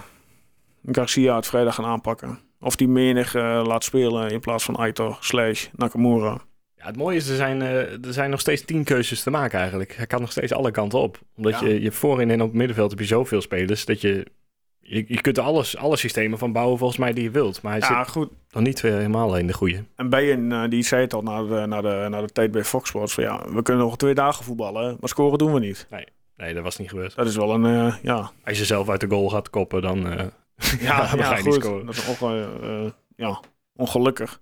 Garcia 0.91 1.35
het 1.35 1.47
vrijdag 1.47 1.75
gaan 1.75 1.85
aanpakken. 1.85 2.39
Of 2.59 2.75
die 2.75 2.87
menig 2.87 3.35
eh, 3.35 3.61
laat 3.65 3.83
spelen 3.83 4.29
in 4.31 4.39
plaats 4.39 4.63
van 4.63 4.75
Aitor 4.75 5.17
slash 5.19 5.67
Nakamura. 5.75 6.41
Ja, 6.75 6.85
het 6.85 6.97
mooie 6.97 7.15
is, 7.17 7.27
er 7.29 7.35
zijn, 7.35 7.61
er 7.61 7.99
zijn 8.13 8.29
nog 8.29 8.39
steeds 8.39 8.65
tien 8.65 8.83
keuzes 8.83 9.23
te 9.23 9.29
maken 9.29 9.59
eigenlijk. 9.59 9.95
Hij 9.95 10.07
kan 10.07 10.21
nog 10.21 10.31
steeds 10.31 10.53
alle 10.53 10.71
kanten 10.71 10.99
op. 10.99 11.19
Omdat 11.35 11.59
Ja. 11.59 11.67
je, 11.67 11.81
je 11.81 11.91
voorin 11.91 12.29
en 12.29 12.41
op 12.41 12.47
het 12.47 12.57
middenveld 12.57 12.89
heb 12.89 12.99
je 12.99 13.05
zoveel 13.05 13.41
spelers 13.41 13.85
dat 13.85 14.01
je... 14.01 14.25
Je, 14.85 15.05
je 15.07 15.21
kunt 15.21 15.39
alles, 15.39 15.77
alle 15.77 15.97
systemen 15.97 16.37
van 16.37 16.51
bouwen 16.51 16.77
volgens 16.77 16.99
mij 16.99 17.13
die 17.13 17.23
je 17.23 17.31
wilt. 17.31 17.61
Maar 17.61 17.71
hij 17.71 17.81
Ja, 17.89 18.03
zit 18.03 18.11
goed. 18.13 18.29
nog 18.51 18.63
niet 18.63 18.83
eh, 18.83 18.91
helemaal 18.91 19.37
in 19.37 19.47
de 19.47 19.53
goede. 19.53 19.83
En 19.95 20.09
Bijen, 20.09 20.51
eh, 20.51 20.69
die 20.69 20.83
zei 20.83 21.01
het 21.01 21.13
al 21.13 21.21
na 21.21 21.43
de, 21.43 21.65
na, 21.67 21.81
de, 21.81 22.07
na 22.09 22.21
de 22.21 22.27
tijd 22.31 22.51
bij 22.51 22.63
Fox 22.63 22.89
Sports. 22.89 23.13
Van, 23.13 23.23
ja, 23.23 23.43
we 23.53 23.61
kunnen 23.61 23.83
nog 23.83 23.97
twee 23.97 24.13
dagen 24.13 24.45
voetballen, 24.45 24.97
maar 24.99 25.09
scoren 25.09 25.37
doen 25.37 25.53
we 25.53 25.59
niet. 25.59 25.87
Nee, 26.37 26.53
dat 26.53 26.63
was 26.63 26.77
niet 26.77 26.89
gebeurd. 26.89 27.15
Dat 27.15 27.27
is 27.27 27.35
wel 27.35 27.53
een, 27.53 27.65
eh, 27.65 27.95
ja... 28.01 28.31
Als 28.45 28.57
je 28.57 28.65
zelf 28.65 28.89
uit 28.89 28.99
de 29.01 29.07
goal 29.09 29.29
gaat 29.29 29.49
koppen, 29.49 29.81
dan, 29.81 30.07
eh, 30.07 30.25
Ja, 30.79 30.97
dan 31.09 31.19
ja, 31.19 31.25
ga 31.25 31.37
je 31.37 31.43
niet 31.43 31.53
scoren. 31.53 31.85
Dat 31.85 31.95
is 31.95 32.09
ook 32.21 32.31
ja, 33.15 33.39
ongelukkig. 33.75 34.41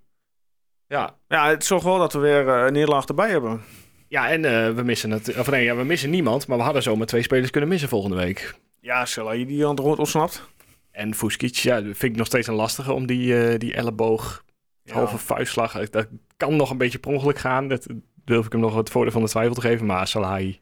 Ja, 0.87 1.15
Ja, 1.27 1.49
het 1.49 1.65
zorgt 1.65 1.83
wel 1.85 1.97
dat 1.97 2.13
we 2.13 2.19
weer 2.19 2.47
een 2.47 2.73
nederlaag 2.73 3.05
erbij 3.05 3.29
hebben. 3.29 3.61
ja 4.07 4.29
en 4.29 4.41
we 4.75 4.83
missen 4.83 5.11
het. 5.11 5.37
Of 5.37 5.49
nee, 5.49 5.63
ja, 5.63 5.75
we 5.75 5.83
missen 5.83 6.09
niemand. 6.09 6.47
Maar 6.47 6.57
we 6.57 6.63
hadden 6.63 6.83
zomaar 6.83 7.05
twee 7.07 7.21
spelers 7.21 7.49
kunnen 7.51 7.69
missen 7.69 7.89
volgende 7.89 8.15
week. 8.15 8.55
Ja, 8.81 9.05
Selahi 9.05 9.45
die 9.45 9.63
aan 9.63 9.69
het 9.69 9.79
rood 9.79 9.97
ontsnapt. 9.99 10.49
En 10.91 11.15
Fuskic, 11.15 11.55
ja, 11.55 11.81
vind 11.81 12.03
ik 12.03 12.15
nog 12.15 12.27
steeds 12.27 12.47
een 12.47 12.53
lastige 12.53 12.93
om 12.93 13.05
die, 13.05 13.43
eh, 13.43 13.59
die 13.59 13.73
elleboog, 13.73 14.43
Ja. 14.83 14.93
halve 14.93 15.17
vuistslag. 15.17 15.75
eh, 15.75 15.87
Dat 15.89 16.07
kan 16.37 16.55
nog 16.55 16.69
een 16.69 16.77
beetje 16.77 16.99
per 16.99 17.11
ongeluk 17.11 17.37
gaan. 17.37 17.67
Dat 17.67 17.87
durf 18.25 18.45
ik 18.45 18.51
hem 18.51 18.61
nog 18.61 18.75
het 18.75 18.89
voordeel 18.89 19.11
van 19.11 19.21
de 19.21 19.29
twijfel 19.29 19.53
te 19.53 19.61
geven. 19.61 19.85
Maar 19.85 20.07
Salahi. 20.07 20.59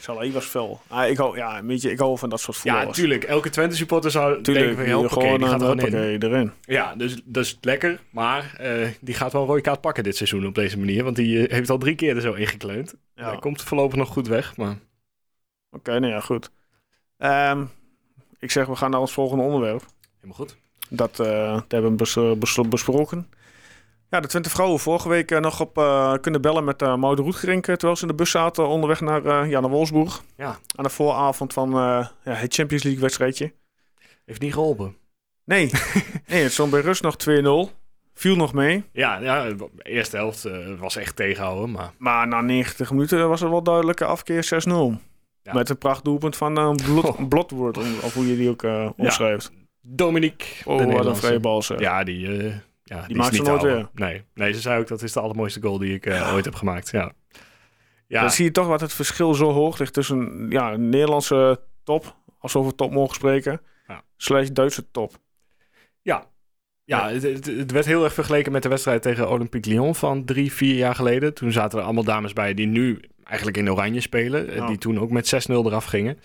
Selahi 0.00 0.32
was 0.32 0.44
fel. 0.44 0.80
Ah, 0.88 1.08
ik, 1.10 1.16
hou, 1.16 1.36
ja, 1.36 1.64
weet 1.64 1.82
je, 1.82 1.90
ik 1.90 1.98
hou 1.98 2.18
van 2.18 2.28
dat 2.28 2.40
soort 2.40 2.56
Ja, 2.56 2.62
voetballers. 2.62 2.96
tuurlijk. 2.98 3.24
Elke 3.24 3.50
Twente 3.50 3.76
supporter 3.76 4.10
zou 4.10 4.42
Tuurlijk, 4.42 4.66
denken 4.66 4.84
van, 4.84 4.84
ja, 4.94 4.98
die 5.00 5.08
hoppakee, 5.08 5.38
die 5.38 5.46
gaat 5.46 5.60
er 5.62 5.68
een 5.68 5.80
gewoon 5.80 6.02
in. 6.02 6.22
erin. 6.22 6.52
Ja, 6.60 6.94
dus 6.94 7.20
dat 7.24 7.44
is 7.44 7.58
lekker. 7.60 8.00
Maar 8.10 8.54
eh, 8.58 8.88
die 9.00 9.14
gaat 9.14 9.32
wel 9.32 9.42
een 9.42 9.48
rode 9.48 9.60
kaart 9.60 9.80
pakken 9.80 10.02
dit 10.04 10.16
seizoen 10.16 10.46
op 10.46 10.54
deze 10.54 10.78
manier. 10.78 11.04
Want 11.04 11.16
die 11.16 11.46
heeft 11.50 11.70
al 11.70 11.78
drie 11.78 11.94
keer 11.94 12.14
er 12.16 12.20
zo 12.22 12.32
ingekleund. 12.32 12.94
Ja. 13.14 13.28
Hij 13.28 13.38
komt 13.38 13.62
voorlopig 13.62 13.98
nog 13.98 14.08
goed 14.08 14.28
weg. 14.28 14.56
Maar 14.56 14.78
Oké, 15.70 15.98
nou 15.98 16.12
ja, 16.12 16.20
goed. 16.20 16.50
Ehm, 17.18 17.64
ik 18.38 18.50
zeg, 18.50 18.66
we 18.66 18.76
gaan 18.76 18.90
naar 18.90 19.00
ons 19.00 19.12
volgende 19.12 19.42
onderwerp. 19.44 19.82
helemaal 20.14 20.36
goed. 20.36 20.56
Dat, 20.88 21.20
eh, 21.20 21.52
dat 21.54 21.64
hebben 21.68 21.90
we 21.90 21.96
bes- 21.96 22.38
bes- 22.38 22.68
besproken. 22.68 23.28
Ja, 24.10 24.20
de 24.20 24.28
Twente 24.28 24.50
vrouwen 24.50 24.78
vorige 24.80 25.08
week 25.08 25.30
eh, 25.30 25.40
nog 25.40 25.60
op 25.60 25.78
eh, 25.78 26.12
kunnen 26.20 26.40
bellen 26.40 26.64
met 26.64 26.82
uh, 26.82 26.96
Maude 26.96 27.22
Roetgerink... 27.22 27.64
terwijl 27.64 27.96
ze 27.96 28.02
in 28.02 28.08
de 28.08 28.14
bus 28.14 28.30
zaten 28.30 28.68
onderweg 28.68 29.00
naar, 29.00 29.48
ja, 29.48 29.60
naar 29.60 29.70
Wolfsburg. 29.70 30.22
Ja. 30.36 30.58
Aan 30.76 30.84
de 30.84 30.90
vooravond 30.90 31.52
van 31.52 31.70
ja, 31.70 32.12
het 32.22 32.54
Champions 32.54 32.82
League 32.82 33.02
wedstrijdje. 33.02 33.52
Heeft 34.24 34.40
niet 34.40 34.52
geholpen. 34.52 34.96
Nee, 35.44 35.70
nee 36.28 36.42
het 36.42 36.52
stond 36.52 36.70
bij 36.70 36.80
rust 36.80 37.02
nog 37.02 37.16
2-0. 37.70 37.72
Viel 38.14 38.36
nog 38.36 38.52
mee. 38.52 38.84
Ja, 38.92 39.18
ja 39.18 39.44
de 39.44 39.68
eerste 39.82 40.16
helft 40.16 40.48
was 40.78 40.96
echt 40.96 41.16
tegenhouden. 41.16 41.70
Maar 41.70 41.92
Maar 41.98 42.28
na 42.28 42.40
90 42.40 42.90
minuten 42.90 43.28
was 43.28 43.40
er 43.42 43.50
wel 43.50 43.62
duidelijke 43.62 44.04
afkeer 44.04 44.64
6-0. 44.68 45.00
Ja. 45.46 45.52
Met 45.52 45.68
een 45.68 45.78
prachtdoelpunt 45.78 46.36
van 46.36 46.58
uh, 46.58 46.74
Blot, 46.74 47.28
Blotwoord, 47.28 47.76
of 47.78 48.14
hoe 48.14 48.28
je 48.28 48.36
die 48.36 48.50
ook 48.50 48.62
eh 48.62 48.90
omschrijft. 48.96 49.52
Dominique, 49.80 50.46
Oh, 50.64 50.92
wat 50.92 51.06
een 51.06 51.16
vrije 51.16 51.40
bal 51.40 51.62
zeg. 51.62 51.80
Ja, 51.80 52.04
die, 52.04 52.26
eh, 52.26 52.54
ja, 52.82 53.06
die, 53.06 53.16
maakt 53.16 53.34
ze 53.34 53.42
nooit 53.42 53.60
houden. 53.62 53.90
Nee. 53.94 54.22
nee, 54.34 54.52
ze 54.52 54.60
zei 54.60 54.80
ook 54.80 54.88
dat 54.88 55.02
is 55.02 55.12
de 55.12 55.20
allermooiste 55.20 55.60
goal 55.62 55.78
die 55.78 55.94
ik 55.94 56.06
eh, 56.06 56.32
ooit 56.34 56.44
heb 56.44 56.54
gemaakt. 56.54 56.90
Ja. 56.90 57.12
Ja, 58.06 58.20
Dan 58.20 58.30
zie 58.30 58.44
je 58.44 58.50
toch 58.50 58.66
wat 58.66 58.80
het 58.80 58.92
verschil 58.92 59.34
zo 59.34 59.50
hoog 59.52 59.78
ligt 59.78 59.92
tussen 59.92 60.46
ja, 60.50 60.72
een 60.72 60.88
Nederlandse 60.88 61.60
top, 61.84 62.16
als 62.38 62.52
we 62.52 62.58
over 62.58 62.74
top 62.74 62.92
mogen 62.92 63.14
spreken, 63.14 63.60
Ja. 63.88 64.02
slash 64.16 64.48
Duitse 64.48 64.90
top. 64.90 65.18
ja 66.02 66.28
het, 67.08 67.46
het 67.46 67.70
werd 67.70 67.86
heel 67.86 68.04
erg 68.04 68.12
vergeleken 68.12 68.52
met 68.52 68.62
de 68.62 68.68
wedstrijd 68.68 69.02
tegen 69.02 69.30
Olympique 69.30 69.70
Lyon 69.70 69.94
van 69.94 70.24
drie, 70.24 70.52
vier 70.52 70.74
jaar 70.74 70.94
geleden. 70.94 71.34
Toen 71.34 71.52
zaten 71.52 71.78
er 71.78 71.84
allemaal 71.84 72.04
dames 72.04 72.32
bij 72.32 72.54
die 72.54 72.66
nu 72.66 73.00
eigenlijk 73.26 73.56
in 73.56 73.70
oranje 73.70 74.00
spelen. 74.00 74.48
eh. 74.48 74.66
Die 74.66 74.78
toen 74.78 74.98
ook 75.00 75.10
met 75.10 75.34
6-0 75.48 75.52
eraf 75.52 75.84
gingen. 75.84 76.18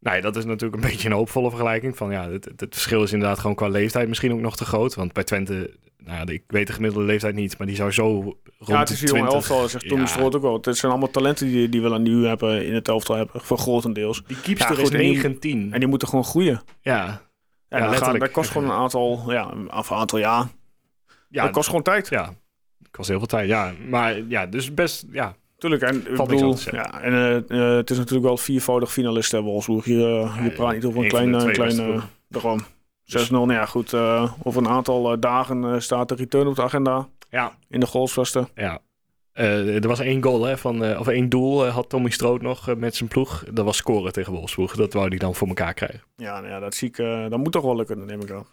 Nou 0.00 0.16
ja, 0.16 0.22
dat 0.22 0.36
is 0.36 0.44
natuurlijk 0.44 0.82
een 0.82 0.88
beetje 0.90 1.08
een 1.08 1.14
hoopvolle 1.14 1.48
vergelijking. 1.50 1.96
Van 1.96 2.10
ja, 2.10 2.30
het, 2.30 2.44
het, 2.44 2.60
het 2.60 2.74
verschil 2.74 3.02
is 3.02 3.12
inderdaad 3.12 3.38
gewoon 3.38 3.56
qua 3.56 3.68
leeftijd 3.68 4.08
misschien 4.08 4.32
ook 4.32 4.40
nog 4.40 4.56
te 4.56 4.64
groot. 4.64 4.94
Want 4.94 5.12
bij 5.12 5.24
Twente, 5.24 5.76
nou 5.98 6.32
ik 6.32 6.42
weet 6.46 6.66
de 6.66 6.72
gemiddelde 6.72 7.06
leeftijd 7.06 7.34
niet, 7.34 7.58
maar 7.58 7.66
die 7.66 7.76
zou 7.76 7.92
zo 7.92 8.04
rond 8.12 8.36
ja, 8.58 8.78
het 8.78 8.90
is 8.90 9.00
de 9.00 9.06
een 9.08 9.14
jonge 9.16 9.28
20. 9.28 9.48
elftal, 9.50 9.68
zegt 9.68 9.88
Tommy 9.88 10.04
Ja. 10.04 10.10
Stroot 10.10 10.34
ook 10.36 10.42
wel. 10.42 10.60
Het 10.62 10.76
zijn 10.76 10.92
allemaal 10.92 11.10
talenten 11.10 11.46
die, 11.46 11.68
die 11.68 11.82
we 11.82 11.92
aan 11.92 12.02
nu 12.02 12.26
hebben 12.26 12.66
in 12.66 12.74
het 12.74 12.88
elftal 12.88 13.16
hebben, 13.16 13.40
voor 13.40 13.58
grotendeels. 13.58 14.22
Die 14.26 14.40
keepster 14.40 14.76
Ja, 14.76 14.82
is 14.82 14.90
en 14.90 14.98
die- 14.98 15.12
19. 15.12 15.72
En 15.72 15.78
die 15.78 15.88
moeten 15.88 16.08
gewoon 16.08 16.24
groeien. 16.24 16.60
ja, 16.80 17.22
Ja, 17.68 17.78
Ja, 17.92 18.12
dat, 18.12 18.30
kost 18.30 18.50
gewoon 18.50 18.70
een 18.70 18.76
aantal, 18.76 19.22
ja, 19.32 19.50
een 19.52 19.72
aantal 19.72 20.18
jaar. 20.18 20.46
ja, 21.28 21.42
dat 21.42 21.52
kost 21.52 21.66
gewoon 21.68 21.82
tijd. 21.82 22.08
ja, 22.08 22.24
het 22.78 22.90
kost 22.90 23.08
heel 23.08 23.18
veel 23.18 23.26
tijd. 23.26 23.48
Ja, 23.48 23.72
maar 23.88 24.20
ja, 24.28 24.46
dus 24.46 24.74
best, 24.74 25.04
ja, 25.10 25.34
Tuurlijk, 25.58 25.82
en, 25.82 25.96
ik 25.96 26.16
bedoel, 26.26 26.56
ja, 26.70 27.02
en 27.02 27.12
eh, 27.12 27.36
eh, 27.70 27.76
het 27.76 27.90
is 27.90 27.96
natuurlijk 27.96 28.26
wel 28.26 28.36
viervoudig 28.36 28.92
finalist 28.92 29.32
hebben 29.32 29.50
Wolfsburg. 29.50 29.84
Hier, 29.84 30.20
eh, 30.20 30.40
je 30.44 30.50
praat 30.50 30.72
niet 30.74 30.84
over 30.84 30.98
een 30.98 31.04
een 31.04 31.10
klein, 31.10 31.38
twee 31.38 31.52
klein 31.52 32.00
daarom. 32.28 32.60
6-0, 33.04 33.30
nou 33.30 33.52
ja 33.52 33.66
goed, 33.66 33.94
over 34.42 34.62
een 34.62 34.68
aantal 34.68 35.20
dagen 35.20 35.82
staat 35.82 36.08
de 36.08 36.14
return 36.14 36.46
op 36.46 36.56
de 36.56 36.62
agenda 36.62 37.08
ja, 37.30 37.52
in 37.68 37.80
de 37.80 37.86
goalsvesten. 37.86 38.48
ja. 38.54 38.78
Er 39.32 39.88
was 39.88 40.00
één 40.00 40.22
goal, 40.22 40.44
hè, 40.44 40.58
van, 40.58 40.98
of 40.98 41.06
één 41.08 41.28
doel 41.28 41.66
had 41.66 41.88
Tommy 41.88 42.10
Stroot 42.10 42.42
nog 42.42 42.74
met 42.76 42.96
zijn 42.96 43.08
ploeg. 43.08 43.44
Dat 43.52 43.64
was 43.64 43.76
scoren 43.76 44.12
tegen 44.12 44.32
Wolfsburg. 44.32 44.74
Dat 44.76 44.92
wou 44.92 45.08
hij 45.08 45.18
dan 45.18 45.34
voor 45.34 45.48
elkaar 45.48 45.74
krijgen. 45.74 46.02
Ja, 46.16 46.40
nou 46.40 46.52
ja, 46.52 46.58
dat 46.60 46.74
zie 46.74 46.88
ik, 46.88 46.96
dat 47.30 47.36
moet 47.38 47.52
toch 47.52 47.62
wel 47.62 47.76
lukken, 47.76 48.06
neem 48.06 48.20
ik 48.20 48.30
aan. 48.30 48.46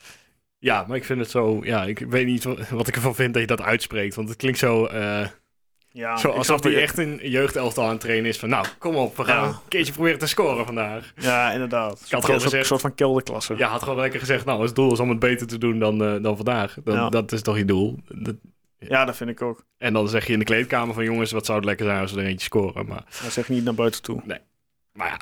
Ja, 0.60 0.86
maar 0.88 0.98
ik 0.98 1.04
vind 1.06 1.20
het 1.20 1.30
zo, 1.30 1.60
ja, 1.64 1.84
ik 1.84 2.00
weet 2.00 2.26
niet 2.26 2.44
wa- 2.44 2.56
wat 2.72 2.88
ik 2.88 2.96
ervan 2.96 3.16
vind 3.16 3.34
dat 3.34 3.42
je 3.42 3.48
dat 3.48 3.62
uitspreekt. 3.62 4.16
Want 4.16 4.30
het 4.30 4.38
klinkt 4.38 4.58
zo, 4.58 4.88
Ja, 5.98 6.18
zo 6.18 6.30
alsof 6.30 6.64
hij 6.64 6.82
echt 6.82 6.98
een 6.98 7.20
jeugdelftal 7.24 7.84
aan 7.84 7.90
het 7.90 8.00
trainen 8.00 8.30
is. 8.30 8.40
Van 8.40 8.50
nou, 8.50 8.66
kom 8.80 8.96
op, 8.96 9.18
we 9.18 9.24
gaan 9.24 9.44
Ja. 9.44 9.50
een 9.50 9.56
keertje 9.68 9.94
proberen 9.94 10.20
te 10.20 10.28
scoren 10.28 10.66
vandaag. 10.66 11.14
Ja, 11.16 11.52
inderdaad. 11.52 11.92
Ik 12.06 12.12
had 12.12 12.22
gewoon 12.22 12.36
Een 12.36 12.42
soort- 12.50 12.56
gezegd- 12.62 12.82
van 12.82 12.96
kelderklasse. 12.96 13.56
Ja, 13.58 13.68
had 13.70 13.84
gewoon 13.84 14.00
lekker 14.00 14.20
gezegd, 14.20 14.46
nou, 14.46 14.58
als 14.58 14.68
het 14.68 14.76
doel 14.76 14.92
is 14.92 15.00
om 15.00 15.10
het 15.10 15.20
beter 15.20 15.48
te 15.48 15.58
doen 15.58 15.80
dan, 15.80 16.04
eh, 16.04 16.24
dan 16.24 16.36
vandaag. 16.36 16.78
Dan, 16.84 16.96
Ja. 16.96 17.10
Dat 17.10 17.32
is 17.32 17.42
toch 17.42 17.58
je 17.58 17.66
doel. 17.66 18.00
Dat- 18.08 18.36
Ja, 18.80 19.06
dat 19.06 19.16
vind 19.16 19.30
ik 19.30 19.42
ook. 19.42 19.64
en 19.78 19.94
dan 19.94 20.10
zeg 20.10 20.28
je 20.28 20.34
in 20.34 20.40
de 20.40 20.46
kleedkamer 20.46 20.94
van 20.94 21.04
jongens, 21.04 21.32
wat 21.32 21.46
zou 21.46 21.58
het 21.58 21.68
lekker 21.68 21.86
zijn 21.86 22.00
als 22.02 22.12
we 22.12 22.20
er 22.22 22.28
eentje 22.28 22.46
scoren. 22.46 22.86
Maar, 22.86 23.04
Dat 23.24 23.32
zeg 23.32 23.48
je 23.48 23.54
niet 23.54 23.64
naar 23.64 23.74
buiten 23.76 24.02
toe. 24.02 24.22
maar 24.94 25.08
ja, 25.08 25.20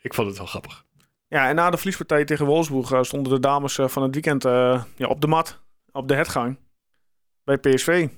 ik 0.00 0.14
vond 0.14 0.28
het 0.28 0.36
wel 0.38 0.46
grappig. 0.46 0.84
Ja, 1.28 1.48
en 1.48 1.54
na 1.54 1.70
de 1.70 1.76
verliespartij 1.76 2.24
tegen 2.24 2.46
Wolfsburg 2.46 2.90
eh, 2.92 3.02
stonden 3.02 3.32
de 3.32 3.40
dames 3.40 3.78
eh, 3.78 3.88
van 3.88 4.02
het 4.02 4.12
weekend 4.12 4.42
ja, 4.42 4.86
op 5.08 5.20
de 5.20 5.26
mat, 5.26 5.60
op 5.92 6.08
de 6.08 6.14
hetgang, 6.14 6.58
bij 7.44 7.56
PSV. 7.58 8.08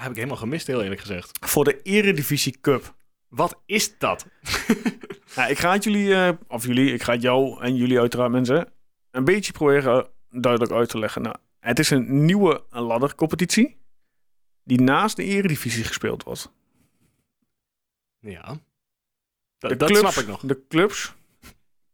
Ja, 0.00 0.06
heb 0.06 0.14
ik 0.14 0.22
helemaal 0.22 0.42
gemist, 0.42 0.66
heel 0.66 0.82
eerlijk 0.82 1.00
gezegd. 1.00 1.38
Voor 1.46 1.64
de 1.64 1.82
Eredivisie 1.82 2.60
Cup. 2.60 2.94
Wat 3.28 3.62
is 3.66 3.98
dat? 3.98 4.26
Ja, 5.34 5.46
ik 5.46 5.58
ga 5.58 5.72
het 5.72 5.84
jullie, 5.84 6.14
eh, 6.14 6.32
of 6.48 6.66
jullie, 6.66 6.92
ik 6.92 7.02
ga 7.02 7.12
het 7.12 7.22
jou 7.22 7.62
en 7.62 7.76
jullie 7.76 8.00
uiteraard 8.00 8.30
mensen, 8.30 8.72
een 9.10 9.24
beetje 9.24 9.52
proberen 9.52 10.08
duidelijk 10.30 10.72
uit 10.72 10.88
te 10.88 10.98
leggen. 10.98 11.22
Nou, 11.22 11.36
het 11.58 11.78
is 11.78 11.90
een 11.90 12.24
nieuwe 12.24 12.64
laddercompetitie 12.70 13.80
die 14.64 14.80
naast 14.80 15.16
de 15.16 15.24
Eredivisie 15.24 15.84
gespeeld 15.84 16.22
wordt. 16.22 16.52
Ja. 18.18 18.58
Dat, 19.58 19.78
dat 19.78 19.90
clubs, 19.90 19.98
snap 19.98 20.24
ik 20.24 20.26
nog. 20.26 20.40
De 20.40 20.66
clubs 20.68 21.14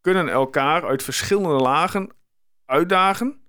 kunnen 0.01 0.29
elkaar 0.29 0.85
uit 0.85 1.03
verschillende 1.03 1.63
lagen 1.63 2.11
uitdagen 2.65 3.41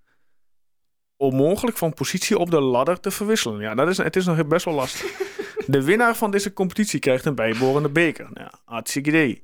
om 1.18 1.36
mogelijk 1.36 1.78
van 1.78 1.94
positie 1.94 2.38
op 2.38 2.52
de 2.52 2.62
ladder 2.62 3.00
te 3.00 3.12
verwisselen. 3.12 3.62
Ja, 3.62 3.76
dat 3.76 3.88
is, 3.88 3.98
het 3.98 4.16
is 4.16 4.26
nog 4.26 4.48
best 4.48 4.66
wel 4.66 4.74
lastig. 4.74 5.12
de 5.68 5.84
winnaar 5.84 6.16
van 6.16 6.32
deze 6.32 6.54
competitie 6.54 7.00
krijgt 7.00 7.26
een 7.26 7.36
bijbehorende 7.36 7.90
beker. 7.90 8.24
Nou 8.34 8.40
Ja, 8.52 8.60
hartstikke 8.66 9.10
idee. 9.10 9.44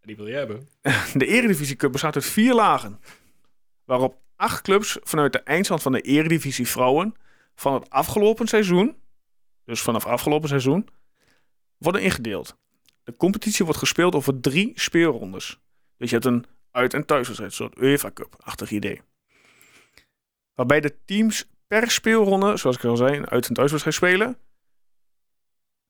Die 0.00 0.16
wil 0.16 0.26
je 0.26 0.34
hebben. 0.34 0.68
De 1.14 1.26
Eredivisie 1.26 1.76
Cup 1.76 1.92
bestaat 1.92 2.14
uit 2.14 2.24
vier 2.24 2.54
lagen. 2.54 3.00
Waarop 3.84 4.16
acht 4.36 4.62
clubs 4.62 4.98
vanuit 5.02 5.32
de 5.32 5.38
eindstand 5.38 5.82
van 5.82 5.92
de 5.92 6.00
Eredivisie 6.00 6.68
Vrouwen 6.68 7.14
van 7.54 7.74
het 7.74 7.90
afgelopen 7.90 8.46
seizoen, 8.46 8.96
dus 9.64 9.80
vanaf 9.80 10.06
afgelopen 10.06 10.48
seizoen, 10.48 10.88
worden 11.78 12.02
ingedeeld. 12.02 12.56
De 13.04 13.16
competitie 13.16 13.64
wordt 13.64 13.80
gespeeld 13.80 14.14
over 14.14 14.40
drie 14.40 14.72
speelrondes. 14.74 15.60
Dus 15.96 16.10
je 16.10 16.16
hebt 16.16 16.26
een 16.26 16.46
uit- 16.70 16.94
en 16.94 17.06
thuiswedstrijd, 17.06 17.50
een 17.50 17.56
soort 17.56 17.78
UEFA 17.78 18.10
Cup-achtig 18.12 18.70
idee. 18.70 19.00
Waarbij 20.54 20.80
de 20.80 20.94
teams 21.04 21.50
per 21.66 21.90
speelronde, 21.90 22.56
zoals 22.56 22.76
ik 22.76 22.84
al 22.84 22.96
zei, 22.96 23.16
een 23.16 23.28
uit- 23.30 23.48
en 23.48 23.54
thuiswedstrijd 23.54 23.96
spelen. 23.96 24.36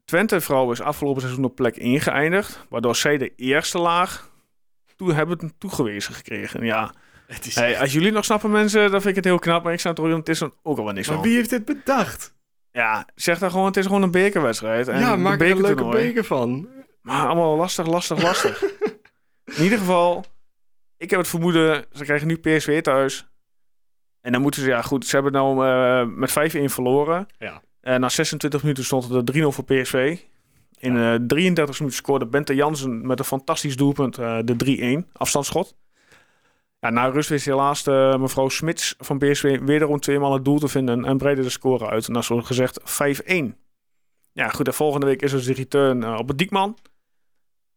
Twente 0.04 0.40
vrouwen 0.40 0.72
is 0.72 0.80
afgelopen 0.80 1.22
seizoen 1.22 1.44
op 1.44 1.54
plek 1.54 1.76
1 1.76 2.00
geëindigd, 2.00 2.66
waardoor 2.68 2.96
zij 2.96 3.18
de 3.18 3.34
eerste 3.36 3.78
laag 3.78 4.30
toe 4.96 5.12
hebben 5.12 5.52
toegewezen 5.58 6.14
gekregen. 6.14 6.64
Ja, 6.64 6.94
Het 7.26 7.46
is 7.46 7.54
hey, 7.54 7.78
als 7.80 7.92
jullie 7.92 8.12
nog 8.12 8.24
snappen 8.24 8.50
mensen, 8.50 8.80
dan 8.90 9.00
vind 9.00 9.06
ik 9.06 9.14
het 9.14 9.24
heel 9.24 9.38
knap, 9.38 9.64
maar 9.64 9.72
ik 9.72 9.80
snap 9.80 9.98
er 9.98 10.04
ondertussen 10.04 10.52
ook 10.62 10.78
al 10.78 10.84
wel 10.84 10.92
niks 10.92 11.06
maar 11.06 11.16
van. 11.16 11.26
wie 11.26 11.36
heeft 11.36 11.50
dit 11.50 11.64
bedacht? 11.64 12.34
Ja, 12.72 13.06
zeg 13.14 13.38
dan 13.38 13.50
gewoon, 13.50 13.66
het 13.66 13.76
is 13.76 13.86
gewoon 13.86 14.02
een 14.02 14.10
bekerwedstrijd. 14.10 14.88
En 14.88 15.00
ja, 15.00 15.16
maak 15.16 15.40
er 15.40 15.50
een 15.50 15.60
leuke 15.60 15.88
beker 15.88 16.24
van. 16.24 16.68
Maar 17.02 17.26
allemaal 17.26 17.56
lastig, 17.56 17.86
lastig, 17.86 18.22
lastig. 18.22 18.62
In 19.56 19.62
ieder 19.62 19.78
geval, 19.78 20.24
ik 20.96 21.10
heb 21.10 21.18
het 21.18 21.28
vermoeden, 21.28 21.84
ze 21.92 22.04
krijgen 22.04 22.26
nu 22.26 22.36
PSV 22.36 22.80
thuis. 22.82 23.26
En 24.22 24.32
dan 24.32 24.42
moeten 24.42 24.62
ze, 24.62 24.68
ja 24.68 24.82
goed, 24.82 25.06
ze 25.06 25.14
hebben 25.14 25.32
nou 25.32 25.66
eh, 25.66 26.06
met 26.06 26.30
5-1 26.30 26.64
verloren. 26.64 27.26
Ja. 27.38 27.62
Eh, 27.80 27.96
na 27.96 28.08
26 28.08 28.62
minuten 28.62 28.84
stond 28.84 29.08
het 29.08 29.28
er 29.28 29.34
3-0 29.34 29.46
voor 29.52 29.64
PSV. 29.64 30.18
In 30.78 30.96
eh 30.96 31.14
33 31.14 31.78
minuten 31.78 31.98
scoorde 31.98 32.26
Bente 32.26 32.54
Jansen 32.54 33.06
met 33.06 33.18
een 33.18 33.24
fantastisch 33.24 33.76
doelpunt 33.76 34.18
eh, 34.18 34.38
de 34.44 35.04
3-1 35.04 35.12
afstandsschot. 35.12 35.76
Ja, 36.80 36.90
na 36.90 37.06
rust 37.06 37.28
wist 37.28 37.44
helaas 37.44 37.84
mevrouw 38.18 38.48
Smits 38.48 38.94
van 38.98 39.18
PSV 39.18 39.60
wederom 39.60 40.00
tweemaal 40.00 40.32
het 40.32 40.44
doel 40.44 40.58
te 40.58 40.68
vinden 40.68 41.04
en 41.04 41.16
breidde 41.16 41.42
de 41.42 41.50
score 41.50 41.88
uit. 41.88 42.08
Is 42.08 42.26
zoals 42.26 42.46
gezegd 42.46 42.80
5-1. 42.80 43.62
Ja, 44.32 44.48
goed, 44.48 44.64
de 44.64 44.72
volgende 44.72 45.06
week 45.06 45.22
is 45.22 45.30
dus 45.30 45.44
de 45.44 45.52
return 45.52 46.02
eh, 46.02 46.18
op 46.18 46.28
het 46.28 46.38
Diekman. 46.38 46.78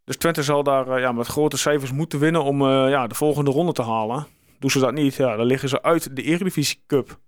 Dus 0.04 0.18
Twente 0.18 0.44
zal 0.44 0.64
daar 0.64 0.88
eh, 0.88 1.00
ja, 1.02 1.12
met 1.12 1.28
grote 1.28 1.58
cijfers 1.58 1.92
moeten 1.92 2.20
winnen 2.20 2.44
om 2.44 2.62
eh, 2.62 2.90
ja, 2.90 3.08
de 3.08 3.16
volgende 3.16 3.52
ronde 3.52 3.72
te 3.72 3.82
halen. 3.82 4.28
Doen 4.60 4.70
ze 4.70 4.80
dat 4.80 4.94
niet, 4.94 5.16
ja, 5.16 5.36
dan 5.36 5.46
liggen 5.46 5.70
ze 5.70 5.82
uit 5.82 6.16
de 6.16 6.22
Eredivisie 6.22 6.84
Cup. 6.88 7.20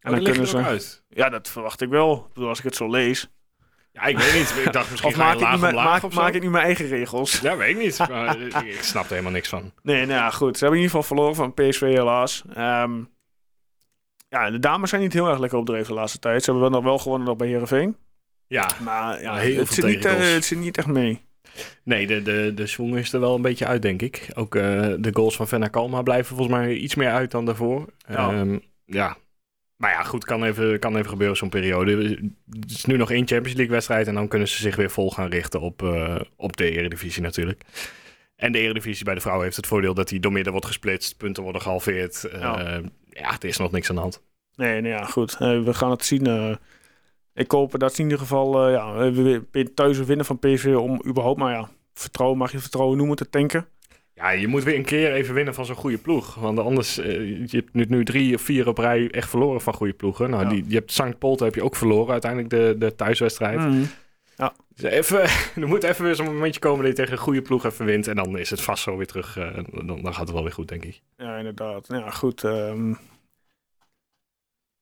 En 0.00 0.10
dan 0.24 0.24
het 0.24 0.54
ook 0.54 0.64
uit. 0.64 1.04
Ja, 1.08 1.28
dat 1.28 1.48
verwacht 1.48 1.80
ik 1.80 1.88
wel. 1.88 2.24
Ik 2.28 2.32
bedoel, 2.34 2.48
als 2.48 2.58
ik 2.58 2.64
het 2.64 2.76
zo 2.76 2.90
lees. 2.90 3.30
Ja, 3.92 4.04
ik 4.04 4.18
weet 4.18 4.34
niet. 4.34 4.66
Ik 4.66 4.72
dacht 4.72 4.90
misschien 4.90 5.12
Of 5.12 5.18
maak 5.18 5.40
ik, 5.40 5.50
nu 5.50 5.58
mijn, 5.58 5.74
laag 5.74 5.84
maak, 5.84 6.02
of 6.02 6.12
zo. 6.12 6.20
maak 6.20 6.34
ik 6.34 6.42
nu 6.42 6.50
mijn 6.50 6.64
eigen 6.64 6.86
regels? 6.86 7.40
Ja, 7.40 7.56
weet 7.56 7.76
ik 7.76 7.82
niet. 7.82 7.98
Maar, 8.08 8.40
ik, 8.40 8.82
snap 8.82 9.04
er 9.04 9.10
helemaal 9.10 9.32
niks 9.32 9.48
van. 9.48 9.72
Nee, 9.82 10.06
nou 10.06 10.18
ja, 10.18 10.30
goed. 10.30 10.58
Ze 10.58 10.64
hebben 10.64 10.80
in 10.80 10.84
ieder 10.84 11.00
geval 11.00 11.16
verloren 11.16 11.34
van 11.34 11.54
PSV 11.54 11.80
helaas. 11.80 12.44
Ehm, 12.54 13.02
ja, 14.28 14.50
de 14.50 14.58
dames 14.58 14.90
zijn 14.90 15.02
niet 15.02 15.12
heel 15.12 15.28
erg 15.28 15.38
lekker 15.38 15.58
opdreven 15.58 15.86
de 15.86 15.94
laatste 15.94 16.18
tijd. 16.18 16.44
Ze 16.44 16.50
hebben 16.50 16.70
wel 16.70 16.80
nog 16.80 16.88
wel 16.88 16.98
gewonnen 16.98 17.28
nog 17.28 17.36
bij 17.36 17.48
Heerenveen. 17.48 17.96
Ja, 18.46 18.68
Maar 18.80 19.22
ja, 19.22 19.36
heel 19.36 19.58
het, 19.58 19.68
veel 19.68 19.84
zit 19.84 19.94
niet, 19.94 20.04
eh, 20.04 20.32
het 20.32 20.44
zit 20.44 20.58
niet 20.58 20.78
echt 20.78 20.86
mee. 20.86 21.27
Nee, 21.82 22.06
de, 22.06 22.22
de, 22.22 22.52
de 22.54 22.66
swing 22.66 22.96
is 22.96 23.12
er 23.12 23.20
wel 23.20 23.34
een 23.34 23.42
beetje 23.42 23.66
uit, 23.66 23.82
denk 23.82 24.02
ik. 24.02 24.28
Ook 24.34 24.54
eh, 24.54 24.62
de 24.98 25.10
goals 25.12 25.36
van 25.36 25.48
Venna 25.48 25.68
Kalma 25.68 26.02
blijven 26.02 26.36
volgens 26.36 26.58
mij 26.58 26.74
iets 26.74 26.94
meer 26.94 27.10
uit 27.10 27.30
dan 27.30 27.44
daarvoor. 27.44 27.86
Ja. 28.08 28.32
Ja, 28.32 28.58
ja. 28.84 29.16
Maar 29.76 29.90
ja, 29.90 30.02
goed, 30.02 30.24
kan 30.24 30.44
even, 30.44 30.78
kan 30.78 30.96
even 30.96 31.08
gebeuren 31.08 31.36
zo'n 31.36 31.48
periode. 31.48 32.18
Het 32.50 32.70
is 32.70 32.84
nu 32.84 32.96
nog 32.96 33.10
één 33.10 33.26
Champions 33.26 33.56
League 33.56 33.74
wedstrijd 33.74 34.06
en 34.06 34.14
dan 34.14 34.28
kunnen 34.28 34.48
ze 34.48 34.56
zich 34.62 34.76
weer 34.76 34.90
vol 34.90 35.10
gaan 35.10 35.28
richten 35.30 35.60
op, 35.60 35.82
eh, 35.82 36.20
op 36.36 36.56
de 36.56 36.70
Eredivisie 36.70 37.22
natuurlijk. 37.22 37.62
En 38.36 38.52
de 38.52 38.58
Eredivisie 38.58 39.04
bij 39.04 39.14
de 39.14 39.20
vrouwen 39.20 39.44
heeft 39.44 39.56
het 39.56 39.66
voordeel 39.66 39.94
dat 39.94 40.08
die 40.08 40.20
door 40.20 40.32
midden 40.32 40.52
wordt 40.52 40.66
gesplitst, 40.66 41.16
punten 41.16 41.42
worden 41.42 41.62
gehalveerd. 41.62 42.24
Eh, 42.24 42.40
Ja. 42.40 42.80
ja, 43.10 43.30
er 43.30 43.48
is 43.48 43.56
nog 43.56 43.70
niks 43.70 43.88
aan 43.88 43.94
de 43.94 44.00
hand. 44.00 44.22
Nee, 44.54 44.80
nou 44.80 44.94
ja, 44.94 45.04
goed. 45.04 45.32
Eh, 45.38 45.62
we 45.62 45.74
gaan 45.74 45.90
het 45.90 46.04
zien. 46.04 46.58
Ik 47.38 47.50
hoop 47.50 47.78
dat 47.78 47.94
ze 47.94 47.98
in 47.98 48.04
ieder 48.04 48.18
geval 48.20 48.66
eh, 48.66 48.72
ja, 48.72 49.64
thuis 49.74 49.98
winnen 49.98 50.26
van 50.26 50.38
PSV 50.38 50.74
om 50.78 51.02
überhaupt, 51.06 51.38
maar 51.38 51.52
ja, 51.54 51.68
vertrouwen 51.94 52.38
mag 52.38 52.52
je 52.52 52.58
vertrouwen 52.58 52.96
noemen, 52.96 53.16
te 53.16 53.30
tanken. 53.30 53.66
Ja, 54.14 54.30
je 54.30 54.46
moet 54.48 54.62
weer 54.62 54.74
een 54.76 54.84
keer 54.84 55.12
even 55.12 55.34
winnen 55.34 55.54
van 55.54 55.66
zo'n 55.66 55.76
goede 55.76 55.98
ploeg. 55.98 56.34
Want 56.34 56.58
anders, 56.58 56.98
eh, 56.98 57.28
je 57.50 57.56
hebt 57.56 57.72
nu, 57.74 57.84
nu 57.88 58.04
drie 58.04 58.34
of 58.34 58.40
vier 58.42 58.68
op 58.68 58.78
rij 58.78 59.10
echt 59.10 59.28
verloren 59.28 59.60
van 59.60 59.74
goede 59.74 59.92
ploegen. 59.92 60.30
Nou, 60.30 60.42
Ja. 60.42 60.48
die, 60.48 60.64
je 60.68 60.74
hebt 60.74 60.92
St. 60.92 61.18
Polten 61.18 61.46
heb 61.46 61.54
je 61.54 61.62
ook 61.64 61.76
verloren, 61.76 62.12
uiteindelijk 62.12 62.50
de, 62.50 62.74
de 62.78 62.94
thuiswedstrijd. 62.94 63.58
Mhm. 63.58 63.82
Dus 64.74 64.90
even, 64.90 65.20
er 65.62 65.68
moet 65.68 65.82
even 65.82 66.04
weer 66.04 66.14
zo'n 66.14 66.26
momentje 66.26 66.60
komen 66.60 66.78
dat 66.80 66.88
je 66.88 66.94
tegen 66.96 67.12
een 67.12 67.18
goede 67.18 67.42
ploeg 67.42 67.64
even 67.64 67.84
wint. 67.86 68.06
En 68.06 68.16
dan 68.16 68.38
is 68.38 68.50
het 68.50 68.60
vast 68.60 68.82
zo 68.82 68.96
weer 68.96 69.06
terug. 69.06 69.36
eh, 69.36 69.54
dan, 69.72 69.86
dan 70.02 70.14
gaat 70.14 70.18
het 70.26 70.30
wel 70.30 70.42
weer 70.42 70.52
goed, 70.52 70.68
denk 70.68 70.84
ik. 70.84 71.00
Ja, 71.16 71.36
inderdaad. 71.36 71.88
Nou 71.88 72.04
Ja, 72.04 72.10
goed. 72.10 72.44
ehm. 72.44 72.90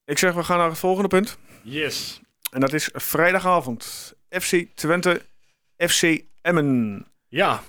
ik 0.04 0.18
zeg, 0.18 0.34
we 0.34 0.44
gaan 0.44 0.58
naar 0.58 0.68
het 0.68 0.78
volgende 0.78 1.08
punt. 1.08 1.38
Yes. 1.62 2.20
En 2.50 2.60
dat 2.60 2.72
is 2.72 2.90
vrijdagavond. 2.92 4.14
FC 4.28 4.66
Twente, 4.74 5.22
FC 5.76 6.20
Emmen. 6.42 7.06
Ja. 7.28 7.62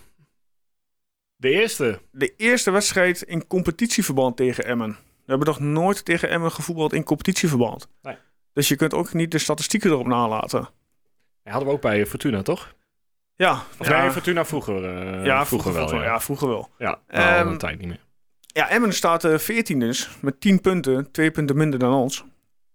De 1.35 1.49
eerste. 1.49 2.01
De 2.11 2.33
eerste 2.35 2.71
wedstrijd 2.71 3.21
in 3.21 3.47
competitieverband 3.47 4.37
tegen 4.37 4.65
Emmen. 4.65 4.89
We 5.25 5.33
hebben 5.33 5.47
nog 5.47 5.59
nooit 5.59 6.05
tegen 6.05 6.29
Emmen 6.29 6.51
gevoetbald 6.51 6.93
in 6.93 7.03
competitieverband. 7.03 7.87
Nee. 8.01 8.17
Dus 8.53 8.67
je 8.67 8.75
kunt 8.75 8.93
ook 8.93 9.13
niet 9.13 9.31
de 9.31 9.37
statistieken 9.37 9.89
erop 9.91 10.07
nalaten. 10.07 10.69
Die 11.43 11.51
hadden 11.51 11.67
we 11.69 11.75
ook 11.75 11.81
bij 11.81 12.05
Fortuna, 12.05 12.41
toch? 12.41 12.75
Ja, 13.35 13.63
Of 13.77 13.87
ja, 13.87 14.11
Fortuna 14.11 14.45
vroeger. 14.45 14.83
eh, 14.85 15.25
ja, 15.25 15.45
vroeger, 15.45 15.73
wel. 15.73 15.93
Ja, 15.95 16.03
Ja, 16.03 16.19
vroeger 16.19 16.47
wel. 16.47 16.69
ja. 16.77 16.99
nou, 17.07 17.27
al 17.29 17.35
Ehm, 17.39 17.47
een 17.47 17.57
tijd 17.57 17.79
niet 17.79 17.87
meer. 17.87 17.99
Ja, 18.47 18.69
Emmen 18.69 18.93
staat 18.93 19.23
eh 19.23 19.37
14 19.37 19.79
dus, 19.79 20.09
met 20.21 20.41
10 20.41 20.61
punten, 20.61 21.11
2 21.11 21.31
punten 21.31 21.57
minder 21.57 21.79
dan 21.79 21.93
ons. 21.93 22.23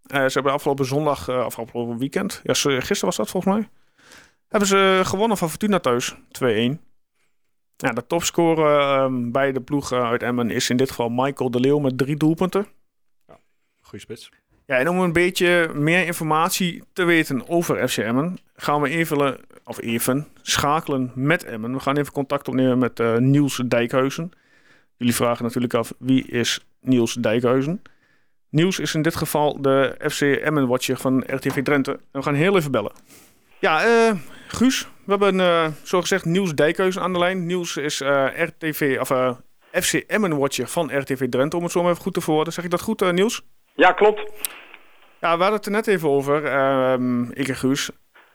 Eh, 0.07 0.25
ze 0.27 0.33
hebben 0.33 0.53
afgelopen 0.53 0.85
zondag, 0.85 1.29
eh 1.29 1.45
afgelopen 1.45 1.99
weekend, 1.99 2.41
ja, 2.43 2.55
gisteren 2.55 3.05
was 3.05 3.17
dat 3.17 3.31
volgens 3.31 3.55
mij, 3.55 3.69
hebben 4.49 4.69
ze 4.69 5.01
gewonnen 5.05 5.37
van 5.37 5.51
Fortuna 5.51 5.79
thuis, 5.79 6.15
2-1. 6.31 6.81
Ja, 7.77 7.93
de 7.93 8.07
topscorer 8.07 8.81
ehm, 8.81 9.31
bij 9.31 9.53
de 9.53 9.61
ploeg 9.61 9.93
eh, 9.93 10.05
uit 10.05 10.23
Emmen 10.23 10.51
is 10.51 10.71
in 10.71 10.77
dit 10.77 10.89
geval 10.89 11.09
Michael 11.09 11.51
de 11.51 11.61
Leeuw 11.61 11.79
met 11.79 11.99
drie 11.99 12.17
doelpunten. 12.17 12.67
Goeie 13.81 14.05
spits. 14.05 14.31
Ja, 14.67 14.77
en 14.77 14.89
om 14.89 15.01
een 15.01 15.13
beetje 15.13 15.71
meer 15.75 16.07
informatie 16.07 16.83
te 16.93 17.05
weten 17.05 17.49
over 17.49 17.89
FC 17.89 17.97
Emmen, 17.97 18.39
gaan 18.55 18.81
we 18.81 18.89
even, 18.89 19.41
of 19.65 19.81
even 19.81 20.29
schakelen 20.43 21.13
met 21.15 21.45
Emmen. 21.45 21.73
We 21.73 21.81
gaan 21.81 21.97
even 21.97 22.13
contact 22.13 22.49
opnemen 22.49 22.79
met 22.79 23.19
Niels 23.19 23.63
Dijkhuizen. 23.67 24.31
Jullie 24.97 25.15
vragen 25.15 25.45
natuurlijk 25.45 25.75
af, 25.75 25.95
wie 25.99 26.27
is 26.27 26.67
Niels 26.81 27.15
Dijkhuizen? 27.15 27.83
Niels 28.53 28.79
is 28.79 28.95
in 28.95 29.03
dit 29.03 29.17
geval 29.17 29.63
de 29.63 29.95
FC 30.11 30.21
Emmen-watcher 30.21 30.97
van 30.97 31.25
RTV 31.27 31.63
Drenthe. 31.63 31.93
En 31.93 32.01
we 32.13 32.23
gaan 32.23 32.35
heel 32.35 32.57
even 32.57 32.71
bellen. 32.71 32.93
Ja, 33.59 33.85
eh, 33.85 34.17
Guus, 34.47 34.89
we 35.05 35.11
hebben 35.11 35.35
uh, 35.35 35.67
zogezegd 35.83 36.25
Niels 36.25 36.55
Dijkhuizen 36.55 37.03
aan 37.03 37.13
de 37.13 37.19
lijn. 37.19 37.47
Niels 37.47 37.77
is 37.77 38.01
eh, 38.01 38.27
RTV, 38.35 38.97
of, 39.01 39.37
FC 39.71 39.95
Emmen-watcher 39.95 40.69
van 40.69 40.99
RTV 40.99 41.29
Drenthe, 41.29 41.57
om 41.57 41.63
het 41.63 41.73
zo 41.73 41.83
maar 41.83 41.91
even 41.91 42.03
goed 42.03 42.15
te 42.15 42.21
verwoorden. 42.21 42.53
Zeg 42.53 42.65
ik 42.65 42.71
dat 42.71 42.81
goed, 42.81 43.13
Niels? 43.13 43.43
Ja, 43.75 43.93
klopt. 43.93 44.33
Ja, 45.21 45.37
we 45.37 45.43
hadden 45.43 45.53
het 45.53 45.67
er 45.67 45.73
net 45.73 45.87
even 45.87 46.09
over, 46.09 46.45
ehm, 46.45 47.31
ik 47.31 47.49
en 47.49 47.57
Guus. 47.57 47.91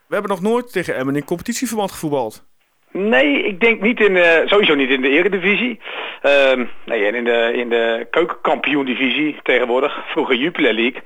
We 0.07 0.13
hebben 0.13 0.31
nog 0.31 0.41
nooit 0.41 0.71
tegen 0.71 0.95
Emmen 0.95 1.15
in 1.15 1.23
competitieverband 1.23 1.91
gevoetbald. 1.91 2.47
Nee, 2.91 3.43
ik 3.43 3.59
denk 3.59 3.81
niet 3.81 3.99
in 3.99 4.13
de, 4.13 4.43
sowieso 4.45 4.75
niet 4.75 4.89
in 4.89 5.01
de 5.01 5.09
eredivisie. 5.09 5.79
Ehm, 6.21 6.65
nee, 6.85 7.05
en 7.05 7.15
in 7.15 7.23
de, 7.23 7.51
in 7.53 7.69
de 7.69 8.07
keukenkampioen-divisie 8.11 9.39
tegenwoordig, 9.43 9.97
vroeger 10.07 10.35
Jupiler 10.35 10.73
League. 10.73 11.01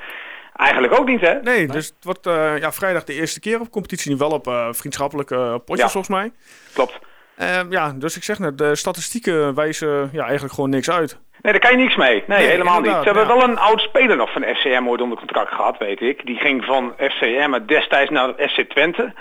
Eigenlijk 0.55 0.99
ook 0.99 1.07
niet, 1.07 1.21
hè? 1.21 1.41
Nee, 1.41 1.67
dus 1.67 1.87
het 1.87 2.03
wordt 2.03 2.25
eh, 2.27 2.57
ja, 2.57 2.71
vrijdag 2.71 3.03
de 3.03 3.13
eerste 3.13 3.39
keer 3.39 3.59
op 3.59 3.69
competitie. 3.71 4.17
Wel 4.17 4.29
op 4.29 4.47
eh, 4.47 4.67
vriendschappelijke 4.71 5.35
eh, 5.35 5.55
potjes, 5.65 5.79
Ja. 5.85 5.89
volgens 5.89 6.15
mij. 6.15 6.31
Klopt. 6.73 6.99
Ehm, 7.37 7.71
ja, 7.71 7.93
dus 7.95 8.15
ik 8.15 8.23
zeg 8.23 8.39
net, 8.39 8.57
de 8.57 8.75
statistieken 8.75 9.55
wijzen 9.55 10.09
ja, 10.11 10.23
eigenlijk 10.23 10.53
gewoon 10.53 10.69
niks 10.69 10.89
uit. 10.89 11.19
Nee, 11.41 11.51
daar 11.51 11.61
kan 11.61 11.71
je 11.71 11.83
niks 11.83 11.95
mee. 11.95 12.23
Nee, 12.27 12.37
Nee, 12.39 12.47
helemaal 12.47 12.81
niet. 12.81 12.91
Ze 12.91 13.03
hebben 13.03 13.27
ja. 13.27 13.35
wel 13.35 13.43
een 13.43 13.57
oud 13.59 13.79
speler 13.79 14.15
nog 14.15 14.31
van 14.31 14.43
FCM 14.55 14.87
ooit 14.87 15.01
onder 15.01 15.17
contract 15.17 15.53
gehad, 15.53 15.77
weet 15.77 16.01
ik. 16.01 16.25
Die 16.25 16.37
ging 16.37 16.65
van 16.65 16.93
FCM 16.97 17.59
destijds 17.65 18.11
naar 18.11 18.33
FC 18.37 18.59
Twente. 18.69 19.13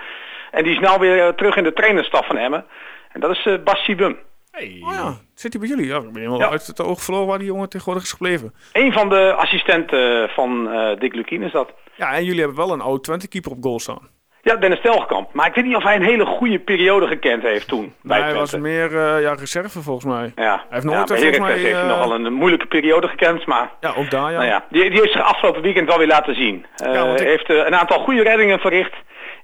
En 0.50 0.64
die 0.64 0.72
is 0.72 0.78
nou 0.80 1.00
weer 1.00 1.26
eh, 1.26 1.28
terug 1.32 1.56
in 1.56 1.64
de 1.64 1.72
trainerstaf 1.72 2.26
van 2.26 2.36
Emmen. 2.36 2.64
En 3.12 3.20
dat 3.20 3.30
is 3.30 3.46
eh 3.46 3.54
Bas 3.64 3.84
Sibum. 3.84 4.18
Hey. 4.50 4.80
Oh 4.84 4.92
ja, 4.94 5.14
zit 5.34 5.52
hij 5.52 5.60
bij 5.60 5.70
jullie? 5.70 5.86
Ja, 5.86 5.96
ik 5.96 6.02
ben 6.12 6.14
helemaal 6.22 6.38
Ja. 6.38 6.50
uit 6.50 6.66
het 6.66 6.80
oog 6.80 7.00
verloren 7.02 7.26
waar 7.26 7.38
die 7.38 7.46
jongen 7.46 7.68
tegenwoordig 7.68 8.02
is 8.04 8.12
gebleven. 8.12 8.54
Een 8.72 8.92
van 8.92 9.08
de 9.08 9.32
assistenten 9.32 10.28
van 10.28 10.70
eh, 10.72 10.98
Dick 10.98 11.14
Lukien 11.14 11.42
is 11.42 11.52
dat. 11.52 11.70
Ja, 11.94 12.12
en 12.14 12.24
jullie 12.24 12.40
hebben 12.40 12.56
wel 12.58 12.72
een 12.72 12.80
oud 12.80 13.04
Twente-keeper 13.04 13.50
op 13.50 13.58
goal 13.62 13.78
staan. 13.80 14.08
Ja, 14.42 14.56
Dennis 14.56 14.80
Telgekamp. 14.80 15.32
Maar 15.32 15.46
ik 15.46 15.54
weet 15.54 15.64
niet 15.64 15.76
of 15.76 15.82
hij 15.82 15.96
een 15.96 16.02
hele 16.02 16.26
goede 16.26 16.58
periode 16.58 17.06
gekend 17.06 17.42
heeft 17.42 17.68
toen. 17.68 17.80
bij 17.84 17.92
Maar 18.02 18.18
hij 18.18 18.32
Twente. 18.32 18.50
was 18.50 18.60
meer 18.60 18.96
eh, 18.98 19.22
ja, 19.22 19.34
reserve 19.34 19.82
volgens 19.82 20.04
mij. 20.06 20.32
Ja, 20.36 20.54
Hij 20.54 20.66
heeft 20.70 20.82
ja, 20.82 20.90
nooit, 20.96 21.10
eh, 21.10 21.16
volgens 21.16 21.38
mij, 21.38 21.52
heeft 21.52 21.72
hij 21.72 21.80
eh, 21.82 21.88
nogal 21.88 22.14
een 22.14 22.32
moeilijke 22.32 22.66
periode 22.66 23.08
gekend, 23.08 23.46
maar 23.46 23.70
Ja, 23.80 23.92
ook 23.96 24.10
daar 24.10 24.30
ja. 24.30 24.36
nou 24.38 24.48
ja, 24.48 24.64
die, 24.70 24.90
die 24.90 25.00
heeft 25.00 25.12
zich 25.12 25.22
afgelopen 25.22 25.62
weekend 25.62 25.88
wel 25.88 25.98
weer 25.98 26.06
laten 26.06 26.34
zien. 26.34 26.66
Eh, 26.76 26.94
Ja, 26.94 27.04
ik- 27.12 27.18
heeft 27.18 27.50
eh, 27.50 27.56
een 27.56 27.74
aantal 27.76 27.98
goede 27.98 28.22
reddingen 28.22 28.58
verricht 28.58 28.94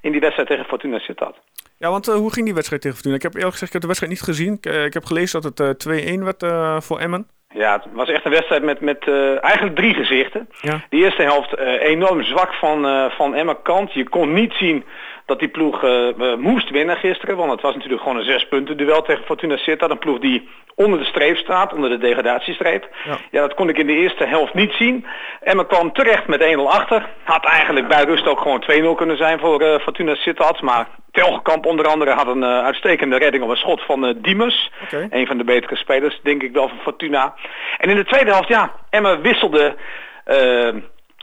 in 0.01 0.13
die 0.13 0.21
wedstrijd 0.21 0.49
tegen 0.49 0.65
Fortuna 0.65 0.99
Sittard. 0.99 1.37
Ja, 1.79 1.91
want 1.91 2.09
eh, 2.09 2.15
hoe 2.15 2.33
ging 2.33 2.45
die 2.45 2.55
wedstrijd 2.55 2.83
tegen 2.83 2.97
Fortuna? 2.97 3.17
Ik 3.17 3.23
heb 3.23 3.35
eerlijk 3.35 3.53
gezegd 3.53 3.75
ik 3.75 3.81
heb 3.81 3.83
de 3.83 3.87
wedstrijd 3.87 4.13
niet 4.13 4.23
gezien. 4.23 4.53
Ik, 4.53 4.67
eh, 4.67 4.85
ik 4.85 4.95
heb 4.95 5.05
gelezen 5.05 5.41
dat 5.41 5.59
het 5.59 5.87
eh 5.87 6.19
2-1 6.19 6.25
werd 6.25 6.43
eh, 6.43 6.81
voor 6.81 6.99
Emmen. 6.99 7.29
Ja, 7.49 7.73
het 7.73 7.85
was 7.93 8.09
echt 8.09 8.25
een 8.25 8.31
wedstrijd 8.31 8.63
met, 8.63 8.81
met 8.81 9.09
eigenlijk 9.41 9.77
drie 9.77 9.95
gezichten. 9.95 10.49
Ja. 10.61 10.85
De 10.89 10.97
eerste 10.97 11.23
helft 11.23 11.59
enorm 11.81 12.23
zwak 12.23 12.53
van, 12.53 13.11
van 13.11 13.35
Emma 13.35 13.55
kant. 13.63 13.93
Je 13.93 14.09
kon 14.09 14.33
niet 14.33 14.53
zien 14.53 14.85
dat 15.27 15.39
die 15.39 15.49
ploeg 15.49 15.85
eh, 15.85 16.09
eh, 16.09 16.39
moest 16.39 16.71
winnen 16.71 16.97
gisteren. 16.97 17.37
Want 17.37 17.51
het 17.51 17.61
was 17.61 17.75
natuurlijk 17.75 18.03
gewoon 18.03 18.19
een 18.19 18.25
zes 18.25 18.49
punten 18.49 18.77
duel 18.77 19.03
tegen 19.03 19.25
Fortuna 19.25 19.57
Sittard. 19.57 19.91
Een 19.91 19.99
ploeg 19.99 20.19
die 20.19 20.49
onder 20.75 20.99
de 20.99 21.05
streep 21.05 21.37
staat, 21.37 21.73
onder 21.73 21.91
de 21.91 21.99
degradatiestreep. 21.99 22.89
Ja. 23.05 23.17
Ja, 23.31 23.41
dat 23.41 23.55
kon 23.55 23.69
ik 23.69 23.79
in 23.79 23.87
de 23.87 23.93
eerste 23.93 24.25
helft 24.25 24.55
niet 24.55 24.73
zien. 24.73 25.07
Emma 25.41 25.63
kwam 25.63 25.93
terecht 25.93 26.27
met 26.27 26.41
1-0 26.41 26.61
achter. 26.61 27.09
Had 27.23 27.45
eigenlijk 27.45 27.89
bij 27.89 28.05
rust 28.05 28.27
ook 28.27 28.41
gewoon 28.41 28.65
2-0 28.95 28.97
kunnen 28.97 29.17
zijn 29.17 29.39
voor 29.39 29.61
eh, 29.61 29.81
Fortuna 29.81 30.15
Sittard. 30.15 30.61
Maar 30.61 30.87
Telgekamp 31.11 31.67
onder 31.67 31.87
andere 31.87 32.11
had 32.11 32.27
een 32.27 32.45
uitstekende 32.45 33.17
redding 33.17 33.43
op 33.43 33.51
een 33.51 33.57
schot 33.57 33.81
van 33.81 34.07
eh 34.07 34.15
Diemers. 34.17 34.71
Een 35.11 35.27
van 35.27 35.39
de 35.39 35.45
betere 35.45 35.77
spelers, 35.77 36.21
denk 36.23 36.43
ik 36.43 36.53
wel, 36.53 36.69
van 36.69 36.79
Fortuna. 36.79 37.35
En 37.79 37.91
in 37.91 37.97
de 37.97 38.05
tweede 38.05 38.31
helft, 38.31 38.49
ja, 38.49 38.73
Emma 38.91 39.21
wisselde 39.21 39.77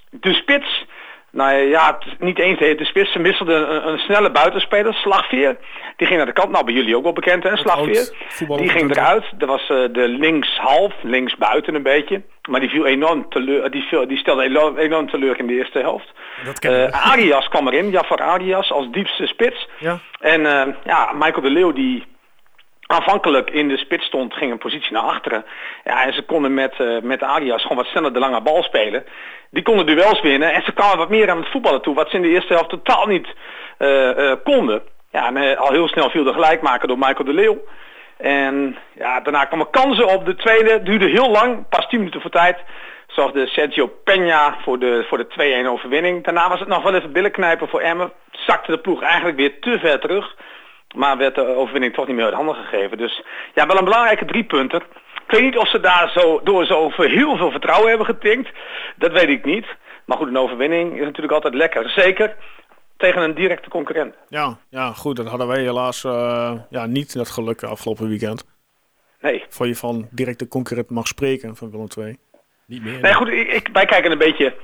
de 0.10 0.34
spits 0.34 0.86
Nou 1.34 1.54
ja, 1.54 1.98
het 2.00 2.06
is 2.06 2.14
niet 2.20 2.40
eens 2.40 2.60
de, 2.60 2.76
de 2.76 2.86
spits. 2.86 3.12
Ze 3.12 3.22
wisselden 3.22 3.88
een, 3.88 3.98
snelle 3.98 4.32
buitenspeler, 4.32 4.94
Slagveer. 4.94 5.58
Die 5.96 6.08
ging 6.08 6.18
naar 6.18 6.28
de 6.28 6.34
kant. 6.34 6.52
Nou, 6.52 6.66
bij 6.66 6.74
jullie 6.74 6.98
ook 6.98 7.04
wel 7.04 7.14
bekend 7.14 7.44
hè, 7.44 7.58
Slagveer. 7.58 8.10
Die 8.58 8.70
ging 8.70 8.92
eruit. 8.92 9.26
Dat 9.38 9.50
was 9.50 9.62
eh, 9.62 9.84
de 9.92 10.08
linkshalf, 10.08 10.94
linksbuiten 11.02 11.76
een 11.76 11.84
beetje. 11.84 12.22
Maar 12.50 12.60
die 12.60 12.70
viel 12.70 12.86
enorm 12.86 13.30
teleur, 13.30 13.72
die, 13.72 13.82
viel, 13.82 14.08
die 14.08 14.18
stelde 14.18 14.44
enorm, 14.44 14.78
enorm 14.78 15.10
teleur 15.10 15.40
in 15.40 15.48
de 15.48 15.54
eerste 15.54 15.80
helft. 15.80 16.12
Dat. 16.46 16.60
Eh, 16.60 17.12
Arias 17.12 17.48
kwam 17.48 17.68
erin, 17.68 17.90
Jafar 17.90 18.22
Arias 18.22 18.72
als 18.72 18.88
diepste 18.92 19.28
spits. 19.28 19.70
Ja. 19.80 20.00
En 20.20 20.46
eh, 20.46 20.74
ja, 20.84 21.12
Michael 21.14 21.42
de 21.42 21.50
Leeuw 21.50 21.72
die 21.72 22.04
aanvankelijk 22.88 23.50
in 23.50 23.68
de 23.68 23.78
spits 23.78 24.06
stond, 24.06 24.34
ging 24.34 24.52
een 24.52 24.58
positie 24.58 24.92
naar 24.92 25.02
achteren. 25.02 25.46
Ja, 25.84 26.06
en 26.06 26.14
ze 26.14 26.22
konden 26.22 26.54
met, 26.54 26.74
eh, 26.80 27.02
met 27.02 27.24
Arias 27.24 27.62
gewoon 27.62 27.78
wat 27.78 27.86
sneller 27.86 28.14
de 28.14 28.20
lange 28.20 28.42
bal 28.42 28.64
spelen. 28.64 29.04
Die 29.54 29.64
konden 29.64 29.86
duels 29.86 30.22
winnen 30.22 30.54
en 30.54 30.62
ze 30.64 30.72
kwamen 30.72 30.98
wat 30.98 31.10
meer 31.10 31.30
aan 31.30 31.38
het 31.38 31.52
voetballen 31.52 31.82
toe, 31.82 31.96
wat 31.96 32.10
ze 32.10 32.16
in 32.16 32.22
de 32.22 32.28
eerste 32.28 32.54
helft 32.54 32.70
totaal 32.70 33.06
niet 33.08 33.28
eh, 33.78 34.32
eh, 34.32 34.38
konden. 34.44 34.82
Ja, 35.12 35.34
eh, 35.34 35.60
al 35.60 35.72
heel 35.72 35.88
snel 35.88 36.10
viel 36.10 36.24
de 36.24 36.34
gelijkmaker 36.34 36.88
door 36.88 36.98
Michael 36.98 37.26
de 37.26 37.34
Leeuw. 37.34 37.58
En 38.18 38.78
ja, 38.94 39.20
daarna 39.20 39.46
kwamen 39.46 39.70
kansen 39.70 40.08
op. 40.08 40.26
De 40.26 40.36
tweede 40.36 40.84
duurde 40.84 41.06
heel 41.06 41.32
lang, 41.32 41.70
pas 41.70 41.88
10 41.88 41.98
minuten 41.98 42.22
voor 42.22 42.30
tijd. 42.30 42.58
Zorgde 43.08 43.48
Sergio 43.48 43.88
Peña 43.88 44.64
voor 44.64 44.80
de, 44.80 45.06
voor 45.08 45.18
de 45.18 45.64
2-1 45.66 45.68
overwinning. 45.68 46.24
Daarna 46.24 46.50
was 46.50 46.60
het 46.60 46.68
nog 46.68 46.84
wel 46.84 46.96
even 46.96 47.12
billenknijpen 47.12 47.68
voor 47.68 47.82
Emmen. 47.82 48.12
Zakte 48.32 48.72
de 48.72 48.78
ploeg 48.78 49.02
eigenlijk 49.02 49.38
weer 49.38 49.60
te 49.60 49.80
ver 49.80 50.00
terug. 50.00 50.36
Maar 50.96 51.18
werd 51.18 51.36
de 51.36 51.56
overwinning 51.56 51.94
toch 51.94 52.08
niet 52.08 52.16
meer 52.16 52.26
uit 52.26 52.34
handen 52.34 52.56
gegeven. 52.56 52.98
Dus 52.98 53.24
ja, 53.54 53.68
wel 53.68 53.78
een 53.78 53.84
belangrijke 53.84 54.26
drie 54.26 54.44
punten. 54.44 54.80
Ik 54.80 55.03
weet 55.34 55.42
niet 55.42 55.58
of 55.58 55.70
ze 55.70 55.80
daar 55.80 56.10
zo, 56.16 56.42
door 56.44 56.66
zo 56.66 56.74
over 56.74 57.10
heel 57.10 57.38
veel 57.38 57.52
vertrouwen 57.52 57.90
hebben 57.90 58.06
getinkt. 58.08 58.50
Dat 58.96 59.12
weet 59.12 59.30
ik 59.30 59.46
niet. 59.46 59.66
Maar 60.06 60.18
goed, 60.18 60.28
een 60.28 60.38
overwinning 60.38 60.94
is 61.00 61.04
natuurlijk 61.06 61.34
altijd 61.34 61.54
lekker. 61.54 61.90
Zeker 61.90 62.36
tegen 62.98 63.22
een 63.22 63.34
directe 63.34 63.70
concurrent. 63.70 64.16
Ja, 64.28 64.58
ja, 64.70 64.92
goed. 64.92 65.16
Dat 65.16 65.28
hadden 65.28 65.48
wij 65.48 65.62
helaas 65.62 66.04
eh, 66.04 66.52
ja, 66.70 66.86
niet 66.86 67.14
dat 67.14 67.30
geluk 67.30 67.64
afgelopen 67.64 68.08
weekend. 68.10 68.46
Nee. 69.22 69.44
Voor 69.50 69.68
je 69.68 69.76
van 69.76 70.08
directe 70.12 70.48
concurrent 70.48 70.90
mag 70.90 71.08
spreken 71.08 71.56
van 71.56 71.72
Willem 71.72 71.88
II. 71.98 72.18
Niet 72.68 72.84
meer. 72.84 73.00
Nee, 73.02 73.14
goed, 73.14 73.28
ik, 73.28 73.52
ik- 73.52 73.70
wij 73.74 73.86
kijken 73.86 74.12
een 74.12 74.18
beetje... 74.18 74.56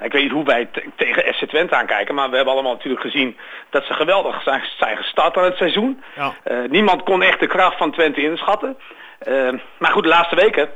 Ik 0.00 0.12
weet 0.12 0.22
niet 0.22 0.32
hoe 0.32 0.44
wij 0.44 0.64
te- 0.72 0.84
tegen 0.96 1.34
FC 1.34 1.44
Twente 1.48 1.74
aankijken, 1.76 2.14
maar 2.14 2.30
we 2.30 2.36
hebben 2.36 2.52
allemaal 2.54 2.72
natuurlijk 2.72 3.00
gezien 3.02 3.36
dat 3.70 3.84
ze 3.84 3.92
geweldig 3.94 4.42
zijn, 4.42 4.62
zijn 4.78 4.96
gestart 4.96 5.36
aan 5.36 5.44
het 5.44 5.56
seizoen. 5.56 6.02
Ja. 6.16 6.32
Eh, 6.44 6.58
niemand 6.68 7.02
kon 7.02 7.22
echt 7.22 7.40
de 7.40 7.46
kracht 7.46 7.76
van 7.76 7.92
Twente 7.92 8.22
inschatten. 8.22 8.76
Eh, 9.24 9.52
maar 9.78 9.92
goed, 9.92 10.02
de 10.02 10.08
laatste 10.08 10.36
weken 10.36 10.68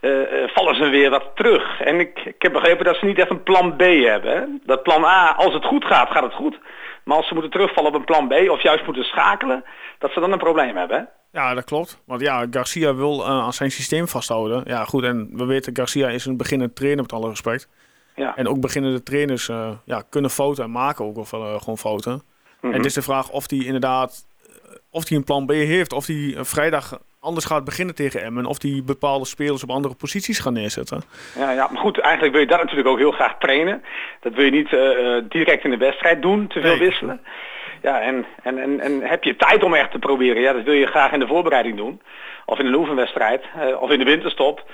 eh, 0.00 0.42
eh, 0.42 0.48
vallen 0.48 0.74
ze 0.74 0.88
weer 0.88 1.10
wat 1.10 1.30
terug. 1.34 1.80
En 1.80 2.00
ik, 2.00 2.18
ik 2.24 2.42
heb 2.42 2.52
begrepen 2.52 2.84
dat 2.84 2.96
ze 2.96 3.04
niet 3.04 3.18
echt 3.18 3.30
een 3.30 3.42
plan 3.42 3.76
B 3.76 3.80
hebben. 3.80 4.36
Hè? 4.36 4.44
Dat 4.64 4.82
plan 4.82 5.04
A, 5.04 5.34
als 5.36 5.54
het 5.54 5.64
goed 5.64 5.84
gaat, 5.84 6.10
gaat 6.10 6.22
het 6.22 6.34
goed. 6.34 6.58
Maar 7.04 7.16
als 7.16 7.26
ze 7.28 7.32
moeten 7.34 7.52
terugvallen 7.52 7.90
op 7.90 7.96
een 7.98 8.04
plan 8.04 8.28
B 8.28 8.50
of 8.50 8.62
juist 8.62 8.84
moeten 8.84 9.04
schakelen, 9.04 9.64
dat 9.98 10.12
ze 10.12 10.20
dan 10.20 10.32
een 10.32 10.38
probleem 10.38 10.76
hebben. 10.76 10.96
Hè? 10.98 11.04
Ja, 11.40 11.54
dat 11.54 11.64
klopt. 11.64 12.02
Want 12.06 12.20
ja, 12.20 12.46
Garcia 12.50 12.94
wil 12.94 13.24
eh, 13.24 13.28
aan 13.28 13.52
zijn 13.52 13.70
systeem 13.70 14.08
vasthouden. 14.08 14.62
Ja, 14.66 14.84
goed. 14.84 15.04
En 15.04 15.30
we 15.32 15.44
weten, 15.44 15.76
Garcia 15.76 16.08
is 16.08 16.26
een 16.26 16.36
beginnend 16.36 16.76
trainer 16.76 17.02
met 17.02 17.12
alle 17.12 17.28
respect. 17.28 17.68
Ja. 18.14 18.36
En 18.36 18.48
ook 18.48 18.60
beginnende 18.60 19.02
trainers 19.02 19.46
ja, 19.84 20.02
kunnen 20.10 20.30
fouten 20.30 20.64
en 20.64 20.70
maken 20.70 21.04
ook 21.04 21.16
of, 21.16 21.28
gewoon 21.28 21.78
fouten. 21.78 22.22
En 22.60 22.72
het 22.72 22.84
is 22.84 22.94
de 22.94 23.02
vraag 23.02 23.30
of 23.30 23.50
hij 23.50 23.58
inderdaad 23.58 24.26
of 24.90 25.08
hij 25.08 25.18
een 25.18 25.24
plan 25.24 25.46
B 25.46 25.50
heeft. 25.50 25.92
Of 25.92 26.06
hij 26.06 26.34
vrijdag 26.38 26.98
anders 27.20 27.46
gaat 27.46 27.64
beginnen 27.64 27.94
tegen 27.94 28.22
Emmen. 28.22 28.46
Of 28.46 28.62
hij 28.62 28.82
bepaalde 28.84 29.24
spelers 29.26 29.62
op 29.62 29.70
andere 29.70 29.94
posities 29.94 30.38
gaat 30.38 30.52
neerzetten. 30.52 31.02
Ja, 31.38 31.50
ja, 31.50 31.68
maar 31.72 31.80
goed, 31.82 31.98
eigenlijk 32.00 32.32
wil 32.32 32.42
je 32.42 32.48
dat 32.48 32.58
natuurlijk 32.60 32.88
ook 32.88 32.98
heel 32.98 33.10
graag 33.10 33.38
trainen. 33.38 33.82
Dat 34.20 34.34
wil 34.34 34.44
je 34.44 34.50
niet 34.50 34.72
eh, 34.72 35.16
eh, 35.16 35.24
direct 35.28 35.64
in 35.64 35.70
de 35.70 35.76
wedstrijd 35.76 36.22
doen, 36.22 36.46
te 36.46 36.60
veel 36.60 36.70
Nee. 36.76 36.78
wisselen. 36.88 37.20
Ja, 37.82 38.00
en, 38.00 38.26
en, 38.42 38.58
en, 38.58 38.80
en 38.80 39.00
heb 39.02 39.24
je 39.24 39.36
tijd 39.36 39.62
om 39.62 39.74
echt 39.74 39.90
te 39.90 39.98
proberen? 39.98 40.42
Ja, 40.42 40.52
dat 40.52 40.64
wil 40.64 40.74
je 40.74 40.86
graag 40.86 41.12
in 41.12 41.20
de 41.20 41.26
voorbereiding 41.26 41.76
doen. 41.76 42.00
Of 42.46 42.58
in 42.58 42.66
een 42.66 42.74
oefenwedstrijd. 42.74 43.44
eh, 43.60 43.80
of 43.82 43.90
in 43.90 43.98
de 43.98 44.04
winterstop. 44.04 44.70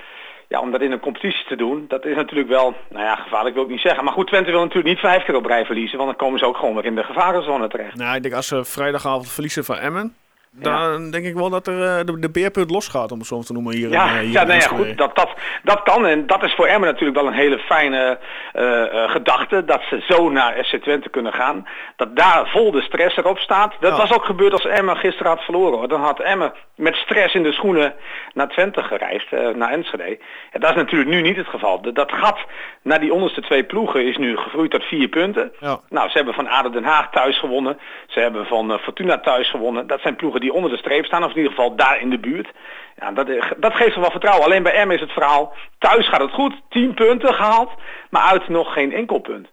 Ja, 0.48 0.60
om 0.60 0.70
dat 0.70 0.80
in 0.80 0.92
een 0.92 1.00
competitie 1.00 1.46
te 1.46 1.56
doen, 1.56 1.84
dat 1.88 2.04
is 2.04 2.14
natuurlijk 2.16 2.48
wel, 2.48 2.74
nou 2.90 3.04
ja, 3.04 3.14
gevaarlijk 3.16 3.54
wil 3.54 3.64
ik 3.64 3.70
niet 3.70 3.80
zeggen. 3.80 4.04
Maar 4.04 4.12
goed, 4.12 4.26
Twente 4.26 4.50
wil 4.50 4.60
natuurlijk 4.60 4.86
niet 4.88 4.98
vijf 4.98 5.24
keer 5.24 5.34
op 5.36 5.46
rij 5.46 5.64
verliezen, 5.64 5.96
want 5.98 6.08
dan 6.10 6.18
komen 6.18 6.38
ze 6.38 6.46
ook 6.46 6.56
gewoon 6.56 6.74
weer 6.74 6.84
in 6.84 6.94
de 6.94 7.02
gevarenzone 7.04 7.68
terecht. 7.68 7.94
Nou, 7.96 8.16
ik 8.16 8.22
denk 8.22 8.34
als 8.34 8.46
ze 8.46 8.64
vrijdagavond 8.64 9.30
verliezen 9.32 9.64
van 9.64 9.76
Emmen. 9.78 10.14
Dan 10.62 11.10
denk 11.10 11.24
ik 11.24 11.34
wel 11.34 11.50
dat 11.50 11.66
er 11.66 11.82
eh, 11.98 12.04
de, 12.04 12.18
de 12.18 12.30
beerpunt 12.30 12.70
losgaat, 12.70 13.12
om 13.12 13.18
het 13.18 13.26
zo 13.26 13.40
te 13.42 13.52
noemen. 13.52 13.74
Hier 13.74 13.84
in, 13.86 13.92
Ja, 13.92 14.06
eh, 14.06 14.12
hier 14.18 14.30
ja, 14.32 14.40
in 14.40 14.46
nou 14.46 14.60
ja 14.60 14.66
goed, 14.66 14.98
dat, 14.98 15.16
dat, 15.16 15.30
dat 15.62 15.82
kan 15.82 16.06
en 16.06 16.26
dat 16.26 16.42
is 16.42 16.54
voor 16.54 16.66
Emmen 16.66 16.88
natuurlijk 16.88 17.18
wel 17.18 17.26
een 17.26 17.32
hele 17.38 17.58
fijne 17.58 18.18
eh, 18.52 19.10
gedachte, 19.10 19.64
dat 19.64 19.82
ze 19.88 20.04
zo 20.08 20.30
naar 20.30 20.56
SC 20.64 20.76
Twente 20.76 21.08
kunnen 21.08 21.32
gaan. 21.32 21.66
Dat 21.96 22.16
daar 22.16 22.48
vol 22.48 22.70
de 22.70 22.82
stress 22.82 23.16
erop 23.16 23.38
staat. 23.38 23.74
Dat 23.80 23.90
Ja. 23.90 23.96
was 23.98 24.12
ook 24.12 24.24
gebeurd 24.24 24.52
als 24.52 24.66
Emmen 24.66 24.96
gisteren 24.96 25.30
had 25.32 25.40
verloren. 25.44 25.78
Hoor. 25.78 25.88
Dan 25.88 26.00
had 26.00 26.20
Emmen 26.20 26.52
met 26.76 26.94
stress 26.94 27.34
in 27.34 27.42
de 27.42 27.52
schoenen 27.52 27.94
naar 28.34 28.48
Twente 28.48 28.82
gereisd, 28.82 29.30
naar 29.54 29.70
Enschede. 29.72 30.18
En 30.52 30.60
dat 30.60 30.70
is 30.70 30.76
natuurlijk 30.76 31.10
nu 31.10 31.20
niet 31.22 31.36
het 31.36 31.46
geval. 31.48 31.82
De- 31.82 31.92
Dat 31.92 32.12
gat 32.12 32.38
naar 32.82 33.00
die 33.00 33.12
onderste 33.12 33.40
twee 33.40 33.64
ploegen 33.64 34.06
is 34.06 34.16
nu 34.16 34.36
gegroeid 34.36 34.70
tot 34.70 34.82
vier 34.84 35.08
punten. 35.08 35.52
Ja. 35.60 35.80
Nou, 35.88 36.08
ze 36.08 36.16
hebben 36.16 36.34
van 36.34 36.48
ADO 36.48 36.70
Den 36.70 36.84
Haag 36.84 37.10
thuis 37.10 37.38
gewonnen. 37.38 37.78
Ze 38.06 38.20
hebben 38.20 38.46
van 38.46 38.78
Fortuna 38.78 39.18
thuis 39.20 39.50
gewonnen. 39.50 39.86
Dat 39.86 40.00
zijn 40.00 40.16
ploegen 40.16 40.40
die 40.44 40.52
onder 40.52 40.70
de 40.70 40.76
streep 40.76 41.04
staan, 41.04 41.24
of 41.24 41.30
in 41.30 41.36
ieder 41.36 41.52
geval 41.52 41.76
daar 41.76 42.00
in 42.00 42.10
de 42.10 42.18
buurt. 42.18 42.48
Ja, 42.96 43.12
dat, 43.12 43.28
eh, 43.28 43.50
dat 43.56 43.74
geeft 43.74 43.94
ze 43.94 44.00
wel 44.00 44.10
vertrouwen. 44.10 44.44
Alleen 44.44 44.62
bij 44.62 44.86
M 44.86 44.90
is 44.90 45.00
het 45.00 45.12
verhaal, 45.12 45.54
thuis 45.78 46.08
gaat 46.08 46.20
het 46.20 46.32
goed, 46.32 46.54
10 46.68 46.94
punten 46.94 47.34
gehaald, 47.34 47.70
maar 48.10 48.22
uit 48.22 48.48
nog 48.48 48.72
geen 48.72 48.92
enkel 48.92 49.18
punt. 49.18 49.48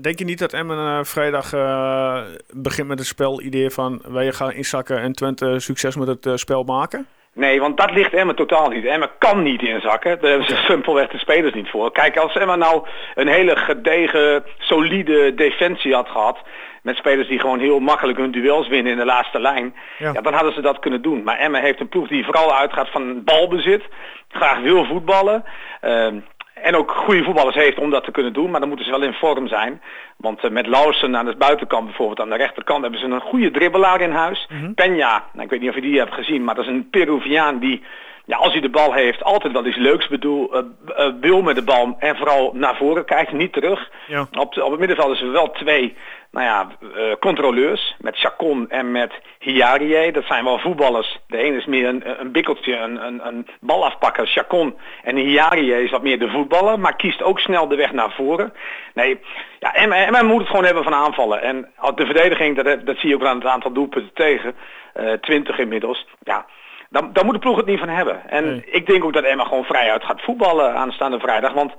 Denk 0.00 0.18
je 0.18 0.24
niet 0.24 0.38
dat 0.38 0.52
Emmen 0.52 0.78
eh, 0.78 1.04
vrijdag 1.04 1.52
eh, 1.52 2.22
begint 2.52 2.88
met 2.88 2.98
het 2.98 3.08
spelidee 3.08 3.70
van 3.70 4.02
wij 4.08 4.32
gaan 4.32 4.52
inzakken 4.52 4.98
en 4.98 5.12
Twente 5.12 5.60
succes 5.60 5.96
met 5.96 6.08
het 6.08 6.26
eh, 6.26 6.34
spel 6.34 6.62
maken? 6.62 7.06
Nee, 7.32 7.60
want 7.60 7.76
dat 7.76 7.90
ligt 7.90 8.12
Emmen 8.12 8.36
totaal 8.36 8.68
niet. 8.68 8.84
Emmen 8.84 9.10
kan 9.18 9.42
niet 9.42 9.62
inzakken. 9.62 10.20
Daar 10.20 10.30
hebben 10.30 10.48
ze 10.48 10.62
simpelweg 10.66 11.08
de 11.08 11.18
spelers 11.18 11.54
niet 11.54 11.70
voor. 11.70 11.92
Kijk, 11.92 12.16
als 12.16 12.36
Emmen 12.36 12.58
nou 12.58 12.86
een 13.14 13.28
hele 13.28 13.56
gedegen, 13.56 14.44
solide 14.58 15.34
defensie 15.34 15.94
had 15.94 16.08
gehad... 16.08 16.38
met 16.84 16.96
spelers 16.96 17.28
die 17.28 17.38
gewoon 17.38 17.58
heel 17.58 17.80
makkelijk 17.80 18.18
hun 18.18 18.30
duels 18.30 18.68
winnen 18.68 18.92
in 18.92 18.98
de 18.98 19.04
laatste 19.04 19.40
lijn... 19.40 19.74
Ja. 19.98 20.12
Ja. 20.12 20.20
dan 20.20 20.34
hadden 20.34 20.52
ze 20.52 20.60
dat 20.60 20.78
kunnen 20.78 21.02
doen. 21.02 21.22
Maar 21.22 21.38
Emmen 21.38 21.60
heeft 21.60 21.80
een 21.80 21.88
ploeg 21.88 22.08
die 22.08 22.24
vooral 22.24 22.54
uitgaat 22.54 22.90
van 22.90 23.24
balbezit. 23.24 23.82
Graag 24.28 24.60
wil 24.60 24.84
voetballen. 24.84 25.44
ehm, 25.80 26.18
en 26.54 26.76
ook 26.76 26.90
goede 26.90 27.24
voetballers 27.24 27.54
heeft 27.56 27.78
om 27.78 27.90
dat 27.90 28.04
te 28.04 28.10
kunnen 28.10 28.32
doen. 28.32 28.50
Maar 28.50 28.60
dan 28.60 28.68
moeten 28.68 28.86
ze 28.86 28.92
wel 28.92 29.02
in 29.02 29.12
vorm 29.12 29.48
zijn. 29.48 29.82
Want 30.16 30.44
eh, 30.44 30.50
met 30.50 30.66
Lausen 30.66 31.16
aan 31.16 31.26
de 31.26 31.36
buitenkant 31.36 31.84
bijvoorbeeld 31.84 32.20
aan 32.20 32.28
de 32.28 32.36
rechterkant 32.36 32.82
hebben 32.82 33.00
ze 33.00 33.06
een 33.06 33.20
goede 33.20 33.50
dribbelaar 33.50 34.00
in 34.00 34.12
huis. 34.12 34.48
Peña, 34.50 35.12
nou, 35.32 35.42
ik 35.42 35.50
weet 35.50 35.60
niet 35.60 35.68
of 35.68 35.74
je 35.74 35.80
die 35.80 35.98
hebt 35.98 36.14
gezien, 36.14 36.44
maar 36.44 36.54
dat 36.54 36.64
is 36.64 36.70
een 36.70 36.90
Peruviaan 36.90 37.58
die, 37.58 37.82
ja, 38.24 38.36
als 38.36 38.52
hij 38.52 38.60
de 38.60 38.68
bal 38.68 38.92
heeft, 38.92 39.22
altijd 39.24 39.52
wel 39.52 39.66
iets 39.66 39.76
leuks 39.76 40.08
bedoel, 40.08 40.52
eh, 40.52 40.62
eh, 40.96 41.12
wil 41.20 41.42
met 41.42 41.56
de 41.56 41.62
bal. 41.64 41.96
En 41.98 42.16
vooral 42.16 42.50
naar 42.54 42.76
voren 42.76 43.04
kijkt, 43.04 43.32
niet 43.32 43.52
terug. 43.52 43.90
Ja. 44.06 44.26
Op, 44.32 44.58
op 44.58 44.70
het 44.70 44.78
middenveld 44.78 45.14
is 45.14 45.20
er 45.22 45.32
wel 45.32 45.50
twee 45.50 45.96
nou 46.34 46.46
ja, 46.46 46.68
eh, 46.94 47.12
controleurs. 47.20 47.94
Met 47.98 48.18
Chacon 48.18 48.70
en 48.70 48.92
met 48.92 49.12
Hiarie. 49.38 50.12
Dat 50.12 50.24
zijn 50.24 50.44
wel 50.44 50.58
voetballers. 50.58 51.18
De 51.26 51.36
ene 51.36 51.56
is 51.56 51.66
meer 51.66 51.88
een, 51.88 52.20
een 52.20 52.32
bikkeltje, 52.32 52.76
een, 52.76 53.06
een, 53.06 53.26
een 53.26 53.46
balafpakker, 53.60 54.26
Chacon. 54.26 54.78
En 55.02 55.16
Hiarie 55.16 55.82
is 55.82 55.90
wat 55.90 56.02
meer 56.02 56.18
de 56.18 56.28
voetballer. 56.30 56.80
Maar 56.80 56.96
kiest 56.96 57.22
ook 57.22 57.38
snel 57.40 57.68
de 57.68 57.76
weg 57.76 57.92
naar 57.92 58.10
voren. 58.12 58.52
Nee, 58.94 59.20
ja, 59.58 59.74
en, 59.74 59.92
en 59.92 60.12
men 60.12 60.26
moet 60.26 60.38
het 60.40 60.48
gewoon 60.48 60.64
hebben 60.64 60.82
van 60.84 60.94
aanvallen. 60.94 61.42
En 61.42 61.72
de 61.94 62.04
verdediging, 62.04 62.62
dat, 62.62 62.86
dat 62.86 62.96
zie 62.98 63.08
je 63.08 63.14
ook 63.14 63.24
aan 63.24 63.36
het 63.38 63.46
aantal 63.46 63.72
doelpunten 63.72 64.12
tegen. 64.14 64.54
eh 64.92 65.12
20 65.12 65.58
inmiddels. 65.58 66.06
Ja, 66.22 66.46
dan, 66.90 67.12
dan 67.12 67.24
moet 67.24 67.34
de 67.34 67.40
ploeg 67.40 67.56
het 67.56 67.66
niet 67.66 67.78
van 67.78 67.88
hebben. 67.88 68.22
En 68.28 68.44
Nee. 68.44 68.64
ik 68.66 68.86
denk 68.86 69.04
ook 69.04 69.12
dat 69.12 69.24
Emma 69.24 69.44
gewoon 69.44 69.64
vrijuit 69.64 70.04
gaat 70.04 70.20
voetballen 70.22 70.74
aanstaande 70.74 71.18
vrijdag. 71.18 71.52
Want 71.52 71.72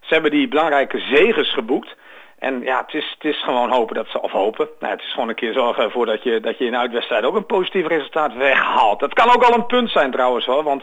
ze 0.00 0.14
hebben 0.14 0.30
die 0.30 0.48
belangrijke 0.48 0.98
zeges 0.98 1.52
geboekt. 1.52 1.96
En 2.38 2.62
ja, 2.62 2.80
het 2.80 2.94
is, 2.94 3.14
het 3.18 3.34
is 3.34 3.42
gewoon 3.42 3.70
hopen 3.70 3.94
dat 3.94 4.08
ze, 4.08 4.20
of 4.20 4.30
hopen, 4.30 4.68
nou, 4.80 4.92
het 4.92 5.02
is 5.02 5.12
gewoon 5.12 5.28
een 5.28 5.34
keer 5.34 5.52
zorgen 5.52 5.84
ervoor 5.84 6.06
dat 6.06 6.22
je, 6.22 6.40
dat 6.40 6.58
je 6.58 6.64
in 6.64 6.76
uitwedstrijd 6.76 7.24
ook 7.24 7.36
een 7.36 7.46
positief 7.46 7.86
resultaat 7.86 8.34
weghaalt. 8.34 9.00
Dat 9.00 9.14
kan 9.14 9.34
ook 9.34 9.42
al 9.42 9.54
een 9.54 9.66
punt 9.66 9.90
zijn 9.90 10.10
trouwens 10.10 10.46
hoor, 10.46 10.62
want 10.62 10.82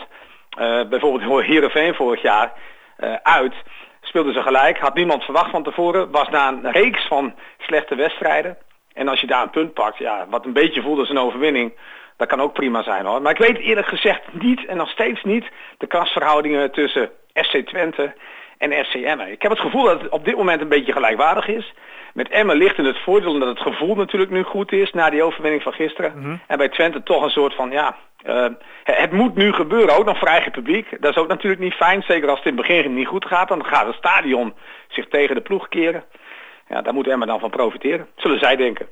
eh, 0.58 0.84
bijvoorbeeld 0.90 1.44
Heerenveen 1.44 1.94
vorig 1.94 2.22
jaar 2.22 2.54
eh, 2.98 3.14
uit 3.24 3.54
speelden 4.02 4.34
ze 4.34 4.42
gelijk, 4.42 4.78
had 4.78 4.94
niemand 4.94 5.24
verwacht 5.24 5.50
van 5.50 5.64
tevoren, 5.64 6.12
was 6.12 6.30
na 6.30 6.48
een 6.48 6.72
reeks 6.72 7.08
van 7.08 7.36
slechte 7.58 7.96
wedstrijden. 7.96 8.58
En 8.94 9.08
als 9.08 9.22
je 9.22 9.28
daar 9.28 9.44
een 9.44 9.50
punt 9.50 9.74
pakt, 9.74 9.98
ja, 9.98 10.26
wat 10.30 10.46
een 10.46 10.54
beetje 10.54 10.82
voelt 10.82 11.00
als 11.00 11.10
een 11.10 11.18
overwinning, 11.18 11.74
dat 12.18 12.28
kan 12.28 12.42
ook 12.42 12.54
prima 12.54 12.84
zijn 12.84 13.06
hoor. 13.06 13.22
Maar 13.22 13.32
ik 13.32 13.46
weet 13.48 13.58
eerlijk 13.58 13.88
gezegd 13.88 14.22
niet 14.32 14.66
en 14.66 14.78
nog 14.78 14.90
steeds 14.90 15.24
niet 15.24 15.46
de 15.78 15.88
krasverhoudingen 15.88 16.72
tussen 16.72 17.12
SC 17.34 17.56
Twente 17.58 18.14
en 18.72 18.86
SC 18.86 18.94
Emmen. 18.94 19.32
Ik 19.32 19.42
heb 19.42 19.52
het 19.52 19.60
gevoel 19.60 19.84
dat 19.84 20.02
het 20.02 20.12
op 20.12 20.26
dit 20.26 20.36
moment 20.36 20.62
een 20.62 20.68
beetje 20.68 20.92
gelijkwaardig 20.92 21.48
is. 21.48 21.74
Met 22.14 22.30
Emmen 22.30 22.56
ligt 22.56 22.78
in 22.78 22.86
het 22.86 23.04
voordeel 23.04 23.32
omdat 23.32 23.48
het 23.48 23.60
gevoel 23.60 23.96
natuurlijk 23.96 24.32
nu 24.32 24.44
goed 24.44 24.72
is 24.72 24.92
na 24.92 25.10
die 25.10 25.24
overwinning 25.24 25.64
van 25.64 25.74
gisteren. 25.74 26.42
En 26.48 26.58
bij 26.58 26.70
Twente 26.70 27.04
toch 27.04 27.24
een 27.24 27.30
soort 27.30 27.56
van 27.56 27.72
ja, 27.72 27.96
eh, 28.24 28.46
het 28.84 29.12
moet 29.12 29.36
nu 29.36 29.54
gebeuren, 29.54 29.96
ook 29.96 30.06
nog 30.06 30.18
voor 30.18 30.28
eigen 30.28 30.52
publiek. 30.52 30.88
Dat 31.00 31.12
is 31.12 31.18
ook 31.18 31.28
natuurlijk 31.28 31.62
niet 31.62 31.74
fijn, 31.74 32.02
zeker 32.02 32.30
als 32.30 32.38
het 32.38 32.48
in 32.48 32.58
het 32.58 32.68
begin 32.68 32.94
niet 32.94 33.08
goed 33.08 33.26
gaat. 33.26 33.48
Dan 33.48 33.66
gaat 33.66 33.86
het 33.86 33.96
stadion 33.96 34.54
zich 34.88 35.08
tegen 35.08 35.36
de 35.36 35.42
ploeg 35.42 35.68
keren. 35.68 36.04
Ja, 36.70 36.82
daar 36.82 36.94
moet 36.94 37.08
Emma 37.08 37.26
dan 37.26 37.40
van 37.40 37.50
profiteren. 37.50 38.08
Zullen 38.16 38.40
zij 38.40 38.56
denken. 38.56 38.88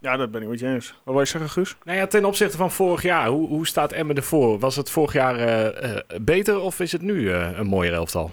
Ja, 0.00 0.16
dat 0.16 0.30
ben 0.30 0.42
ik 0.42 0.48
met 0.48 0.60
je 0.60 0.66
eens. 0.66 0.88
Wat 1.04 1.14
wil 1.14 1.22
je 1.22 1.28
zeggen, 1.28 1.50
Guus? 1.50 1.76
Nou 1.84 1.98
ja, 1.98 2.06
ten 2.06 2.24
opzichte 2.24 2.56
van 2.56 2.70
vorig 2.70 3.02
jaar, 3.02 3.26
hoe, 3.26 3.48
hoe 3.48 3.66
staat 3.66 3.92
Emmen 3.92 4.16
ervoor? 4.16 4.58
Was 4.58 4.76
het 4.76 4.90
vorig 4.90 5.12
jaar 5.12 5.36
eh, 5.36 5.96
eh, 5.96 6.00
beter 6.20 6.60
of 6.60 6.80
is 6.80 6.92
het 6.92 7.02
nu 7.02 7.32
eh, 7.32 7.58
een 7.58 7.66
mooier 7.66 7.92
elftal? 7.92 8.30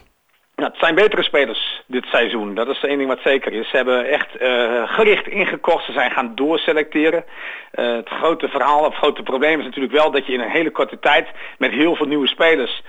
Nou, 0.55 0.69
het 0.69 0.79
zijn 0.79 0.95
betere 0.95 1.23
spelers 1.23 1.83
dit 1.87 2.05
seizoen. 2.05 2.55
Dat 2.55 2.67
is 2.67 2.83
één 2.83 2.97
ding 2.97 3.09
wat 3.09 3.19
zeker 3.23 3.53
is. 3.53 3.69
Ze 3.69 3.75
hebben 3.75 4.05
echt 4.05 4.35
eh, 4.35 4.83
gericht 4.85 5.27
ingekocht. 5.27 5.85
Ze 5.85 5.91
zijn 5.91 6.11
gaan 6.11 6.35
doorselecteren. 6.35 7.25
Eh, 7.71 7.95
het 7.95 8.09
grote 8.09 8.47
verhaal, 8.47 8.83
het 8.83 8.93
grote 8.93 9.23
probleem 9.23 9.59
is 9.59 9.65
natuurlijk 9.65 9.93
wel 9.93 10.11
dat 10.11 10.25
je 10.25 10.33
in 10.33 10.39
een 10.39 10.49
hele 10.49 10.71
korte 10.71 10.99
tijd 10.99 11.27
met 11.57 11.71
heel 11.71 11.95
veel 11.95 12.05
nieuwe 12.05 12.27
spelers 12.27 12.83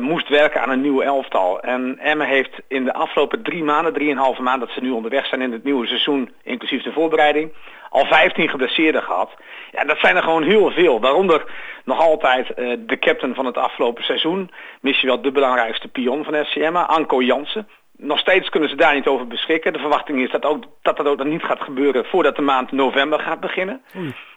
moest 0.00 0.28
werken 0.28 0.62
aan 0.62 0.70
een 0.70 0.80
nieuw 0.80 1.00
elftal. 1.00 1.60
En 1.60 1.98
Emmen 1.98 2.26
heeft 2.26 2.60
in 2.68 2.84
de 2.84 2.92
afgelopen 2.92 3.42
drie 3.42 3.64
maanden, 3.64 3.92
drieënhalve 3.92 4.42
maand 4.42 4.60
dat 4.60 4.70
ze 4.70 4.80
nu 4.80 4.90
onderweg 4.90 5.26
zijn 5.26 5.40
in 5.40 5.52
het 5.52 5.64
nieuwe 5.64 5.86
seizoen, 5.86 6.32
inclusief 6.42 6.82
de 6.82 6.92
voorbereiding, 6.92 7.52
al 7.90 8.04
15 8.04 8.48
geblesseerden 8.48 9.02
gehad. 9.02 9.30
Ja, 9.70 9.84
dat 9.84 9.98
zijn 9.98 10.16
er 10.16 10.22
gewoon 10.22 10.42
heel 10.42 10.70
veel. 10.70 11.00
Waaronder 11.00 11.44
nog 11.84 12.00
altijd 12.00 12.54
eh, 12.54 12.76
de 12.86 12.98
captain 12.98 13.34
van 13.34 13.46
het 13.46 13.56
afgelopen 13.56 14.04
seizoen. 14.04 14.50
Misschien 14.80 15.08
wel 15.08 15.22
de 15.22 15.32
belangrijkste 15.32 15.88
pion 15.88 16.24
van 16.24 16.44
SCM, 16.44 16.76
Anko 16.76 17.22
Jansen. 17.22 17.68
Nog 18.04 18.18
steeds 18.18 18.48
kunnen 18.48 18.68
ze 18.68 18.76
daar 18.76 18.94
niet 18.94 19.06
over 19.06 19.26
beschikken. 19.26 19.72
De 19.72 19.78
verwachting 19.78 20.20
is 20.20 20.30
dat 20.30 20.44
ook, 20.44 20.64
dat 20.82 20.96
dat 20.96 21.06
ook 21.06 21.18
nog 21.18 21.26
niet 21.26 21.42
gaat 21.42 21.60
gebeuren 21.60 22.04
voordat 22.04 22.36
de 22.36 22.42
maand 22.42 22.72
november 22.72 23.20
gaat 23.20 23.40
beginnen. 23.40 23.82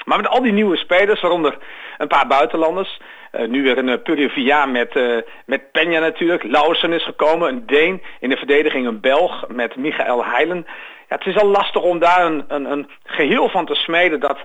Maar 0.05 0.17
met 0.17 0.27
al 0.27 0.41
die 0.41 0.51
nieuwe 0.51 0.77
spelers, 0.77 1.21
waaronder 1.21 1.57
een 1.97 2.07
paar 2.07 2.27
buitenlanders. 2.27 2.99
eh, 3.31 3.47
nu 3.47 3.63
weer 3.63 3.77
een 3.77 3.87
uh, 3.87 4.01
Purivia 4.03 4.65
met, 4.65 4.95
eh 4.95 5.17
met 5.45 5.61
Peña 5.61 5.99
natuurlijk. 5.99 6.43
Lausen 6.43 6.93
is 6.93 7.03
gekomen, 7.03 7.49
een 7.49 7.65
Deen. 7.65 8.01
In 8.19 8.29
de 8.29 8.37
verdediging 8.37 8.87
een 8.87 8.99
Belg 8.99 9.47
met 9.47 9.75
Michael 9.75 10.25
Heilen. 10.25 10.65
Ja, 11.09 11.15
het 11.15 11.25
is 11.25 11.37
al 11.37 11.47
lastig 11.47 11.81
om 11.81 11.99
daar 11.99 12.25
een, 12.25 12.43
een, 12.47 12.71
een 12.71 12.89
geheel 13.03 13.49
van 13.49 13.65
te 13.65 13.75
smeden 13.75 14.19
dat 14.19 14.39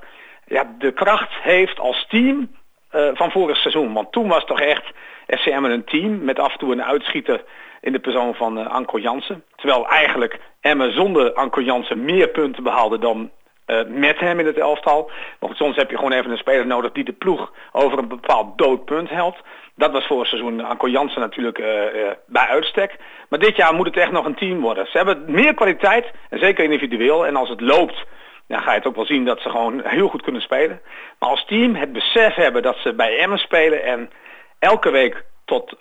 ja, 0.47 0.75
de 0.79 0.93
kracht 0.93 1.33
heeft 1.43 1.79
als 1.79 2.07
team 2.09 2.51
eh, 2.91 3.09
van 3.15 3.31
vorig 3.31 3.57
seizoen. 3.57 3.93
Want 3.93 4.13
toen 4.13 4.29
was 4.29 4.45
toch 4.45 4.61
echt 4.61 4.85
FCM 5.27 5.65
een 5.65 5.85
team 5.85 6.25
met 6.25 6.39
af 6.39 6.53
en 6.53 6.59
toe 6.59 6.73
een 6.73 6.85
uitschieter 6.85 7.43
in 7.81 7.93
de 7.93 7.99
persoon 7.99 8.35
van 8.35 8.59
eh, 8.59 8.67
Anko 8.67 8.99
Jansen. 8.99 9.45
Terwijl 9.57 9.89
eigenlijk 9.89 10.41
Emmen 10.61 10.93
zonder 10.93 11.33
Anko 11.33 11.61
Jansen 11.61 12.05
meer 12.05 12.29
punten 12.29 12.63
behaalde 12.63 12.99
dan 12.99 13.31
eh, 13.71 13.81
met 13.89 14.19
hem 14.19 14.39
in 14.39 14.47
het 14.47 14.59
elftal. 14.59 15.11
Goed, 15.41 15.57
soms 15.57 15.77
heb 15.77 15.91
je 15.91 15.97
gewoon 15.97 16.13
even 16.13 16.31
een 16.31 16.37
speler 16.37 16.67
nodig 16.67 16.93
die 16.93 17.05
de 17.05 17.13
ploeg 17.13 17.53
over 17.73 17.99
een 17.99 18.09
bepaald 18.09 18.59
doodpunt 18.59 19.11
helpt. 19.11 19.41
Dat 19.77 19.93
was 19.93 20.07
vorig 20.07 20.27
seizoen 20.27 20.65
Anko 20.65 20.89
Jansen 20.89 21.21
natuurlijk 21.21 21.59
eh, 21.59 21.67
bij 22.27 22.47
uitstek. 22.47 22.97
Maar 23.29 23.39
dit 23.39 23.57
jaar 23.57 23.75
moet 23.75 23.87
het 23.87 23.97
echt 23.97 24.11
nog 24.11 24.25
een 24.25 24.35
team 24.35 24.61
worden. 24.61 24.87
Ze 24.87 24.97
hebben 24.97 25.25
meer 25.27 25.55
kwaliteit, 25.55 26.11
en 26.31 26.39
zeker 26.39 26.65
individueel. 26.65 27.27
En 27.27 27.37
als 27.37 27.49
het 27.49 27.61
loopt, 27.61 28.05
dan 28.47 28.61
ga 28.61 28.71
je 28.71 28.79
het 28.79 28.87
ook 28.87 28.97
wel 28.97 29.07
zien 29.07 29.25
dat 29.25 29.41
ze 29.41 29.51
gewoon 29.51 29.81
heel 29.85 30.09
goed 30.09 30.23
kunnen 30.23 30.43
spelen. 30.43 30.81
Maar 31.19 31.29
als 31.29 31.45
team 31.45 31.75
het 31.75 31.93
besef 31.93 32.35
hebben 32.35 32.63
dat 32.63 32.77
ze 32.77 32.95
bij 32.95 33.19
Emmen 33.19 33.39
spelen 33.39 33.85
en 33.85 34.11
elke 34.59 34.91
week 34.91 35.25
tot 35.51 35.77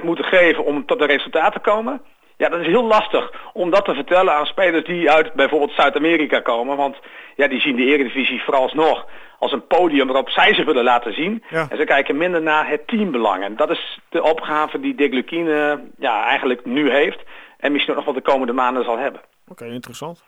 100% 0.00 0.02
moeten 0.02 0.24
geven 0.24 0.64
om 0.64 0.86
tot 0.86 0.98
de 0.98 1.06
resultaten 1.06 1.62
te 1.62 1.70
komen. 1.70 2.00
Ja, 2.36 2.48
dat 2.48 2.60
is 2.60 2.66
heel 2.66 2.84
lastig 2.84 3.32
om 3.52 3.70
dat 3.70 3.84
te 3.84 3.94
vertellen 3.94 4.34
aan 4.34 4.46
spelers 4.46 4.84
die 4.84 5.10
uit 5.10 5.32
bijvoorbeeld 5.32 5.72
Zuid-Amerika 5.72 6.40
komen. 6.40 6.76
Want 6.76 6.96
ja, 7.36 7.48
die 7.48 7.60
zien 7.60 7.76
de 7.76 7.84
Eredivisie 7.84 8.42
vooralsnog 8.42 9.06
als 9.38 9.52
een 9.52 9.66
podium 9.66 10.06
waarop 10.06 10.28
zij 10.28 10.54
zich 10.54 10.64
willen 10.64 10.84
laten 10.84 11.14
zien. 11.14 11.44
Ja. 11.50 11.66
En 11.70 11.76
ze 11.76 11.84
kijken 11.84 12.16
minder 12.16 12.42
naar 12.42 12.68
het 12.68 12.86
teambelang. 12.86 13.44
En 13.44 13.56
dat 13.56 13.70
is 13.70 14.00
de 14.08 14.22
opgave 14.22 14.80
die 14.80 14.94
Dick 14.94 15.12
Lukien 15.12 15.48
eh, 15.48 15.72
ja, 15.98 16.24
eigenlijk 16.24 16.64
nu 16.64 16.90
heeft. 16.90 17.20
En 17.58 17.72
misschien 17.72 17.92
ook 17.92 18.04
nog 18.04 18.14
wel 18.14 18.22
de 18.22 18.30
komende 18.30 18.52
maanden 18.52 18.84
zal 18.84 18.98
hebben. 18.98 19.20
Oké, 19.48 19.64
interessant. 19.64 20.24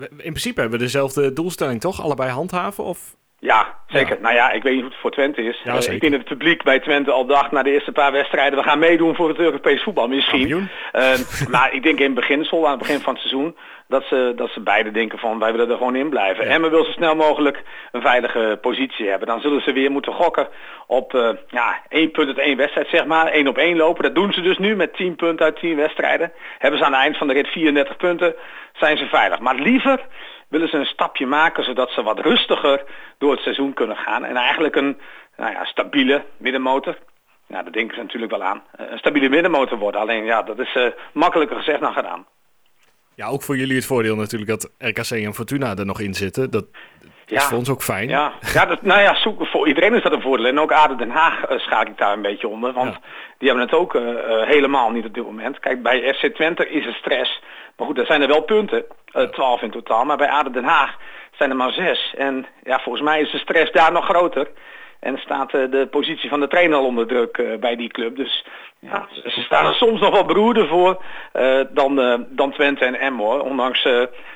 In 0.00 0.08
principe 0.16 0.60
hebben 0.60 0.78
we 0.78 0.84
dezelfde 0.84 1.32
doelstelling, 1.32 1.80
toch? 1.80 2.02
Allebei 2.02 2.30
handhaven? 2.30 2.84
Of... 2.84 3.16
Ja, 3.40 3.76
zeker. 3.86 4.18
Nou 4.20 4.34
ja, 4.34 4.50
ik 4.50 4.62
weet 4.62 4.72
niet 4.72 4.82
hoe 4.82 4.90
het 4.90 5.00
voor 5.00 5.10
Twente 5.10 5.42
is. 5.42 5.60
Ja, 5.64 5.74
ik 5.74 6.00
denk 6.00 6.12
dat 6.12 6.12
het 6.12 6.24
publiek 6.24 6.62
bij 6.62 6.80
Twente 6.80 7.10
al 7.10 7.26
dacht 7.26 7.50
na 7.50 7.62
de 7.62 7.70
eerste 7.70 7.92
paar 7.92 8.12
wedstrijden... 8.12 8.58
we 8.58 8.64
gaan 8.64 8.78
meedoen 8.78 9.14
voor 9.14 9.28
het 9.28 9.38
Europees 9.38 9.82
voetbal 9.82 10.08
misschien. 10.08 10.48
Kampioen. 10.48 10.68
Eh, 10.92 11.48
maar 11.54 11.72
ik 11.74 11.82
denk 11.82 11.98
in 11.98 12.14
beginsel, 12.14 12.64
aan 12.64 12.70
het 12.70 12.78
begin 12.78 13.00
van 13.00 13.12
het 13.12 13.22
seizoen... 13.22 13.56
dat 13.88 14.04
ze, 14.04 14.32
dat 14.36 14.50
ze 14.50 14.60
beide 14.60 14.90
denken 14.90 15.18
van 15.18 15.38
wij 15.38 15.52
willen 15.52 15.70
er 15.70 15.76
gewoon 15.76 15.96
in 15.96 16.08
blijven. 16.08 16.44
Ja. 16.44 16.50
Emmen 16.50 16.70
wil 16.70 16.84
zo 16.84 16.90
snel 16.90 17.14
mogelijk 17.16 17.62
een 17.92 18.00
veilige 18.00 18.58
positie 18.60 19.08
hebben. 19.08 19.28
Dan 19.28 19.40
zullen 19.40 19.62
ze 19.62 19.72
weer 19.72 19.90
moeten 19.90 20.12
gokken 20.12 20.48
op 20.86 21.14
eh, 21.14 21.28
ja, 21.48 21.82
één 21.88 22.10
punt 22.10 22.28
uit 22.28 22.38
één 22.38 22.56
wedstrijd, 22.56 22.88
zeg 22.88 23.06
maar. 23.06 23.26
één 23.26 23.48
op 23.48 23.58
één 23.58 23.76
lopen. 23.76 24.02
Dat 24.02 24.14
doen 24.14 24.32
ze 24.32 24.40
dus 24.40 24.58
nu 24.58 24.76
met 24.76 24.94
10 24.94 25.16
punten 25.16 25.44
uit 25.44 25.56
10 25.56 25.76
wedstrijden. 25.76 26.32
Hebben 26.58 26.78
ze 26.78 26.86
aan 26.86 26.92
het 26.92 27.02
eind 27.02 27.16
van 27.16 27.26
de 27.26 27.34
rit 27.34 27.48
34 27.48 27.96
punten, 27.96 28.34
zijn 28.72 28.96
ze 28.96 29.06
veilig. 29.06 29.38
Maar 29.38 29.54
liever 29.54 30.00
willen 30.50 30.68
ze 30.68 30.76
een 30.76 30.84
stapje 30.86 31.26
maken 31.26 31.64
zodat 31.64 31.90
ze 31.90 32.02
wat 32.02 32.18
rustiger 32.20 32.82
door 33.18 33.30
het 33.30 33.40
seizoen 33.40 33.74
kunnen 33.74 33.96
gaan. 33.96 34.24
En 34.24 34.36
eigenlijk 34.36 34.76
een 34.76 34.98
nou 35.36 35.52
ja, 35.52 35.64
stabiele 35.64 36.24
middenmotor. 36.36 36.98
Nou, 37.46 37.62
daar 37.62 37.72
denken 37.72 37.94
ze 37.96 38.02
natuurlijk 38.02 38.32
wel 38.32 38.42
aan. 38.42 38.62
Eh, 38.76 38.86
Een 38.90 38.98
stabiele 38.98 39.28
middenmotor 39.28 39.78
worden. 39.78 40.00
Alleen 40.00 40.24
ja, 40.24 40.42
dat 40.42 40.58
is 40.58 40.74
eh, 40.74 40.86
makkelijker 41.12 41.56
gezegd 41.56 41.80
dan 41.80 41.92
gedaan. 41.92 42.26
Ja, 43.14 43.26
ook 43.26 43.42
voor 43.42 43.56
jullie 43.56 43.76
het 43.76 43.86
voordeel 43.86 44.16
natuurlijk 44.16 44.50
dat 44.50 44.70
RKC 44.78 45.10
en 45.10 45.34
Fortuna 45.34 45.76
er 45.76 45.86
nog 45.86 46.00
in 46.00 46.14
zitten. 46.14 46.50
Dat 46.50 46.64
is 47.00 47.08
Ja. 47.26 47.40
voor 47.40 47.58
ons 47.58 47.70
ook 47.70 47.82
fijn. 47.82 48.08
Ja, 48.08 48.32
ja 48.52 48.66
dat, 48.66 48.82
nou 48.82 49.00
ja, 49.00 49.14
zoek, 49.14 49.46
voor 49.46 49.68
iedereen 49.68 49.94
is 49.94 50.02
dat 50.02 50.12
een 50.12 50.20
voordeel. 50.22 50.46
En 50.46 50.58
ook 50.60 50.72
ADO 50.72 50.96
Den 50.96 51.10
Haag 51.10 51.44
eh, 51.44 51.58
schakel 51.58 51.90
ik 51.92 51.98
daar 51.98 52.12
een 52.12 52.22
beetje 52.22 52.48
onder. 52.48 52.72
Want 52.72 52.92
Ja. 52.94 53.00
die 53.38 53.48
hebben 53.48 53.66
het 53.66 53.74
ook 53.76 53.92
helemaal 54.46 54.90
niet 54.90 55.04
op 55.04 55.14
dit 55.14 55.24
moment. 55.24 55.58
Kijk, 55.60 55.82
bij 55.82 56.14
FC 56.14 56.34
Twente 56.34 56.68
is 56.68 56.86
er 56.86 56.94
stress. 56.94 57.42
Maar 57.76 57.86
goed, 57.86 57.98
er 57.98 58.06
zijn 58.06 58.22
er 58.22 58.28
wel 58.28 58.42
punten. 58.42 58.84
Eh 59.12 59.22
12 59.22 59.62
in 59.62 59.70
totaal. 59.70 60.04
Maar 60.04 60.16
bij 60.16 60.30
ADO 60.30 60.50
Den 60.50 60.64
Haag 60.64 60.96
zijn 61.30 61.50
er 61.50 61.56
maar 61.56 61.72
zes. 61.72 62.14
En 62.16 62.46
ja, 62.62 62.78
volgens 62.78 63.04
mij 63.04 63.20
is 63.20 63.30
de 63.30 63.38
stress 63.38 63.72
daar 63.72 63.92
nog 63.92 64.04
groter. 64.04 64.50
En 65.00 65.18
staat 65.18 65.54
eh, 65.54 65.70
de 65.70 65.88
positie 65.90 66.28
van 66.28 66.40
de 66.40 66.48
trainer 66.48 66.78
al 66.78 66.84
onder 66.84 67.06
druk 67.06 67.38
eh, 67.38 67.58
bij 67.58 67.76
die 67.76 67.88
club. 67.88 68.16
Dus 68.16 68.46
ja, 68.78 69.06
ze 69.10 69.30
ze 69.30 69.40
staan 69.40 69.66
er 69.66 69.74
soms 69.74 70.00
nog 70.00 70.12
wel 70.12 70.24
beroerder 70.24 70.68
voor 70.68 71.02
dan, 71.70 72.26
dan 72.28 72.52
Twente 72.52 72.84
en 72.84 73.00
Emmen 73.00 73.24
hoor. 73.24 73.40
Ondanks 73.40 73.82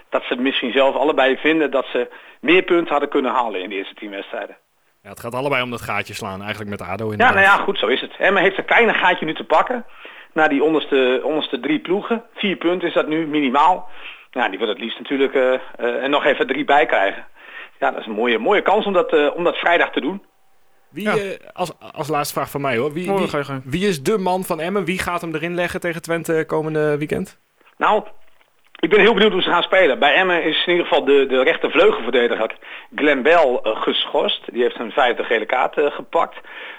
dat 0.09 0.23
ze 0.29 0.37
misschien 0.37 0.73
zelf 0.73 0.95
allebei 0.95 1.37
vinden 1.37 1.71
dat 1.71 1.87
ze 1.93 2.09
meer 2.41 2.63
punten 2.63 2.91
hadden 2.91 3.09
kunnen 3.09 3.33
halen 3.33 3.63
in 3.63 3.69
de 3.69 3.75
eerste 3.75 3.95
tien 3.95 4.11
wedstrijden. 4.11 4.57
Ja, 5.03 5.11
het 5.11 5.21
gaat 5.21 5.35
allebei 5.35 5.63
om 5.63 5.71
dat 5.71 5.81
gaatje 5.83 6.15
slaan, 6.15 6.41
eigenlijk 6.43 6.71
met 6.71 6.81
ADO 6.89 7.05
Ja, 7.05 7.11
inderdaad. 7.11 7.35
nou 7.35 7.47
ja, 7.47 7.65
goed, 7.65 7.79
zo 7.79 7.87
is 7.87 8.01
het. 8.01 8.17
Emmen 8.19 8.43
heeft 8.43 8.59
een 8.59 8.65
kleine 8.65 8.95
gaatje 8.95 9.25
nu 9.25 9.35
te 9.35 9.45
pakken. 9.45 9.85
Naar 10.33 10.49
die 10.49 10.63
onderste, 10.65 11.21
onderste 11.25 11.61
drie 11.61 11.79
ploegen. 11.79 12.25
Vier 12.35 12.57
punten 12.57 12.89
is 12.89 12.95
dat 12.95 13.09
nu 13.09 13.27
minimaal. 13.27 13.89
Ja, 14.35 14.49
die 14.49 14.59
wil 14.59 14.69
het 14.69 14.79
liefst 14.79 14.99
natuurlijk 14.99 15.35
eh, 15.35 15.55
eh, 15.55 16.03
en 16.03 16.11
nog 16.11 16.25
even 16.25 16.47
drie 16.47 16.65
bij 16.65 16.87
krijgen. 16.87 17.25
Ja, 17.79 17.91
dat 17.91 18.01
is 18.01 18.07
een 18.07 18.13
mooie, 18.13 18.39
mooie 18.39 18.63
kans 18.63 18.87
om 18.87 18.93
dat, 18.93 19.13
eh, 19.13 19.31
om 19.37 19.45
dat 19.45 19.57
vrijdag 19.57 19.91
te 19.93 20.01
doen. 20.01 20.23
Wie, 20.91 21.05
Ja. 21.05 21.17
eh, 21.17 21.31
als, 21.53 21.73
als 21.93 22.09
laatste 22.09 22.35
vraag 22.35 22.51
van 22.51 22.61
mij 22.61 22.77
hoor. 22.77 22.93
Wie, 22.93 23.13
wie, 23.13 23.29
wie 23.65 23.89
is 23.89 24.03
de 24.03 24.19
man 24.19 24.45
van 24.45 24.61
Emmen? 24.61 24.85
Wie 24.85 24.99
gaat 24.99 25.21
hem 25.21 25.35
erin 25.35 25.55
leggen 25.55 25.81
tegen 25.81 26.03
Twente 26.03 26.45
komende 26.47 26.99
weekend? 26.99 27.39
Nou, 27.77 28.03
ik 28.81 28.91
ben 28.91 29.01
heel 29.01 29.15
benieuwd 29.15 29.33
hoe 29.33 29.43
ze 29.43 29.49
gaan 29.51 29.63
spelen. 29.63 29.99
Bij 29.99 30.15
Emmen 30.15 30.43
is 30.45 30.67
in 30.67 30.73
ieder 30.73 30.87
geval 30.87 31.05
de, 31.05 31.27
de 31.27 31.43
rechter 31.43 31.71
vleugelverdediger 31.71 32.51
Glenn 32.95 33.23
Bell 33.23 33.59
eh, 33.63 33.83
geschorst. 33.83 34.53
Die 34.53 34.63
heeft 34.63 34.79
een 34.79 34.91
vijfde 34.93 35.25
gele 35.25 35.47
kaart 35.47 35.77
eh, 35.79 35.91
gepakt. 35.91 36.37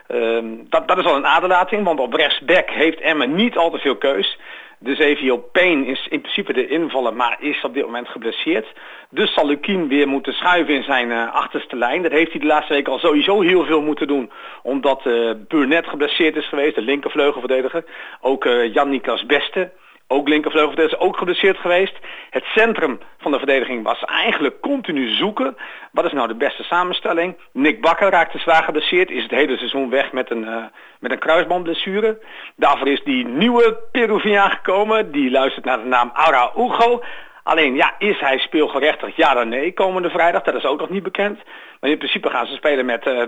Ehm, 0.08 0.46
dat, 0.70 0.88
dat 0.88 0.98
is 0.98 1.06
al 1.06 1.16
een 1.16 1.28
aderlating, 1.28 1.84
want 1.84 2.00
op 2.00 2.14
rechtsback 2.14 2.70
heeft 2.70 3.00
Emmen 3.02 3.36
niet 3.36 3.58
al 3.58 3.70
te 3.72 3.78
veel 3.78 3.96
keus. 3.98 4.40
Dus 4.80 5.00
Evio 5.00 5.38
Payne 5.38 5.86
is 5.86 6.08
in 6.08 6.22
principe 6.22 6.54
de 6.54 6.68
invaller, 6.68 7.14
maar 7.14 7.38
is 7.40 7.64
op 7.64 7.74
dit 7.74 7.86
moment 7.86 8.08
geblesseerd. 8.08 8.68
Dus 9.10 9.34
zal 9.34 9.48
Lukien 9.48 9.88
weer 9.88 10.08
moeten 10.08 10.34
schuiven 10.34 10.74
in 10.74 10.84
zijn 10.84 11.12
eh, 11.12 11.34
achterste 11.34 11.76
lijn. 11.76 12.02
Dat 12.02 12.12
heeft 12.12 12.32
hij 12.32 12.40
de 12.40 12.48
laatste 12.48 12.74
week 12.74 12.88
al 12.88 13.00
sowieso 13.00 13.42
heel 13.42 13.66
veel 13.66 13.82
moeten 13.82 14.08
doen. 14.08 14.32
Omdat 14.64 15.06
eh 15.06 15.32
Burnett 15.48 15.88
geblesseerd 15.88 16.36
is 16.36 16.48
geweest, 16.48 16.76
de 16.76 16.82
linkervleugelverdediger. 16.82 17.84
Ook 18.22 18.46
eh 18.46 18.74
Jan 18.74 18.90
Niklas 18.90 19.26
Beste, 19.26 19.72
ook 20.08 20.28
linkervleugelverdediger, 20.28 21.00
is 21.00 21.08
ook 21.08 21.18
geblesseerd 21.18 21.58
geweest. 21.58 21.96
Het 22.30 22.44
centrum 22.44 23.00
van 23.18 23.32
de 23.32 23.38
verdediging 23.38 23.84
was 23.84 24.04
eigenlijk 24.04 24.62
continu 24.62 25.10
zoeken. 25.10 25.58
Wat 25.92 26.06
is 26.06 26.12
nou 26.12 26.28
de 26.28 26.36
beste 26.36 26.64
samenstelling? 26.64 27.38
Nick 27.52 27.82
Bakker 27.82 28.10
raakte 28.10 28.38
zwaar 28.38 28.64
geblesseerd, 28.64 29.10
is 29.10 29.24
het 29.24 29.32
hele 29.32 29.58
seizoen 29.58 29.90
weg 29.90 30.12
met 30.12 30.32
een, 30.32 30.48
eh, 30.48 30.64
met 31.00 31.12
een 31.12 31.20
kruisbandblessure. 31.20 32.20
Daarvoor 32.56 32.88
is 32.88 33.04
die 33.04 33.28
nieuwe 33.28 33.80
Peruviaan 33.92 34.52
gekomen, 34.52 35.12
die 35.12 35.32
luistert 35.32 35.66
naar 35.66 35.78
de 35.78 35.88
naam 35.88 36.12
Aura 36.14 36.52
Ugo. 36.58 37.04
Alleen 37.44 37.76
ja, 37.76 37.96
is 37.98 38.20
hij 38.20 38.38
speelgerechtigd? 38.38 39.16
Ja 39.16 39.34
dan 39.34 39.50
nee, 39.50 39.74
komende 39.74 40.10
vrijdag, 40.10 40.42
dat 40.44 40.56
is 40.56 40.66
ook 40.66 40.80
nog 40.80 40.90
niet 40.90 41.04
bekend. 41.04 41.40
Maar 41.80 41.90
in 41.90 41.98
principe 41.98 42.30
gaan 42.30 42.46
ze 42.46 42.56
spelen 42.56 42.86
met, 42.86 43.08
eh 43.08 43.24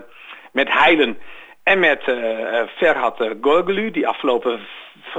met 0.51 0.73
Heilen 0.73 1.17
en 1.63 1.80
met 1.80 2.03
eh 2.07 2.61
Ferhat 2.75 3.28
Gorgelu, 3.41 3.91
die 3.91 4.07
afgelopen 4.07 4.59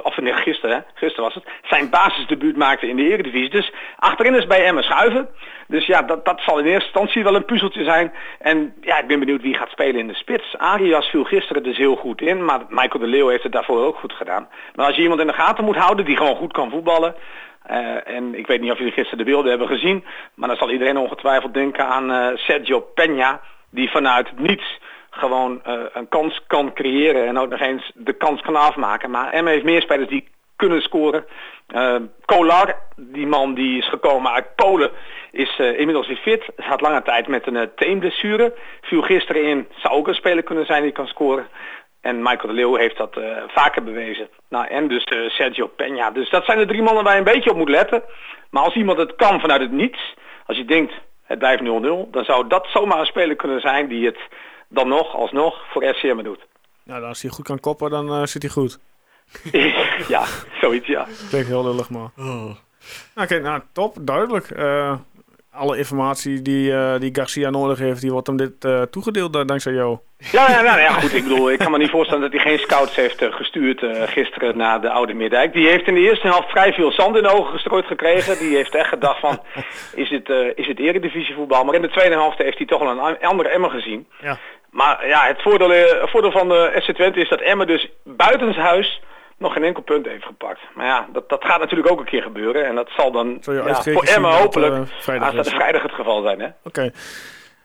of 0.02 0.16
nee, 0.16 0.32
gisteren, 0.32 0.76
hè, 0.76 0.82
gisteren 0.94 1.24
was 1.24 1.34
het, 1.34 1.44
zijn 1.62 1.90
basisdebuut 1.90 2.56
maakte 2.56 2.88
in 2.88 2.96
de 2.96 3.08
Eredivisie. 3.08 3.50
Dus 3.50 3.72
achterin 3.96 4.34
is 4.34 4.46
bij 4.46 4.64
Emmen 4.64 4.84
schuiven. 4.84 5.28
Dus 5.66 5.86
ja, 5.86 6.02
dat, 6.02 6.24
dat 6.24 6.40
zal 6.40 6.58
in 6.58 6.64
eerste 6.64 6.84
instantie 6.84 7.22
wel 7.22 7.34
een 7.34 7.44
puzzeltje 7.44 7.84
zijn. 7.84 8.12
En 8.38 8.74
ja, 8.80 8.98
ik 8.98 9.06
ben 9.06 9.18
benieuwd 9.18 9.42
wie 9.42 9.54
gaat 9.54 9.70
spelen 9.70 10.00
in 10.00 10.08
de 10.08 10.14
spits. 10.14 10.56
Arias 10.58 11.06
viel 11.06 11.24
gisteren 11.24 11.62
dus 11.62 11.76
heel 11.76 11.96
goed 11.96 12.20
in, 12.20 12.44
maar 12.44 12.60
Michael 12.68 12.98
de 12.98 13.06
Leeuw 13.06 13.28
heeft 13.28 13.42
het 13.42 13.52
daarvoor 13.52 13.84
ook 13.84 13.96
goed 13.96 14.12
gedaan. 14.12 14.48
Maar 14.74 14.86
als 14.86 14.96
je 14.96 15.02
iemand 15.02 15.20
in 15.20 15.26
de 15.26 15.32
gaten 15.32 15.64
moet 15.64 15.76
houden 15.76 16.04
die 16.04 16.16
gewoon 16.16 16.36
goed 16.36 16.52
kan 16.52 16.70
voetballen, 16.70 17.14
eh, 17.62 18.08
en 18.16 18.34
ik 18.34 18.46
weet 18.46 18.60
niet 18.60 18.70
of 18.70 18.78
jullie 18.78 18.92
gisteren 18.92 19.18
de 19.18 19.30
beelden 19.30 19.50
hebben 19.50 19.68
gezien, 19.68 20.04
maar 20.34 20.48
dan 20.48 20.56
zal 20.56 20.70
iedereen 20.70 20.96
ongetwijfeld 20.96 21.54
denken 21.54 21.86
aan 21.86 22.10
eh, 22.10 22.36
Sergio 22.36 22.86
Peña, 22.94 23.40
die 23.70 23.90
vanuit 23.90 24.38
niets 24.38 24.78
gewoon 25.10 25.64
eh, 25.64 25.80
een 25.92 26.08
kans 26.08 26.40
kan 26.46 26.72
creëren 26.72 27.26
en 27.26 27.38
ook 27.38 27.50
nog 27.50 27.60
eens 27.60 27.92
de 27.94 28.12
kans 28.12 28.40
kan 28.40 28.56
afmaken. 28.56 29.10
Maar 29.10 29.32
Emma 29.32 29.50
heeft 29.50 29.64
meer 29.64 29.82
spelers 29.82 30.08
die 30.08 30.28
kunnen 30.56 30.82
scoren. 30.82 31.24
Eh 31.66 31.96
Kolar, 32.24 32.76
die 32.96 33.26
man 33.26 33.54
die 33.54 33.78
is 33.78 33.88
gekomen 33.88 34.32
uit 34.32 34.54
Polen, 34.54 34.90
is 35.30 35.58
eh, 35.58 35.78
inmiddels 35.78 36.06
weer 36.06 36.16
fit. 36.16 36.44
Had 36.56 36.80
lange 36.80 37.02
tijd 37.02 37.28
met 37.28 37.46
een 37.46 37.54
uh, 37.54 37.62
teenblessure. 37.76 38.54
Viel 38.80 39.02
gisteren 39.02 39.44
in, 39.44 39.68
zou 39.76 39.94
ook 39.94 40.08
een 40.08 40.14
speler 40.14 40.42
kunnen 40.42 40.66
zijn 40.66 40.82
die 40.82 40.92
kan 40.92 41.06
scoren. 41.06 41.46
En 42.00 42.22
Michael 42.22 42.48
de 42.48 42.52
Leeuw 42.52 42.74
heeft 42.74 42.96
dat 42.96 43.20
vaker 43.46 43.84
bewezen. 43.84 44.28
Nou, 44.48 44.66
en 44.66 44.88
dus 44.88 45.04
Sergio 45.28 45.70
Peña. 45.82 46.12
Dus 46.12 46.30
dat 46.30 46.44
zijn 46.44 46.58
de 46.58 46.66
drie 46.66 46.82
mannen 46.82 47.04
waar 47.04 47.12
je 47.12 47.18
een 47.18 47.32
beetje 47.34 47.50
op 47.50 47.56
moet 47.56 47.68
letten. 47.68 48.02
Maar 48.50 48.62
als 48.62 48.74
iemand 48.74 48.98
het 48.98 49.16
kan 49.16 49.40
vanuit 49.40 49.60
het 49.60 49.72
niets, 49.72 50.14
als 50.46 50.56
je 50.56 50.64
denkt 50.64 50.92
het 51.24 51.38
blijft 51.38 51.62
0-0, 51.62 51.64
dan 52.10 52.24
zou 52.24 52.48
dat 52.48 52.66
zomaar 52.70 52.98
een 52.98 53.06
speler 53.06 53.36
kunnen 53.36 53.60
zijn 53.60 53.88
die 53.88 54.06
het 54.06 54.18
dan 54.68 54.88
nog, 54.88 55.14
alsnog, 55.14 55.70
voor 55.70 55.94
FCM 55.94 56.22
doet. 56.22 56.46
Nou, 56.84 57.04
als 57.04 57.22
hij 57.22 57.30
goed 57.30 57.44
kan 57.44 57.60
koppen, 57.60 57.90
dan 57.90 58.12
eh, 58.12 58.24
zit 58.24 58.42
hij 58.42 58.50
goed. 58.50 58.78
ja, 60.08 60.24
zoiets 60.60 60.86
ja. 60.86 61.06
Klinkt 61.28 61.48
heel 61.48 61.64
lullig, 61.64 61.90
maar... 61.90 62.10
Nou, 62.14 62.54
Oké, 63.16 63.40
nou, 63.40 63.62
top. 63.72 63.96
Duidelijk. 64.00 64.50
Eh, 64.50 64.94
alle 65.58 65.76
informatie 65.78 66.42
die, 66.42 66.72
eh, 66.72 67.00
die 67.00 67.14
Garcia 67.14 67.50
nodig 67.50 67.78
heeft, 67.78 68.00
die 68.00 68.12
wordt 68.12 68.26
hem 68.26 68.36
dit 68.36 68.64
eh, 68.64 68.82
toegedeeld 68.82 69.48
dankzij 69.48 69.72
jou. 69.72 69.98
Ja, 70.32 70.50
ja, 70.50 70.60
nou, 70.60 70.80
ja, 70.80 70.92
goed. 70.92 71.14
Ik 71.14 71.22
bedoel, 71.22 71.50
ik 71.50 71.58
kan 71.58 71.70
me 71.70 71.78
niet 71.78 71.90
voorstellen 71.90 72.22
dat 72.22 72.32
hij 72.32 72.40
geen 72.40 72.58
scouts 72.58 72.96
heeft 72.96 73.24
gestuurd 73.30 73.82
eh, 73.82 74.02
gisteren 74.02 74.56
naar 74.56 74.80
de 74.80 74.90
Oude 74.90 75.14
Middijk. 75.14 75.52
Die 75.52 75.68
heeft 75.68 75.86
in 75.86 75.94
de 75.94 76.00
eerste 76.00 76.26
helft 76.26 76.50
vrij 76.50 76.72
veel 76.72 76.92
zand 76.92 77.16
in 77.16 77.22
de 77.22 77.28
ogen 77.28 77.52
gestrooid 77.52 77.86
gekregen. 77.86 78.38
Die 78.38 78.56
heeft 78.56 78.74
echt 78.74 78.88
gedacht 78.88 79.20
van, 79.20 79.40
is 80.04 80.10
het, 80.10 80.30
eh 80.30 80.46
is 80.54 80.66
het 80.66 80.78
eredivisievoetbal? 80.78 81.64
Maar 81.64 81.74
in 81.74 81.82
de 81.82 81.90
tweede 81.90 82.14
helft 82.14 82.38
heeft 82.38 82.58
hij 82.58 82.66
toch 82.66 82.80
wel 82.80 82.90
een 82.90 83.20
andere 83.20 83.48
Emmer 83.48 83.70
gezien. 83.70 84.06
Ja. 84.20 84.38
Maar 84.70 85.06
ja, 85.08 85.26
het 85.26 85.42
voordeel, 85.42 85.72
eh, 85.72 86.06
voordeel 86.08 86.30
van 86.32 86.48
de 86.48 86.80
FC 86.82 86.94
Twente 86.94 87.20
is 87.20 87.28
dat 87.28 87.40
Emmer 87.40 87.66
dus 87.66 87.88
buitenshuis 88.04 89.00
nog 89.38 89.52
geen 89.52 89.64
enkel 89.64 89.82
punt 89.82 90.06
heeft 90.06 90.24
gepakt. 90.24 90.60
Maar 90.74 90.86
ja, 90.86 91.06
dat, 91.12 91.28
dat 91.28 91.44
gaat 91.44 91.60
natuurlijk 91.60 91.90
ook 91.90 91.98
een 92.00 92.04
keer 92.04 92.22
gebeuren. 92.22 92.66
En 92.66 92.74
dat 92.74 92.88
zal 92.96 93.10
dan 93.12 93.28
ja, 93.28 93.62
voor 93.82 94.04
dat, 94.32 94.40
hopelijk 94.40 94.74
eh, 94.74 94.80
vrijdag 94.98 95.26
aanstaande 95.26 95.50
is. 95.50 95.56
vrijdag 95.56 95.82
het 95.82 95.92
geval 95.92 96.22
zijn. 96.22 96.40
Hè? 96.40 96.48
Oké. 96.64 96.90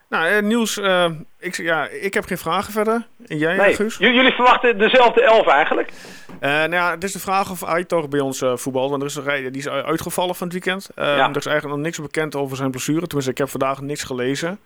Nou, 0.08 0.26
eh, 0.26 0.40
eh, 0.78 1.10
ik, 1.38 1.56
ja, 1.56 1.86
ik 1.86 2.14
heb 2.14 2.24
geen 2.24 2.38
vragen 2.38 2.72
verder. 2.72 3.06
En 3.26 3.38
jij, 3.38 3.56
Nee, 3.56 3.74
Guus? 3.74 3.96
j- 3.98 4.04
jullie 4.06 4.32
verwachten 4.32 4.78
dezelfde 4.78 5.22
elf 5.22 5.46
eigenlijk? 5.46 5.90
Eh, 6.40 6.50
nou 6.50 6.70
ja, 6.74 6.90
het 6.90 7.04
is 7.04 7.12
de 7.12 7.18
vraag 7.18 7.50
of 7.50 7.62
Aitor 7.64 8.08
bij 8.08 8.20
ons 8.20 8.42
eh 8.42 8.56
voetbalt. 8.56 8.90
Want 8.90 9.02
er 9.02 9.08
is 9.08 9.14
een 9.14 9.24
rij- 9.24 9.50
die 9.50 9.60
is 9.60 9.68
uitgevallen 9.68 10.34
van 10.34 10.48
het 10.48 10.64
weekend. 10.64 10.90
Eh, 10.94 11.04
Ja. 11.16 11.28
Er 11.30 11.36
is 11.36 11.46
eigenlijk 11.46 11.76
nog 11.76 11.84
niks 11.84 12.00
bekend 12.00 12.36
over 12.36 12.56
zijn 12.56 12.70
blessure. 12.70 13.00
Tenminste, 13.06 13.30
ik 13.30 13.38
heb 13.38 13.48
vandaag 13.48 13.80
niks 13.80 14.02
gelezen. 14.02 14.58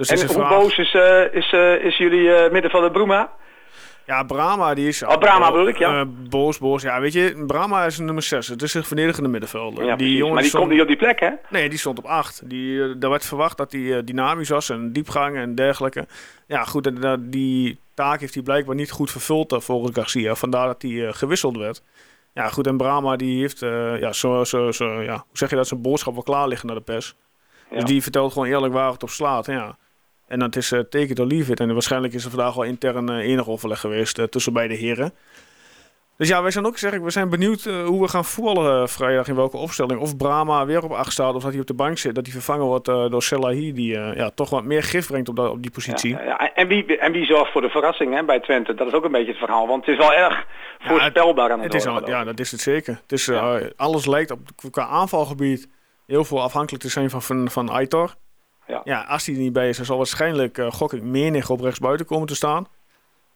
Dus 0.00 0.08
En 0.08 0.16
is 0.16 0.24
hoe 0.24 0.34
vraag. 0.34 0.48
boos 0.48 0.78
is, 0.78 0.94
eh, 0.94 1.34
is, 1.34 1.52
eh, 1.52 1.84
is 1.84 1.96
jullie 1.96 2.32
eh 2.34 2.50
middenvelder 2.52 2.90
Bruma? 2.90 3.30
Ja, 4.06 4.22
Brahma 4.22 4.74
die 4.74 4.88
is... 4.88 5.02
Oh, 5.02 5.16
Brahma 5.18 5.50
bedoel 5.50 5.68
ik, 5.68 5.76
ja. 5.78 6.00
eh, 6.00 6.06
boos, 6.28 6.58
boos. 6.58 6.82
Ja, 6.82 7.00
weet 7.00 7.12
je, 7.12 7.44
Brahma 7.46 7.84
is 7.84 7.98
een 7.98 8.04
nummer 8.04 8.22
6. 8.22 8.48
Het 8.48 8.62
is 8.62 8.74
een 8.74 8.84
verdedigende 8.84 9.28
middenvelder. 9.28 9.84
Ja, 9.84 9.94
precies. 9.96 10.16
jongen 10.16 10.32
maar 10.32 10.42
die 10.42 10.48
stond- 10.50 10.64
komt 10.64 10.74
niet 10.74 10.82
op 10.82 10.88
die 10.88 10.96
plek, 10.96 11.20
hè? 11.20 11.30
Nee, 11.50 11.68
die 11.68 11.78
stond 11.78 11.98
op 11.98 12.04
8. 12.04 12.42
Die, 12.50 12.98
daar 12.98 13.10
werd 13.10 13.26
verwacht 13.26 13.56
dat 13.56 13.72
hij 13.72 14.04
dynamisch 14.04 14.48
was 14.48 14.70
en 14.70 14.92
diepgang 14.92 15.36
en 15.36 15.54
dergelijke. 15.54 16.06
Ja, 16.46 16.64
goed, 16.64 16.86
en, 16.86 17.26
die 17.30 17.78
taak 17.94 18.20
heeft 18.20 18.34
hij 18.34 18.42
blijkbaar 18.42 18.74
niet 18.74 18.90
goed 18.90 19.10
vervuld 19.10 19.54
volgens 19.58 19.94
Garcia. 19.96 20.34
Vandaar 20.34 20.66
dat 20.66 20.82
hij 20.82 21.12
gewisseld 21.12 21.56
werd. 21.56 21.82
Ja, 22.34 22.48
goed, 22.48 22.66
en 22.66 22.76
Brahma 22.76 23.16
die 23.16 23.40
heeft, 23.40 23.60
ja, 24.00 24.12
zo, 24.12 24.44
zo, 24.44 24.70
zo, 24.72 25.02
ja, 25.02 25.14
hoe 25.14 25.22
zeg 25.38 25.50
je 25.50 25.56
dat, 25.56 25.66
zijn 25.68 25.82
boodschap 25.82 26.14
wel 26.14 26.22
klaar 26.22 26.48
liggen 26.48 26.66
naar 26.66 26.76
de 26.76 26.82
pers. 26.82 27.14
Ja. 27.70 27.76
Dus 27.76 27.84
die 27.84 28.02
vertelt 28.02 28.32
gewoon 28.32 28.48
eerlijk 28.48 28.72
waar 28.72 28.92
het 28.92 29.02
op 29.02 29.10
slaat. 29.10 29.46
Ja. 29.46 29.76
En 30.30 30.38
dat 30.38 30.56
is 30.56 30.72
uh, 30.72 30.80
take 30.80 31.06
it 31.06 31.20
or 31.20 31.26
leave 31.26 31.52
it. 31.52 31.60
En 31.60 31.72
waarschijnlijk 31.72 32.14
is 32.14 32.24
er 32.24 32.30
vandaag 32.30 32.54
wel 32.54 32.64
intern 32.64 33.08
eh, 33.08 33.16
enig 33.16 33.48
overleg 33.48 33.80
geweest 33.80 34.18
eh, 34.18 34.24
tussen 34.24 34.52
beide 34.52 34.74
heren. 34.74 35.12
Dus 36.16 36.28
ja, 36.28 36.42
wij 36.42 36.50
zijn 36.50 36.66
ook 36.66 36.78
zeg 36.78 36.92
ik, 36.92 37.02
we 37.02 37.10
zijn 37.10 37.28
benieuwd 37.28 37.64
hoe 37.64 38.00
we 38.00 38.08
gaan 38.08 38.24
voetballen 38.24 38.88
vrijdag 38.88 39.28
in 39.28 39.34
welke 39.34 39.56
opstelling. 39.56 40.00
Of 40.00 40.16
Brahma 40.16 40.66
weer 40.66 40.84
op 40.84 40.90
8 40.92 41.12
staat 41.12 41.34
of 41.34 41.42
dat 41.42 41.50
hij 41.50 41.60
op 41.60 41.66
de 41.66 41.74
bank 41.74 41.98
zit. 41.98 42.14
Dat 42.14 42.24
hij 42.24 42.34
vervangen 42.34 42.66
wordt 42.66 42.84
door 42.84 43.22
Selahi 43.22 43.72
die 43.72 43.92
ja, 43.92 44.30
toch 44.34 44.50
wat 44.50 44.64
meer 44.64 44.82
gif 44.82 45.06
brengt 45.06 45.28
op, 45.28 45.36
dat, 45.36 45.50
op 45.50 45.62
die 45.62 45.70
positie. 45.70 46.10
Ja, 46.10 46.22
ja. 46.22 46.54
En, 46.54 46.68
wie, 46.68 46.98
en 46.98 47.12
wie 47.12 47.24
zorgt 47.24 47.52
voor 47.52 47.60
de 47.60 47.68
verrassing 47.68 48.14
hè, 48.14 48.24
bij 48.24 48.40
Twente? 48.40 48.74
Dat 48.74 48.86
is 48.86 48.92
ook 48.92 49.04
een 49.04 49.12
beetje 49.12 49.30
het 49.30 49.38
verhaal. 49.38 49.66
Want 49.66 49.86
het 49.86 49.98
is 49.98 50.06
wel 50.06 50.14
erg 50.14 50.46
voorspelbaar 50.78 51.52
aan 51.52 51.60
het, 51.60 51.72
het 51.72 51.82
is 51.82 51.88
al, 51.88 52.08
Ja, 52.08 52.24
dat 52.24 52.40
is 52.40 52.50
het 52.50 52.60
zeker. 52.60 53.00
Het 53.02 53.12
is. 53.12 53.30
Alles 53.76 54.06
lijkt 54.06 54.30
op, 54.30 54.40
qua 54.70 54.86
aanvalgebied 54.86 55.68
heel 56.06 56.24
veel 56.24 56.42
afhankelijk 56.42 56.82
te 56.82 56.90
zijn 56.90 57.10
van, 57.10 57.22
van, 57.22 57.50
van 57.50 57.70
Aitor. 57.70 58.14
Ja. 58.70 58.80
ja, 58.84 59.04
als 59.08 59.26
hij 59.26 59.34
er 59.34 59.40
niet 59.40 59.52
bij 59.52 59.68
is, 59.68 59.76
dan 59.76 59.86
zal 59.86 59.96
waarschijnlijk 59.96 60.58
uh, 60.58 60.70
gok 60.70 60.92
ik 60.92 61.02
Menig 61.02 61.50
op 61.50 61.60
rechtsbuiten 61.60 62.06
komen 62.06 62.26
te 62.26 62.34
staan. 62.34 62.66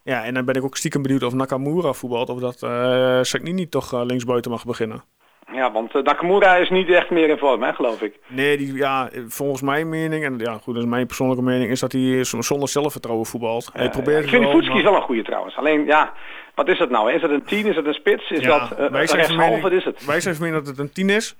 Ja, 0.03 0.23
en 0.23 0.33
dan 0.33 0.45
ben 0.45 0.55
ik 0.55 0.63
ook 0.63 0.77
stiekem 0.77 1.01
benieuwd 1.01 1.23
of 1.23 1.33
Nakamura 1.33 1.93
voetbalt. 1.93 2.29
Of 2.29 2.39
dat 2.39 2.61
uh, 2.63 3.19
Sagnini 3.21 3.69
toch 3.69 3.93
uh, 3.93 4.01
linksbuiten 4.03 4.51
mag 4.51 4.65
beginnen. 4.65 5.03
Ja, 5.51 5.71
want 5.71 5.95
uh, 5.95 6.03
Nakamura 6.03 6.55
is 6.55 6.69
niet 6.69 6.89
echt 6.89 7.09
meer 7.09 7.29
in 7.29 7.37
vorm, 7.37 7.63
hè, 7.63 7.73
geloof 7.73 8.01
ik. 8.01 8.19
Nee, 8.27 8.57
die, 8.57 8.73
ja, 8.73 9.09
volgens 9.27 9.61
mijn 9.61 9.89
mening, 9.89 10.23
en 10.23 10.37
ja, 10.37 10.53
goed, 10.53 10.73
dat 10.73 10.83
is 10.83 10.89
mijn 10.89 11.07
persoonlijke 11.07 11.43
mening, 11.43 11.71
is 11.71 11.79
dat 11.79 11.91
hij 11.91 12.23
zonder 12.23 12.69
zelfvertrouwen 12.69 13.25
voetbalt. 13.25 13.69
hij 13.73 13.89
probeert 13.89 14.23
ik 14.23 14.29
vind 14.29 14.43
wel, 14.43 14.51
Voetski 14.51 14.73
maar... 14.73 14.83
wel 14.83 14.95
een 14.95 15.01
goede 15.01 15.23
trouwens. 15.23 15.57
Alleen, 15.57 15.85
ja, 15.85 16.13
wat 16.55 16.67
is 16.67 16.79
het 16.79 16.89
nou? 16.89 17.11
Is 17.11 17.21
het 17.21 17.31
een 17.31 17.43
10? 17.43 17.65
Is 17.65 17.75
het 17.75 17.85
een 17.85 17.93
spits? 17.93 18.29
Is 18.29 18.39
ja, 18.39 18.59
dat 18.59 18.79
uh, 18.79 18.91
wij 18.91 19.07
zijn? 19.07 19.61
Wat 19.61 19.71
is 19.71 19.83
het? 19.83 20.05
Wij 20.05 20.21
zijn 20.21 20.35
van 20.35 20.43
mening 20.43 20.63
dat 20.63 20.77
het 20.77 20.85
een 20.85 20.93
10 20.93 21.09
is. 21.09 21.35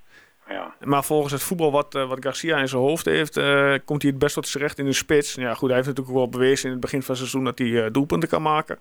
Ja. 0.49 0.75
Maar 0.79 1.03
volgens 1.03 1.33
het 1.33 1.43
voetbal 1.43 1.71
wat, 1.71 1.95
uh, 1.95 2.07
wat 2.07 2.17
Garcia 2.21 2.57
in 2.57 2.67
zijn 2.67 2.81
hoofd 2.81 3.05
heeft, 3.05 3.37
uh, 3.37 3.73
komt 3.85 4.01
hij 4.01 4.11
het 4.11 4.19
best 4.19 4.33
tot 4.33 4.47
zijn 4.47 4.63
recht 4.63 4.79
in 4.79 4.85
de 4.85 4.93
spits. 4.93 5.35
Ja, 5.35 5.53
goed, 5.53 5.67
hij 5.67 5.75
heeft 5.75 5.87
natuurlijk 5.87 6.15
ook 6.15 6.21
wel 6.21 6.39
bewezen 6.39 6.65
in 6.65 6.71
het 6.71 6.81
begin 6.81 6.99
van 7.01 7.09
het 7.09 7.17
seizoen 7.17 7.43
dat 7.43 7.57
hij 7.57 7.67
uh, 7.67 7.85
doelpunten 7.91 8.29
kan 8.29 8.41
maken. 8.41 8.79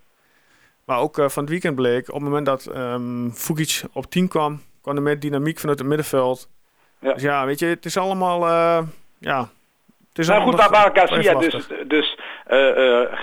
Maar 0.85 0.99
ook 0.99 1.19
uh, 1.19 1.29
van 1.29 1.43
het 1.43 1.53
weekend 1.53 1.75
bleek, 1.75 2.09
op 2.09 2.15
het 2.15 2.23
moment 2.23 2.47
dat 2.47 2.77
um, 2.77 3.33
Fukic 3.33 3.83
op 3.93 4.11
10 4.11 4.29
kwam, 4.29 4.63
kwam 4.83 4.97
er 4.97 5.03
met 5.03 5.23
dynamiek 5.23 5.59
vanuit 5.59 5.79
het 5.79 5.89
middenveld. 5.89 6.49
Ja. 7.01 7.13
Dus 7.13 7.23
ja, 7.23 7.47
weet 7.47 7.59
je, 7.59 7.67
het 7.67 7.85
is 7.85 7.97
allemaal, 7.97 8.41
ja... 9.19 9.49
Het 10.09 10.23
is 10.23 10.29
nou 10.29 10.43
goed, 10.43 10.55
waar, 10.55 10.91
Garcia 10.95 11.35
dus, 11.35 11.69
dus 11.87 12.19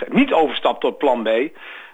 niet 0.08 0.34
overstapt 0.34 0.82
tot 0.82 0.98
plan 0.98 1.24
B... 1.24 1.30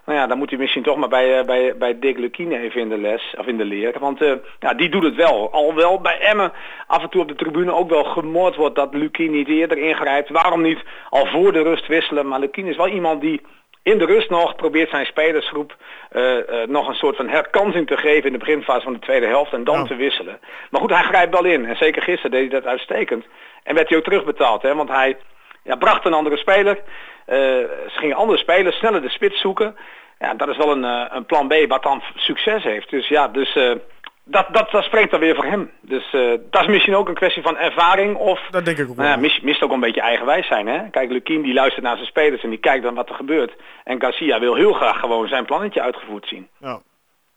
Nou 0.08 0.20
ja, 0.20 0.28
dan 0.28 0.38
moet 0.38 0.50
hij 0.50 0.60
misschien 0.60 0.84
toch 0.84 0.98
maar 0.98 1.10
bij, 1.10 1.40
uh, 1.40 1.46
bij, 1.46 1.78
bij 1.78 2.00
Dick 2.00 2.18
Lukine 2.18 2.60
even 2.60 2.82
in 2.82 2.90
de 2.90 2.98
les, 2.98 3.34
of 3.38 3.46
in 3.46 3.58
de 3.58 3.66
leer. 3.66 4.00
Want 4.00 4.22
uh, 4.22 4.34
ja, 4.60 4.74
die 4.74 4.90
doet 4.90 5.04
het 5.04 5.16
wel. 5.16 5.52
Alhoewel 5.52 6.02
bij 6.02 6.20
Emmen 6.20 6.52
af 6.88 7.02
en 7.02 7.10
toe 7.10 7.22
op 7.22 7.28
de 7.28 7.36
tribune 7.36 7.74
ook 7.74 7.90
wel 7.90 8.04
gemoord 8.04 8.56
wordt 8.56 8.76
dat 8.76 8.94
Lukine 8.94 9.38
niet 9.38 9.48
eerder 9.48 9.78
ingrijpt. 9.78 10.30
Waarom 10.30 10.62
niet 10.62 10.84
al 11.10 11.26
voor 11.26 11.54
de 11.54 11.62
rust 11.62 11.88
wisselen? 11.88 12.28
Maar 12.28 12.40
Lukine 12.40 12.70
is 12.70 12.76
wel 12.76 12.88
iemand 12.88 13.22
die 13.22 13.42
in 13.84 13.98
de 13.98 14.06
rust 14.06 14.30
nog 14.30 14.56
probeert 14.56 14.90
zijn 14.90 15.06
spelersgroep 15.06 15.76
uh, 16.12 16.38
nog 16.68 16.88
een 16.88 16.96
soort 16.96 17.16
van 17.16 17.30
herkansing 17.30 17.88
te 17.88 17.98
geven 17.98 18.26
in 18.26 18.32
de 18.32 18.46
beginfase 18.46 18.82
van 18.82 18.94
de 18.94 19.00
tweede 19.00 19.28
helft 19.28 19.54
en 19.54 19.64
dan 19.64 19.78
ja. 19.78 19.84
te 19.84 19.96
wisselen. 19.96 20.40
Maar 20.70 20.82
goed, 20.82 20.90
hij 20.90 21.04
grijpt 21.04 21.34
wel 21.34 21.46
in. 21.46 21.66
En 21.66 21.76
zeker 21.76 22.02
gisteren 22.02 22.32
deed 22.32 22.52
hij 22.52 22.60
dat 22.60 22.70
uitstekend. 22.70 23.26
En 23.64 23.76
werd 23.76 23.90
hij 23.90 23.98
ook 23.98 24.04
terugbetaald, 24.04 24.62
hè? 24.62 24.76
want 24.76 24.90
hij 24.90 25.18
ja, 25.64 25.76
bracht 25.76 26.06
een 26.06 26.14
andere 26.14 26.38
speler. 26.38 26.78
Uh, 27.30 27.36
ze 27.36 27.94
gingen 27.96 28.16
andere 28.16 28.38
spelers 28.38 28.78
sneller 28.78 29.02
de 29.02 29.10
spits 29.10 29.42
zoeken. 29.42 29.76
Ja, 30.20 30.34
dat 30.34 30.48
is 30.48 30.58
wel 30.58 30.72
een, 30.72 30.84
uh, 30.84 31.06
een 31.10 31.26
plan 31.26 31.48
B 31.48 31.54
wat 31.68 31.84
dan 31.84 32.04
succes 32.16 32.64
heeft. 32.64 32.90
Dus 32.90 33.08
ja, 33.08 33.28
dus, 33.28 33.56
uh, 33.56 33.76
dat, 34.24 34.48
dat, 34.52 34.72
dat 34.72 34.84
spreekt 34.84 35.12
dan 35.12 35.20
weer 35.20 35.36
voor 35.36 35.46
hem. 35.46 35.72
Dus 35.82 36.14
uh, 36.14 36.34
dat 36.50 36.62
is 36.62 36.68
misschien 36.68 36.96
ook 36.96 37.08
een 37.08 37.14
kwestie 37.14 37.42
van 37.44 37.58
ervaring. 37.58 38.16
Of 38.16 38.40
dat 38.52 38.66
denk 38.66 38.78
ik 38.78 38.90
ook 38.90 38.96
nou 38.96 39.10
ja, 39.10 39.16
mist, 39.16 39.44
mist 39.44 39.62
ook 39.62 39.72
een 39.72 39.80
beetje 39.80 40.02
eigenwijs 40.02 40.48
zijn. 40.48 40.68
Hè? 40.68 40.90
Kijk, 40.90 41.12
Lukien 41.12 41.42
die 41.42 41.54
luistert 41.54 41.86
naar 41.86 41.96
zijn 41.96 42.08
spelers 42.08 42.44
en 42.44 42.50
die 42.50 42.60
kijkt 42.60 42.84
dan 42.84 42.96
wat 42.96 43.10
er 43.10 43.16
gebeurt. 43.16 43.54
En 43.84 44.02
Garcia 44.02 44.40
wil 44.40 44.56
heel 44.56 44.74
graag 44.74 45.00
gewoon 45.00 45.28
zijn 45.28 45.46
plannetje 45.46 45.82
uitgevoerd 45.82 46.28
zien. 46.28 46.48
Ja, 46.60 46.80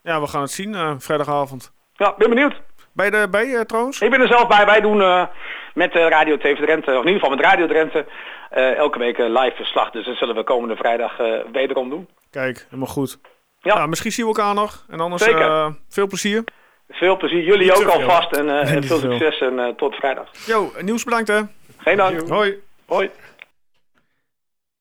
ja 0.03 0.21
we 0.21 0.27
gaan 0.27 0.41
het 0.41 0.51
zien 0.51 0.73
uh, 0.73 0.93
vrijdagavond. 0.97 1.73
Ja, 1.93 2.13
ben 2.17 2.29
benieuwd. 2.29 2.61
Ben 2.93 3.05
je 3.05 3.11
erbij 3.11 3.45
uh, 3.45 3.59
trouwens? 3.59 4.01
Ik 4.01 4.09
ben 4.09 4.21
er 4.21 4.27
zelf 4.27 4.47
bij. 4.47 4.65
Wij 4.65 4.81
doen 4.81 5.27
met 5.73 5.93
Radio 5.93 6.37
TV 6.37 6.57
Drenthe, 6.57 6.91
of 6.91 7.01
in 7.01 7.11
ieder 7.11 7.21
geval 7.21 7.35
met 7.35 7.45
Radio 7.45 7.67
Drenthe, 7.67 8.05
elke 8.51 8.99
week 8.99 9.17
een 9.17 9.31
live 9.31 9.55
verslag. 9.55 9.91
Dus 9.91 10.05
dat 10.05 10.17
zullen 10.17 10.35
we 10.35 10.43
komende 10.43 10.75
vrijdag 10.75 11.19
uh, 11.19 11.39
wederom 11.51 11.89
doen. 11.89 12.07
Kijk, 12.29 12.65
helemaal 12.65 12.93
goed. 12.93 13.19
Ja. 13.59 13.75
Nou, 13.75 13.89
misschien 13.89 14.11
zien 14.11 14.25
we 14.25 14.35
elkaar 14.35 14.53
nog. 14.53 14.85
En 14.89 14.99
anders 14.99 15.23
Zeker. 15.23 15.47
Uh, 15.47 15.67
veel 15.89 16.07
plezier. 16.07 16.43
Veel 16.89 17.17
plezier. 17.17 17.43
Jullie 17.43 17.71
Niet 17.71 17.83
ook 17.83 17.87
alvast. 17.87 18.31
En, 18.31 18.45
uh, 18.75 18.81
veel 18.81 18.97
succes 18.97 19.39
en 19.39 19.53
uh, 19.53 19.67
tot 19.67 19.95
vrijdag. 19.95 20.29
Jo, 20.45 20.71
Niels 20.81 21.03
bedankt 21.03 21.27
hè. 21.27 21.41
Geen 21.77 21.97
dank. 21.97 22.29
Hoi. 22.29 22.55
Hoi. 22.85 23.09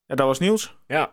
Ja, 0.06 0.14
dat 0.14 0.26
was 0.26 0.38
Niels. 0.38 0.76
Ja. 0.86 1.10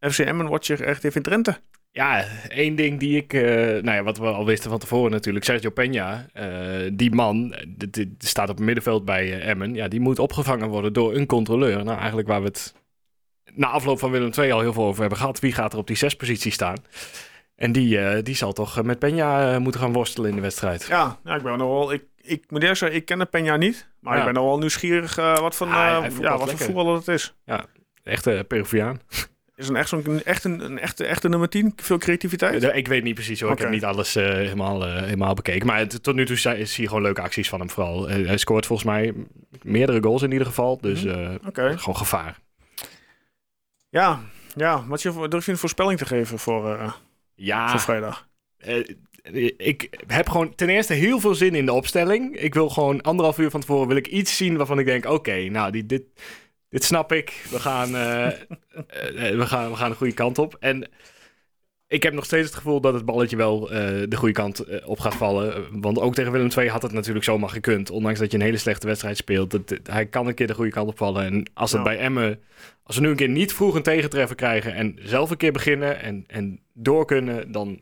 FC 0.00 0.18
Emmen 0.18 0.48
Watcher 0.48 0.82
echt 0.82 1.04
even 1.04 1.16
in 1.16 1.22
Drenthe. 1.22 1.56
Ja, 1.92 2.24
één 2.48 2.74
ding 2.74 2.98
die 2.98 3.16
ik, 3.16 3.32
eh, 3.32 3.42
nou 3.82 3.90
ja, 3.90 4.02
wat 4.02 4.18
we 4.18 4.26
al 4.26 4.46
wisten 4.46 4.70
van 4.70 4.78
tevoren 4.78 5.10
natuurlijk, 5.10 5.44
Sergio 5.44 5.70
Peña, 5.70 6.32
eh, 6.32 6.90
die 6.92 7.14
man, 7.14 7.54
eh, 7.54 7.66
die, 7.90 8.14
staat 8.18 8.48
op 8.48 8.56
het 8.56 8.64
middenveld 8.64 9.04
bij 9.04 9.40
Emmen, 9.40 9.74
ja, 9.74 9.88
die 9.88 10.00
moet 10.00 10.18
opgevangen 10.18 10.68
worden 10.68 10.92
door 10.92 11.14
een 11.14 11.26
controleur. 11.26 11.84
Nou, 11.84 11.98
eigenlijk 11.98 12.28
waar 12.28 12.40
we 12.40 12.46
het 12.46 12.74
na 13.54 13.66
afloop 13.66 13.98
van 13.98 14.10
Willem 14.10 14.30
II 14.38 14.50
al 14.50 14.60
heel 14.60 14.72
veel 14.72 14.84
over 14.84 15.00
hebben 15.00 15.18
gehad, 15.18 15.40
wie 15.40 15.52
gaat 15.52 15.72
er 15.72 15.78
op 15.78 15.86
die 15.86 15.96
zespositie 15.96 16.52
staan? 16.52 16.76
En 17.54 17.72
die, 17.72 18.22
die 18.22 18.34
zal 18.34 18.52
toch 18.52 18.82
met 18.82 18.98
Peña 19.06 19.58
moeten 19.58 19.80
gaan 19.80 19.92
worstelen 19.92 20.30
in 20.30 20.36
de 20.36 20.42
wedstrijd. 20.42 20.86
Ja, 20.86 21.18
ja 21.24 21.34
ik 21.34 21.42
ben 21.42 21.58
nog 21.58 21.68
wel. 21.68 21.92
Ik, 21.92 22.04
ik 22.22 22.44
moet 22.48 22.62
eerst 22.62 22.78
zeggen, 22.78 22.98
ik 22.98 23.04
ken 23.04 23.18
de 23.18 23.26
Peña 23.26 23.58
niet. 23.58 23.88
Maar 24.00 24.16
Ja. 24.16 24.26
ik 24.26 24.32
ben 24.32 24.42
wel 24.42 24.58
nieuwsgierig 24.58 25.14
wat 25.16 25.54
voor, 25.54 25.66
Ja, 25.66 26.04
ja, 26.20 26.38
wat 26.38 26.50
voor 26.50 26.58
voetballer 26.58 26.94
het 26.94 27.08
is. 27.08 27.34
Echte 28.02 28.44
Peruviaan. 28.48 29.00
Is 29.60 29.68
een 29.68 29.76
echt 29.76 29.88
zo'n 29.88 30.22
echt 30.24 30.44
een, 30.44 30.60
een 30.64 30.78
echte, 30.78 31.04
echte 31.04 31.28
nummer 31.28 31.48
10? 31.48 31.72
Veel 31.76 31.98
creativiteit? 31.98 32.62
Ja, 32.62 32.72
Ik 32.72 32.88
weet 32.88 33.02
niet 33.02 33.14
precies 33.14 33.40
hoor. 33.40 33.50
Ik 33.52 33.58
heb 33.58 33.70
niet 33.70 33.84
alles 33.84 34.16
eh, 34.16 34.24
helemaal, 34.24 34.86
eh, 34.86 35.02
helemaal 35.02 35.34
bekeken. 35.34 35.66
Maar 35.66 35.78
het- 35.78 36.02
tot 36.02 36.14
nu 36.14 36.26
toe 36.26 36.36
zi- 36.36 36.64
zie 36.66 36.82
je 36.82 36.88
gewoon 36.88 37.02
leuke 37.02 37.20
acties 37.20 37.48
van 37.48 37.58
hem 37.58 37.70
vooral. 37.70 38.08
Eh, 38.08 38.26
hij 38.26 38.36
scoort 38.36 38.66
volgens 38.66 38.88
mij 38.88 39.14
meerdere 39.62 40.02
goals 40.02 40.22
in 40.22 40.32
ieder 40.32 40.46
geval. 40.46 40.78
Dus 40.80 41.04
Mhm. 41.04 41.36
Oké. 41.46 41.78
gewoon 41.78 41.96
gevaar. 41.96 42.38
Ja, 43.88 44.20
ja. 44.56 44.84
Wat 44.86 45.02
je, 45.02 45.28
durf 45.28 45.44
je 45.46 45.52
een 45.52 45.58
voorspelling 45.58 45.98
te 45.98 46.06
geven 46.06 46.38
voor, 46.38 46.94
Ja, 47.34 47.70
voor 47.70 47.80
vrijdag? 47.80 48.28
ik 49.56 50.04
heb 50.06 50.28
gewoon 50.28 50.54
ten 50.54 50.68
eerste 50.68 50.94
heel 50.94 51.20
veel 51.20 51.34
zin 51.34 51.54
in 51.54 51.66
de 51.66 51.72
opstelling. 51.72 52.36
Ik 52.36 52.54
wil 52.54 52.68
gewoon 52.68 53.00
anderhalf 53.02 53.38
uur 53.38 53.50
van 53.50 53.60
tevoren 53.60 53.88
wil 53.88 53.96
ik 53.96 54.06
iets 54.06 54.36
zien 54.36 54.56
waarvan 54.56 54.78
ik 54.78 54.86
denk... 54.86 55.06
Oké, 55.06 55.36
nou 55.48 55.70
die, 55.72 55.86
dit, 55.86 56.02
dit 56.70 56.84
snap 56.84 57.12
ik. 57.12 57.44
We 57.50 57.58
gaan, 57.60 57.94
eh, 57.94 58.26
eh, 58.26 58.32
eh, 59.28 59.36
we, 59.38 59.46
gaan, 59.46 59.70
we 59.70 59.76
gaan 59.76 59.90
de 59.90 59.96
goede 59.96 60.12
kant 60.14 60.38
op. 60.38 60.56
En 60.60 60.88
ik 61.86 62.02
heb 62.02 62.12
nog 62.12 62.24
steeds 62.24 62.46
het 62.46 62.56
gevoel 62.56 62.80
dat 62.80 62.94
het 62.94 63.04
balletje 63.04 63.36
wel 63.36 63.60
de 64.08 64.16
goede 64.16 64.34
kant 64.34 64.84
op 64.84 65.00
gaat 65.00 65.14
vallen. 65.14 65.80
Want 65.80 65.98
ook 65.98 66.14
tegen 66.14 66.32
Willem 66.32 66.50
II 66.56 66.68
had 66.68 66.82
het 66.82 66.92
natuurlijk 66.92 67.24
zomaar 67.24 67.48
gekund. 67.48 67.90
Ondanks 67.90 68.18
dat 68.18 68.30
je 68.30 68.36
een 68.38 68.44
hele 68.44 68.56
slechte 68.56 68.86
wedstrijd 68.86 69.16
speelt. 69.16 69.50
Dat, 69.50 69.68
dat- 69.68 69.86
hij 69.86 70.06
kan 70.06 70.26
een 70.26 70.34
keer 70.34 70.46
de 70.46 70.54
goede 70.54 70.70
kant 70.70 70.88
opvallen. 70.88 71.24
En 71.24 71.50
als 71.54 71.70
het 71.72 71.80
Ja. 71.80 71.86
bij 71.86 71.98
Emmen... 71.98 72.40
Als 72.82 72.96
we 72.98 73.02
nu 73.04 73.10
een 73.10 73.16
keer 73.16 73.28
niet 73.28 73.52
vroeg 73.54 73.74
een 73.74 73.82
tegentreffer 73.82 74.36
krijgen... 74.36 74.74
en 74.74 74.98
zelf 75.02 75.30
een 75.30 75.36
keer 75.36 75.52
beginnen 75.52 76.00
en, 76.00 76.24
en 76.26 76.60
door 76.72 77.04
kunnen... 77.06 77.52
dan 77.52 77.80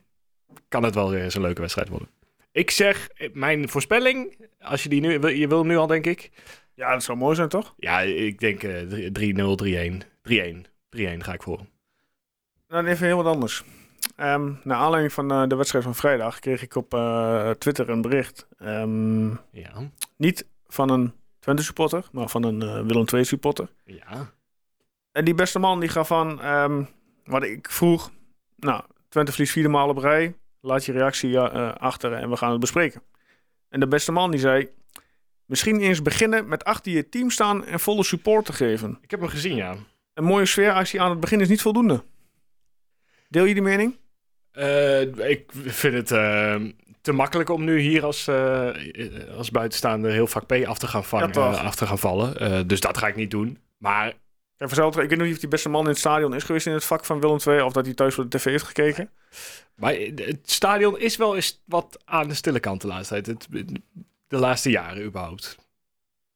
kan 0.68 0.82
het 0.82 0.94
wel 0.94 1.10
weer 1.10 1.22
eens 1.22 1.34
een 1.34 1.42
leuke 1.42 1.60
wedstrijd 1.60 1.88
worden. 1.88 2.08
Ik 2.52 2.70
zeg, 2.70 3.08
mijn 3.32 3.68
voorspelling... 3.68 4.46
Als 4.60 4.82
je 4.82 4.88
die 4.88 5.00
nu... 5.00 5.28
Je 5.28 5.48
wil 5.48 5.58
hem 5.58 5.66
nu 5.66 5.76
al, 5.76 5.86
denk 5.86 6.06
ik. 6.06 6.30
Ja, 6.78 6.92
dat 6.92 7.02
zou 7.02 7.18
mooi 7.18 7.34
zijn, 7.34 7.48
toch? 7.48 7.74
Ja, 7.76 8.00
ik 8.00 8.38
denk 8.40 8.62
eh, 8.62 8.82
3-0, 9.12 9.54
3-1. 9.56 10.02
3-1. 10.22 10.66
3-1 10.96 11.18
ga 11.18 11.32
ik 11.32 11.42
voor. 11.42 11.60
Dan 12.66 12.86
even 12.86 13.06
heel 13.06 13.22
wat 13.22 13.34
anders. 13.34 13.64
Ehm 14.16 14.52
naar 14.62 14.76
aanleiding 14.76 15.12
van 15.12 15.30
eh, 15.32 15.46
de 15.46 15.56
wedstrijd 15.56 15.84
van 15.84 15.94
vrijdag 15.94 16.38
kreeg 16.38 16.62
ik 16.62 16.74
op 16.74 16.94
eh, 16.94 17.50
Twitter 17.50 17.88
een 17.88 18.00
bericht. 18.02 18.46
Ehm, 18.58 19.28
Ja. 19.50 19.90
niet 20.16 20.46
van 20.66 20.90
een 20.90 21.12
Twente 21.38 21.62
supporter, 21.62 22.04
maar 22.12 22.28
van 22.28 22.42
een 22.42 22.62
eh, 22.62 22.86
Willem 22.86 23.04
II 23.14 23.24
supporter. 23.24 23.68
Ja. 23.84 24.32
En 25.12 25.24
die 25.24 25.34
beste 25.34 25.58
man 25.58 25.80
die 25.80 25.88
gaf 25.88 26.12
aan, 26.12 26.40
ehm, 26.40 26.82
wat 27.24 27.42
ik 27.42 27.70
vroeg, 27.70 28.10
nou, 28.56 28.82
Twente 29.08 29.30
verliest 29.32 29.52
vierde 29.52 29.68
maal 29.68 29.88
op 29.88 29.98
rij. 29.98 30.34
Laat 30.60 30.84
je 30.84 30.92
reactie 30.92 31.40
achter 31.40 32.12
en 32.12 32.30
we 32.30 32.36
gaan 32.36 32.50
het 32.50 32.60
bespreken. 32.60 33.02
En 33.68 33.80
de 33.80 33.88
beste 33.88 34.12
man 34.12 34.30
die 34.30 34.40
zei, 34.40 34.68
misschien 35.48 35.80
eens 35.80 36.02
beginnen 36.02 36.48
met 36.48 36.64
achter 36.64 36.92
je 36.92 37.08
team 37.08 37.30
staan 37.30 37.64
en 37.64 37.80
volle 37.80 38.04
support 38.04 38.44
te 38.44 38.52
geven. 38.52 38.98
Ik 39.00 39.10
heb 39.10 39.20
hem 39.20 39.28
gezien, 39.28 39.56
ja. 39.56 39.76
Een 40.14 40.24
mooie 40.24 40.46
sfeeractie 40.46 41.00
aan 41.00 41.10
het 41.10 41.20
begin 41.20 41.40
is 41.40 41.48
niet 41.48 41.62
voldoende. 41.62 42.02
Deel 43.28 43.44
je 43.44 43.54
die 43.54 43.62
mening? 43.62 43.96
Eh, 44.52 45.00
ik 45.30 45.50
vind 45.52 45.94
het 45.94 46.10
eh, 46.10 46.56
te 47.00 47.12
makkelijk 47.12 47.50
om 47.50 47.64
nu 47.64 47.80
hier 47.80 48.04
als, 48.04 48.26
eh, 48.26 48.70
als 49.36 49.50
buitenstaander 49.50 50.10
heel 50.10 50.26
vak 50.26 50.46
P 50.46 50.52
af 50.66 50.78
te 50.78 50.86
gaan, 50.86 51.04
vangen, 51.04 51.30
Ja, 51.32 51.50
af 51.50 51.74
te 51.74 51.86
gaan 51.86 51.98
vallen. 51.98 52.68
Dus 52.68 52.80
dat 52.80 52.98
ga 52.98 53.06
ik 53.06 53.16
niet 53.16 53.30
doen. 53.30 53.58
Maar 53.76 54.14
ik 54.58 54.74
weet 54.92 55.16
niet 55.18 55.32
of 55.32 55.38
die 55.38 55.48
beste 55.48 55.68
man 55.68 55.82
in 55.82 55.88
het 55.88 55.98
stadion 55.98 56.34
is 56.34 56.44
geweest 56.44 56.66
in 56.66 56.72
het 56.72 56.84
vak 56.84 57.04
van 57.04 57.20
Willem 57.20 57.38
II... 57.46 57.60
of 57.60 57.72
dat 57.72 57.84
hij 57.84 57.94
thuis 57.94 58.14
voor 58.14 58.28
de 58.28 58.38
tv 58.38 58.44
heeft 58.44 58.64
gekeken. 58.64 59.10
Maar 59.74 59.94
het 60.14 60.50
stadion 60.50 60.98
is 60.98 61.16
wel 61.16 61.34
eens 61.34 61.62
wat 61.64 62.02
aan 62.04 62.28
de 62.28 62.34
stille 62.34 62.60
kant 62.60 62.80
de 62.80 62.86
laatste 62.86 63.22
tijd. 63.22 63.26
Het, 63.26 63.68
de 64.28 64.36
laatste 64.36 64.70
jaren 64.70 65.04
überhaupt. 65.04 65.56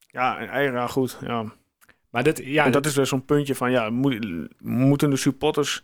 Ja, 0.07 0.37
en 0.39 0.71
ja, 0.71 0.87
goed. 0.87 1.17
Ja. 1.21 1.45
Maar 2.09 2.23
dit, 2.23 2.41
ja, 2.43 2.65
en 2.65 2.71
dat 2.71 2.83
dit 2.83 2.91
is 2.91 2.97
dus 2.97 3.09
zo'n 3.09 3.25
puntje 3.25 3.55
van, 3.55 3.71
ja, 3.71 3.89
moet- 3.89 4.47
moeten 4.61 5.09
de 5.09 5.15
supporters 5.15 5.83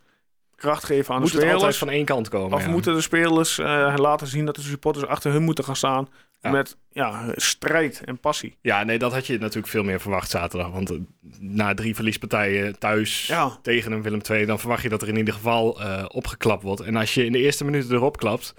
kracht 0.56 0.84
geven 0.84 1.14
aan 1.16 1.22
moet 1.22 1.32
de 1.32 1.36
het 1.38 1.44
altijd 1.46 1.60
spelers? 1.60 1.78
van 1.78 1.90
één 1.90 2.06
kant 2.06 2.30
komen. 2.30 2.58
Of 2.58 2.64
ja. 2.64 2.70
moeten 2.70 2.94
de 2.94 3.02
spelers 3.02 3.58
eh, 3.60 3.94
laten 3.98 4.28
zien 4.28 4.46
dat 4.46 4.56
de 4.56 4.62
supporters 4.62 5.06
achter 5.06 5.32
hun 5.32 5.44
moeten 5.44 5.64
gaan 5.64 5.76
staan 5.76 6.08
Ja. 6.42 6.52
met 6.52 6.78
ja, 6.92 7.26
strijd 7.36 8.02
en 8.06 8.20
passie? 8.20 8.58
Ja, 8.62 8.84
nee, 8.84 9.00
dat 9.00 9.14
had 9.14 9.28
je 9.28 9.38
natuurlijk 9.38 9.68
veel 9.68 9.84
meer 9.84 10.00
verwacht 10.00 10.30
zaterdag. 10.30 10.72
Want 10.72 10.90
eh, 10.92 10.98
na 11.40 11.74
drie 11.74 11.96
verliespartijen 11.96 12.80
thuis 12.80 13.28
Ja, 13.28 13.58
tegen 13.62 13.92
een 13.92 14.02
Willem 14.02 14.22
II... 14.30 14.46
dan 14.46 14.60
verwacht 14.60 14.84
je 14.84 14.90
dat 14.90 15.02
er 15.02 15.08
in 15.08 15.18
ieder 15.18 15.34
geval 15.34 15.82
eh, 15.82 16.06
opgeklapt 16.08 16.64
wordt. 16.64 16.82
En 16.82 16.96
als 16.96 17.14
je 17.14 17.26
in 17.26 17.32
de 17.32 17.40
eerste 17.40 17.66
minuten 17.66 17.92
erop 17.96 18.18
klapt... 18.18 18.54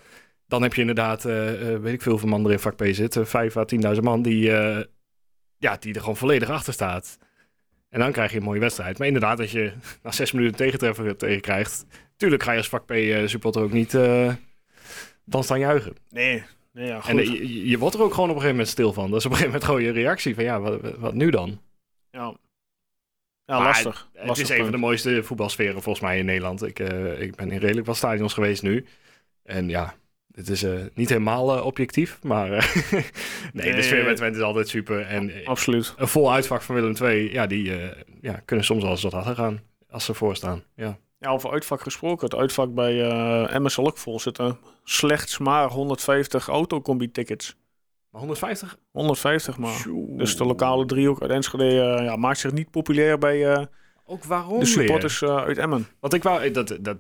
dan 0.50 0.62
heb 0.62 0.74
je 0.74 0.80
inderdaad, 0.80 1.24
eh, 1.24 1.72
eh, 1.74 1.80
weet 1.80 1.92
ik 1.92 2.02
veel 2.02 2.12
hoeveel 2.12 2.28
man 2.28 2.44
er 2.44 2.50
in 2.52 2.58
vak 2.58 2.76
P 2.76 2.84
zit... 2.90 3.16
eh, 3.16 3.24
vijf 3.24 3.56
à 3.56 3.64
10.000 3.94 4.00
man 4.02 4.22
die, 4.22 4.52
eh, 4.52 4.84
ja, 5.56 5.76
die 5.76 5.94
er 5.94 6.00
gewoon 6.00 6.16
volledig 6.16 6.50
achter 6.50 6.72
staat. 6.72 7.18
En 7.88 8.00
dan 8.00 8.12
krijg 8.12 8.30
je 8.30 8.36
een 8.36 8.42
mooie 8.42 8.60
wedstrijd. 8.60 8.98
Maar 8.98 9.06
inderdaad, 9.06 9.40
als 9.40 9.52
je 9.52 9.72
na 10.02 10.10
zes 10.10 10.32
minuten 10.32 10.56
tegentreffer 10.56 11.16
tegen 11.16 11.40
krijgt... 11.40 11.84
tuurlijk 12.16 12.42
ga 12.42 12.50
je 12.52 12.58
als 12.58 12.68
vak 12.68 12.86
P 12.86 12.94
supporter 13.24 13.62
ook 13.62 13.72
niet 13.72 13.92
dan 15.24 15.44
staan 15.44 15.58
juichen. 15.58 15.94
nee. 16.08 16.42
nee 16.72 16.86
ja, 16.86 17.00
goed. 17.00 17.10
En 17.10 17.16
je, 17.16 17.68
je 17.68 17.78
wordt 17.78 17.94
er 17.94 18.02
ook 18.02 18.14
gewoon 18.14 18.30
op 18.30 18.36
een 18.36 18.40
gegeven 18.40 18.56
moment 18.56 18.68
stil 18.68 18.92
van. 18.92 19.10
Dat 19.10 19.18
is 19.18 19.26
op 19.26 19.30
een 19.30 19.36
gegeven 19.36 19.60
moment 19.60 19.64
gewoon 19.64 19.94
je 19.94 20.02
reactie 20.02 20.34
van 20.34 20.44
ja, 20.44 20.60
wat, 20.60 20.80
wat 20.98 21.14
nu 21.14 21.30
dan? 21.30 21.60
ja. 22.10 22.34
ja, 23.44 23.56
Maar 23.56 23.62
lastig. 23.62 24.08
Het 24.12 24.26
lastig 24.26 24.50
is 24.50 24.56
een 24.56 24.62
van 24.62 24.72
de 24.72 24.78
mooiste 24.78 25.22
voetbalsferen 25.22 25.82
volgens 25.82 26.04
mij 26.04 26.18
in 26.18 26.24
Nederland. 26.24 26.62
Ik, 26.62 26.78
ik 27.18 27.34
ben 27.34 27.50
in 27.50 27.58
redelijk 27.58 27.86
wat 27.86 27.96
stadions 27.96 28.34
geweest 28.34 28.62
nu. 28.62 28.86
En 29.42 29.68
ja, 29.68 29.94
het 30.34 30.48
is 30.48 30.62
eh, 30.62 30.72
niet 30.94 31.08
helemaal 31.08 31.56
eh, 31.56 31.64
objectief. 31.66 32.18
Maar 32.22 32.52
eh, 32.52 32.62
nee, 33.52 33.74
de 33.74 33.82
sfeer 33.82 34.04
bij 34.04 34.14
Twente 34.14 34.38
is 34.38 34.44
altijd 34.44 34.68
super. 34.68 35.00
En 35.00 35.32
Absoluut. 35.44 35.94
een 35.96 36.08
vol 36.08 36.32
uitvak 36.32 36.62
van 36.62 36.74
Willem 36.74 36.94
II, 37.02 37.32
ja, 37.32 37.46
die 37.46 37.72
ja, 38.20 38.42
kunnen 38.44 38.64
soms 38.64 38.82
wel 38.82 38.90
eens 38.90 39.02
wat 39.02 39.12
harder 39.12 39.34
gaan. 39.34 39.60
Als 39.90 40.04
ze 40.04 40.14
voorstaan. 40.14 40.62
Ja. 40.74 40.98
Ja, 41.18 41.30
over 41.30 41.50
uitvak 41.50 41.80
gesproken. 41.80 42.24
Het 42.24 42.38
uitvak 42.38 42.74
bij 42.74 42.94
MS 43.58 43.74
zal 43.74 43.86
ook 43.86 43.98
vol 43.98 44.20
zitten. 44.20 44.58
Slechts 44.84 45.38
maar 45.38 45.68
150 45.68 46.48
autocombi-tickets. 46.48 47.56
Maar 48.10 48.20
150? 48.20 48.78
150 48.90 49.58
maar. 49.58 49.86
Dus 50.08 50.36
de 50.36 50.44
lokale 50.44 50.86
driehoek 50.86 51.22
uit 51.22 51.30
Enschede 51.30 51.64
ja, 52.02 52.16
maakt 52.16 52.38
zich 52.38 52.52
niet 52.52 52.70
populair 52.70 53.18
bij 53.18 53.68
Ook 54.04 54.24
waarom 54.24 54.58
de 54.58 54.66
supporters 54.66 55.22
uit 55.22 55.58
Emmen. 55.58 55.86
Want 56.00 56.14
ik 56.14 56.22
wou, 56.22 56.50
dat, 56.50 56.78
dat 56.80 56.96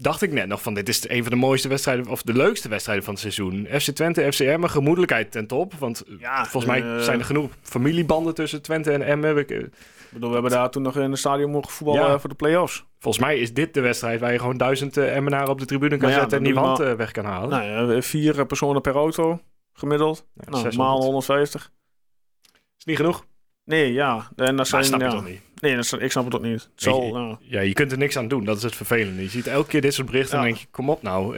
dacht 0.00 0.22
ik 0.22 0.32
net 0.32 0.46
nog 0.46 0.62
van, 0.62 0.74
dit 0.74 0.88
is 0.88 1.08
een 1.08 1.22
van 1.22 1.30
de 1.32 1.38
mooiste 1.38 1.68
wedstrijden, 1.68 2.06
of 2.06 2.22
de 2.22 2.32
leukste 2.32 2.68
wedstrijden 2.68 3.04
van 3.04 3.12
het 3.12 3.22
seizoen. 3.22 3.66
FC 3.80 3.90
Twente, 3.90 4.32
FC 4.32 4.40
Emmen, 4.40 4.70
gemoedelijkheid 4.70 5.30
ten 5.32 5.46
top. 5.46 5.74
Want 5.74 6.00
eh, 6.04 6.20
Ja, 6.20 6.44
volgens 6.46 6.72
mij 6.72 6.82
eh, 6.96 7.02
zijn 7.02 7.18
er 7.18 7.24
genoeg 7.24 7.50
familiebanden 7.62 8.34
tussen 8.34 8.62
Twente 8.62 8.92
en 8.92 9.02
Emmen. 9.02 9.34
We- 9.34 9.44
eh, 9.44 9.58
Ik 9.58 10.14
bedoel, 10.14 10.28
we 10.28 10.34
hebben 10.34 10.52
daar 10.52 10.70
toen 10.70 10.82
nog 10.82 10.96
in 10.96 11.10
het 11.10 11.18
stadion 11.18 11.50
mogen 11.50 11.70
voetballen 11.70 12.02
Ja. 12.10 12.18
voor 12.18 12.28
de 12.28 12.34
play-offs. 12.34 12.86
Volgens 12.98 13.24
mij 13.24 13.38
is 13.38 13.54
dit 13.54 13.74
de 13.74 13.80
wedstrijd 13.80 14.20
waar 14.20 14.32
je 14.32 14.38
gewoon 14.38 14.56
duizend 14.56 14.96
eh, 14.96 15.16
Emmenaren 15.16 15.48
op 15.48 15.58
de 15.58 15.66
tribune 15.66 15.96
kan 15.96 16.10
ja, 16.10 16.18
zetten 16.20 16.44
en 16.44 16.56
eh, 16.56 16.92
weg 16.94 17.10
kan 17.10 17.24
halen. 17.24 17.48
Nou 17.48 17.92
ja, 17.94 18.02
vier 18.02 18.46
personen 18.46 18.80
per 18.82 18.94
auto 18.94 19.40
gemiddeld. 19.72 20.26
Ja, 20.34 20.50
nou, 20.50 20.62
600. 20.62 20.76
maal 20.76 21.02
150. 21.02 21.70
Is 22.78 22.84
niet 22.84 22.96
genoeg? 22.96 23.26
Nee, 23.64 23.92
ja. 23.92 24.14
En 24.36 24.44
dat 24.46 24.54
Maar 24.56 24.66
zijn, 24.66 24.84
snap 24.84 25.00
je 25.00 25.06
ja. 25.06 25.12
toch 25.12 25.24
niet? 25.26 25.40
Nee, 25.60 25.74
dat 25.74 25.84
is- 25.84 25.92
ik 25.92 26.10
snap 26.10 26.24
het 26.24 26.34
ook 26.34 26.42
niet. 26.42 26.62
Het 26.62 26.70
zal, 26.82 27.02
je, 27.04 27.12
nou, 27.12 27.36
Ja, 27.40 27.60
je 27.60 27.72
kunt 27.72 27.92
er 27.92 27.98
niks 27.98 28.16
aan 28.16 28.28
doen. 28.28 28.44
Dat 28.44 28.56
is 28.56 28.62
het 28.62 28.76
vervelende. 28.76 29.22
Je 29.22 29.28
ziet 29.28 29.46
elke 29.46 29.68
keer 29.68 29.80
dit 29.80 29.94
soort 29.94 30.06
berichten 30.10 30.38
en 30.38 30.44
denk 30.44 30.56
je, 30.56 30.66
kom 30.70 30.90
op 30.90 31.02
nou. 31.02 31.36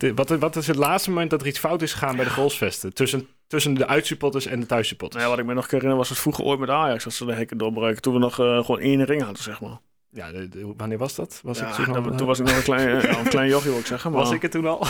eh, 0.00 0.12
wat, 0.14 0.28
wat 0.28 0.56
is 0.56 0.66
het 0.66 0.76
laatste 0.76 1.10
moment 1.10 1.30
dat 1.30 1.40
er 1.40 1.46
iets 1.46 1.58
fout 1.58 1.82
is 1.82 1.92
gegaan 1.92 2.16
bij 2.16 2.24
de 2.24 2.30
goalsvesten? 2.30 2.94
Tussen, 2.94 3.26
tussen 3.46 3.74
de 3.74 3.86
uitsupporters 3.86 4.46
en 4.46 4.60
de 4.60 4.66
thuissupporters. 4.66 5.22
nou 5.22 5.30
ja, 5.32 5.36
wat 5.36 5.44
ik 5.44 5.50
me 5.50 5.54
nog 5.60 5.66
kan 5.66 5.78
herinneren 5.80 5.98
was 5.98 6.08
het 6.08 6.18
vroeger 6.18 6.44
ooit 6.44 6.58
met 6.60 6.68
Ajax. 6.70 7.04
Dat 7.04 7.12
ze 7.12 7.24
de 7.24 7.32
hekken 7.32 7.58
doorbreken. 7.58 8.02
Toen 8.02 8.12
we 8.12 8.18
nog 8.18 8.38
eh, 8.40 8.64
gewoon 8.64 8.80
één 8.80 9.04
ring 9.04 9.22
hadden, 9.22 9.42
zeg 9.42 9.60
maar. 9.60 9.78
Ja, 10.10 10.32
de- 10.32 10.48
de- 10.48 10.72
wanneer 10.76 10.98
was 10.98 11.14
dat? 11.14 11.40
Was, 11.42 11.58
Ja, 11.58 11.68
ik 11.68 11.74
toen, 11.74 11.92
dat- 11.94 12.06
al, 12.10 12.16
toen 12.16 12.26
was 12.26 12.38
ik 12.38 12.46
nog 12.46 12.56
een 12.56 12.62
klein, 12.62 12.88
eh, 12.88 13.02
ja, 13.10 13.18
een 13.18 13.28
klein 13.28 13.48
jochie, 13.48 13.70
wil 13.70 13.80
ik 13.80 13.86
zeggen. 13.86 14.10
Maar, 14.12 14.20
was 14.20 14.30
ik 14.32 14.42
het 14.42 14.50
toen 14.50 14.66
al? 14.66 14.86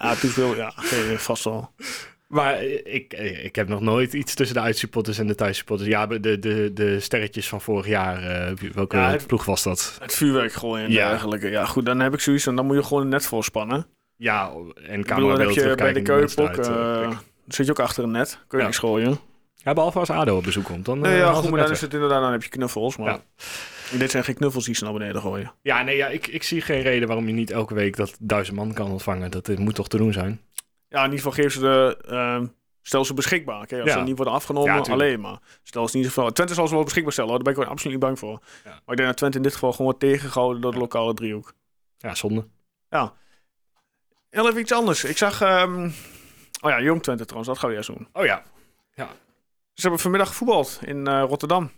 Ja, 0.00 0.14
toen 0.14 0.30
veel, 0.30 0.56
ja, 0.56 0.72
vast 1.16 1.44
wel. 1.44 1.70
Maar 2.34 2.62
ik, 2.64 3.12
ik 3.42 3.56
heb 3.56 3.68
nog 3.68 3.80
nooit 3.80 4.12
iets 4.12 4.34
tussen 4.34 4.56
de 4.56 4.62
uitsupporters 4.62 5.18
en 5.18 5.26
de 5.26 5.34
thuissupporters. 5.34 5.88
Ja, 5.88 6.06
de, 6.06 6.38
de, 6.38 6.70
de 6.74 7.00
sterretjes 7.00 7.48
van 7.48 7.60
vorig 7.60 7.86
jaar. 7.86 8.22
eh, 8.48 8.52
welke 8.74 8.96
Ja, 8.96 9.10
het- 9.10 9.26
ploeg 9.26 9.44
was 9.44 9.62
dat? 9.62 9.96
Het 10.00 10.14
vuurwerk 10.14 10.52
gooien 10.52 10.84
en 10.84 10.90
Ja. 10.92 11.08
dergelijke. 11.08 11.48
Ja, 11.50 11.64
goed, 11.64 11.86
dan 11.86 12.00
heb 12.00 12.14
ik 12.14 12.20
zoiets. 12.20 12.46
En 12.46 12.56
dan 12.56 12.66
moet 12.66 12.76
je 12.76 12.82
gewoon 12.82 13.08
net 13.08 13.26
voor 13.26 13.44
spannen. 13.44 13.86
Ja, 14.16 14.50
en 14.86 15.02
bedoel, 15.02 15.28
dan 15.28 15.40
heb 15.40 15.50
je 15.50 15.74
bij 15.74 15.92
de 15.92 16.00
eh, 16.00 17.00
dan 17.10 17.18
zit 17.48 17.66
je 17.66 17.72
ook 17.72 17.78
achter 17.80 18.04
een 18.04 18.10
net. 18.10 18.30
Kun 18.30 18.44
je 18.50 18.56
Ja. 18.58 18.64
niks 18.64 18.78
gooien. 18.78 19.18
ja, 19.54 19.72
behalve 19.72 19.98
als 19.98 20.10
ADO 20.10 20.36
op 20.36 20.44
bezoek 20.44 20.64
komt. 20.64 20.84
Dan, 20.84 20.98
Nee, 20.98 21.16
ja, 21.16 21.32
goed, 21.32 21.50
maar 21.50 21.60
dan 21.60 21.70
is 21.70 21.80
het 21.80 21.94
inderdaad... 21.94 22.20
Dan 22.22 22.32
heb 22.32 22.42
je 22.42 22.48
knuffels, 22.48 22.96
maar... 22.96 23.08
Ja. 23.10 23.20
Dit 23.98 24.10
zijn 24.10 24.24
geen 24.24 24.34
knuffels 24.34 24.64
die 24.64 24.74
ze 24.74 24.84
naar 24.84 24.92
beneden 24.92 25.20
gooien. 25.20 25.52
Ja, 25.62 25.82
nee, 25.82 25.96
ja, 25.96 26.06
ik, 26.06 26.26
ik 26.26 26.42
zie 26.42 26.60
geen 26.60 26.82
reden 26.82 27.06
waarom 27.08 27.26
je 27.26 27.32
niet 27.32 27.50
elke 27.50 27.74
week 27.74 27.96
dat 27.96 28.16
duizend 28.20 28.56
man 28.56 28.72
kan 28.72 28.90
ontvangen. 28.90 29.30
Dat 29.30 29.58
moet 29.58 29.74
toch 29.74 29.88
te 29.88 29.96
doen 29.96 30.12
zijn? 30.12 30.40
Ja, 30.94 31.04
in 31.04 31.10
ieder 31.10 31.16
geval 31.24 31.32
geven 31.32 31.50
ze 31.50 31.60
de... 31.60 31.98
ehm, 32.08 32.46
stel 32.82 33.04
ze 33.04 33.14
beschikbaar. 33.14 33.62
Oké, 33.62 33.80
als 33.80 33.88
Ja. 33.90 33.98
ze 33.98 34.04
niet 34.04 34.16
worden 34.16 34.34
afgenomen, 34.34 34.74
Ja, 34.74 34.92
alleen 34.92 35.20
maar. 35.20 35.38
Stel 35.62 35.88
ze 35.88 35.96
niet 35.96 36.06
zoveel... 36.06 36.32
Twente 36.32 36.54
zal 36.54 36.68
ze 36.68 36.74
wel 36.74 36.84
beschikbaar 36.84 37.12
stellen, 37.12 37.30
hoor. 37.30 37.38
daar 37.38 37.52
ben 37.52 37.62
ik 37.62 37.66
wel 37.68 37.74
absoluut 37.76 37.96
niet 37.96 38.04
bang 38.06 38.18
voor. 38.18 38.40
Ja. 38.64 38.70
Maar 38.70 38.80
ik 38.86 38.96
denk 38.96 39.08
dat 39.08 39.16
Twente 39.16 39.36
in 39.36 39.42
dit 39.42 39.52
geval 39.52 39.70
gewoon 39.70 39.86
wordt 39.86 40.00
tegengehouden 40.00 40.60
door 40.62 40.72
de 40.72 40.78
lokale 40.78 41.14
driehoek. 41.14 41.52
Ja, 41.98 42.14
zonde. 42.14 42.46
Heel 44.30 44.48
even 44.48 44.60
iets 44.60 44.72
anders. 44.72 45.04
Ik 45.04 45.16
zag... 45.16 45.40
ehm, 45.40 45.84
oh 46.60 46.70
ja, 46.70 46.80
Jong 46.80 47.02
Twente 47.02 47.22
trouwens, 47.24 47.48
dat 47.48 47.58
gaan 47.58 47.70
we 47.70 47.76
eerst 47.76 47.88
doen. 47.94 48.08
Oh 48.12 48.24
ja, 48.24 48.42
Ze 49.72 49.80
hebben 49.82 50.00
vanmiddag 50.00 50.28
gevoetbald 50.28 50.80
in 50.84 51.06
eh, 51.06 51.24
Rotterdam. 51.28 51.70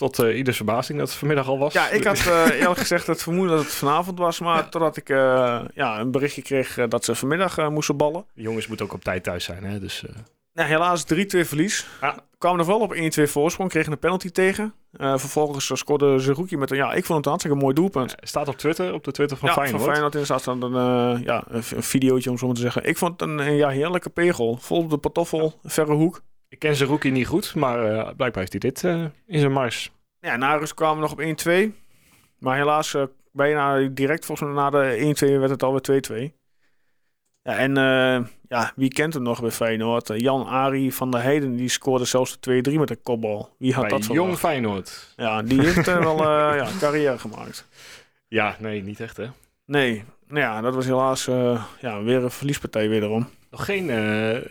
Tot 0.00 0.18
eh, 0.18 0.36
ieders 0.36 0.56
verbazing 0.56 0.98
dat 0.98 1.08
het 1.08 1.16
vanmiddag 1.16 1.48
al 1.48 1.58
was. 1.58 1.72
Ja, 1.72 1.88
ik 1.88 2.04
had 2.04 2.18
eh, 2.26 2.60
eerlijk 2.60 2.78
gezegd 2.78 3.06
het 3.06 3.22
vermoeden 3.22 3.56
dat 3.56 3.64
het 3.64 3.74
vanavond 3.74 4.18
was. 4.18 4.40
Maar 4.40 4.68
totdat 4.68 4.96
ik 4.96 5.08
eh, 5.08 5.60
ja, 5.74 6.00
een 6.00 6.10
berichtje 6.10 6.42
kreeg 6.42 6.74
dat 6.88 7.04
ze 7.04 7.14
vanmiddag 7.14 7.70
moesten 7.70 7.96
ballen. 7.96 8.24
De 8.34 8.42
jongens 8.42 8.66
moeten 8.66 8.86
ook 8.86 8.92
op 8.92 9.04
tijd 9.04 9.22
thuis 9.22 9.44
zijn, 9.44 9.64
hè? 9.64 9.78
Dus 9.78 10.04
Nou, 10.52 10.68
helaas 10.68 11.04
3-2 11.14 11.16
verlies. 11.26 11.86
Ja. 12.00 12.16
Kwamen 12.38 12.58
nog 12.58 12.66
wel 12.66 12.80
op 12.80 12.94
1-2 12.94 13.22
voorsprong, 13.22 13.70
kregen 13.70 13.92
een 13.92 13.98
penalty 13.98 14.30
tegen. 14.30 14.74
Vervolgens 14.92 15.70
scoorde 15.74 16.18
Zerouki 16.18 16.56
met 16.56 16.70
een, 16.70 16.76
ja, 16.76 16.92
ik 16.92 17.04
vond 17.04 17.16
het 17.16 17.24
een 17.24 17.30
hartstikke 17.30 17.58
mooi 17.58 17.74
doelpunt. 17.74 18.14
staat 18.20 18.48
op 18.48 18.56
Twitter, 18.56 18.92
op 18.92 19.04
de 19.04 19.12
Twitter 19.12 19.36
van 19.36 19.48
ja, 19.48 19.54
Feyenoord. 19.54 19.82
van 19.82 19.92
Feyenoord 19.92 20.14
inderdaad 20.14 20.40
staat 20.40 20.62
een, 20.62 21.22
ja, 21.24 21.44
een, 21.48 21.62
videootje 21.62 22.30
om 22.30 22.38
zo 22.38 22.46
maar 22.46 22.54
te 22.54 22.60
zeggen. 22.60 22.84
Ik 22.84 22.98
vond 22.98 23.20
het 23.20 23.30
een, 23.30 23.38
een 23.38 23.56
ja, 23.56 23.68
heerlijke 23.68 24.10
pegel. 24.10 24.58
Vol 24.60 24.78
op 24.78 24.90
de 24.90 24.98
patoffel, 24.98 25.54
verre 25.62 25.92
hoek. 25.92 26.20
Ik 26.50 26.58
ken 26.58 26.76
zijn 26.76 26.88
rookie 26.88 27.10
niet 27.10 27.26
goed, 27.26 27.54
maar 27.54 27.84
eh, 27.84 28.02
blijkbaar 28.02 28.38
heeft 28.38 28.52
hij 28.52 28.60
dit 28.60 28.84
eh, 28.84 29.04
in 29.26 29.38
zijn 29.38 29.52
mars. 29.52 29.90
Ja, 30.20 30.36
na 30.36 30.54
rust 30.54 30.74
kwamen 30.74 30.94
we 30.94 31.00
nog 31.00 31.12
op 31.12 31.20
1-2. 31.20 31.72
Maar 32.38 32.56
helaas, 32.56 32.94
eh, 32.94 33.02
bijna 33.32 33.88
direct 33.88 34.24
volgens 34.24 34.48
mij 34.48 34.62
na 34.62 34.70
de 34.70 34.96
1-2 34.96 35.38
werd 35.38 35.50
het 35.50 35.62
alweer 35.62 35.80
2-2. 35.80 36.32
Ja, 37.42 37.56
en 37.56 37.74
ja, 38.48 38.72
wie 38.76 38.88
kent 38.88 39.14
hem 39.14 39.22
nog 39.22 39.40
bij 39.40 39.50
Feyenoord? 39.50 40.10
Jan 40.16 40.46
Ari 40.46 40.92
van 40.92 41.10
der 41.10 41.22
Heijden, 41.22 41.56
die 41.56 41.68
scoorde 41.68 42.04
zelfs 42.04 42.40
de 42.40 42.62
2-3 42.70 42.78
met 42.78 42.90
een 42.90 43.02
kopbal. 43.02 43.54
Wie 43.58 43.74
had 43.74 43.88
Bij 43.88 43.98
dat 43.98 44.06
Jong? 44.06 44.38
Feyenoord. 44.38 45.12
Ja, 45.16 45.42
die 45.42 45.60
heeft 45.60 45.86
wel 45.86 46.22
ja, 46.54 46.68
carrière 46.78 47.18
gemaakt. 47.18 47.68
Ja, 48.28 48.56
nee, 48.58 48.82
niet 48.82 49.00
echt 49.00 49.16
hè. 49.16 49.26
Nee, 49.64 50.04
nou 50.26 50.40
ja, 50.40 50.60
dat 50.60 50.74
was 50.74 50.86
helaas 50.86 51.24
ja, 51.80 52.02
weer 52.02 52.22
een 52.22 52.30
verliespartij 52.30 52.88
wederom. 52.88 53.28
Nog 53.50 53.64
geen... 53.64 53.90
eh, 53.90 54.36
eh, 54.36 54.42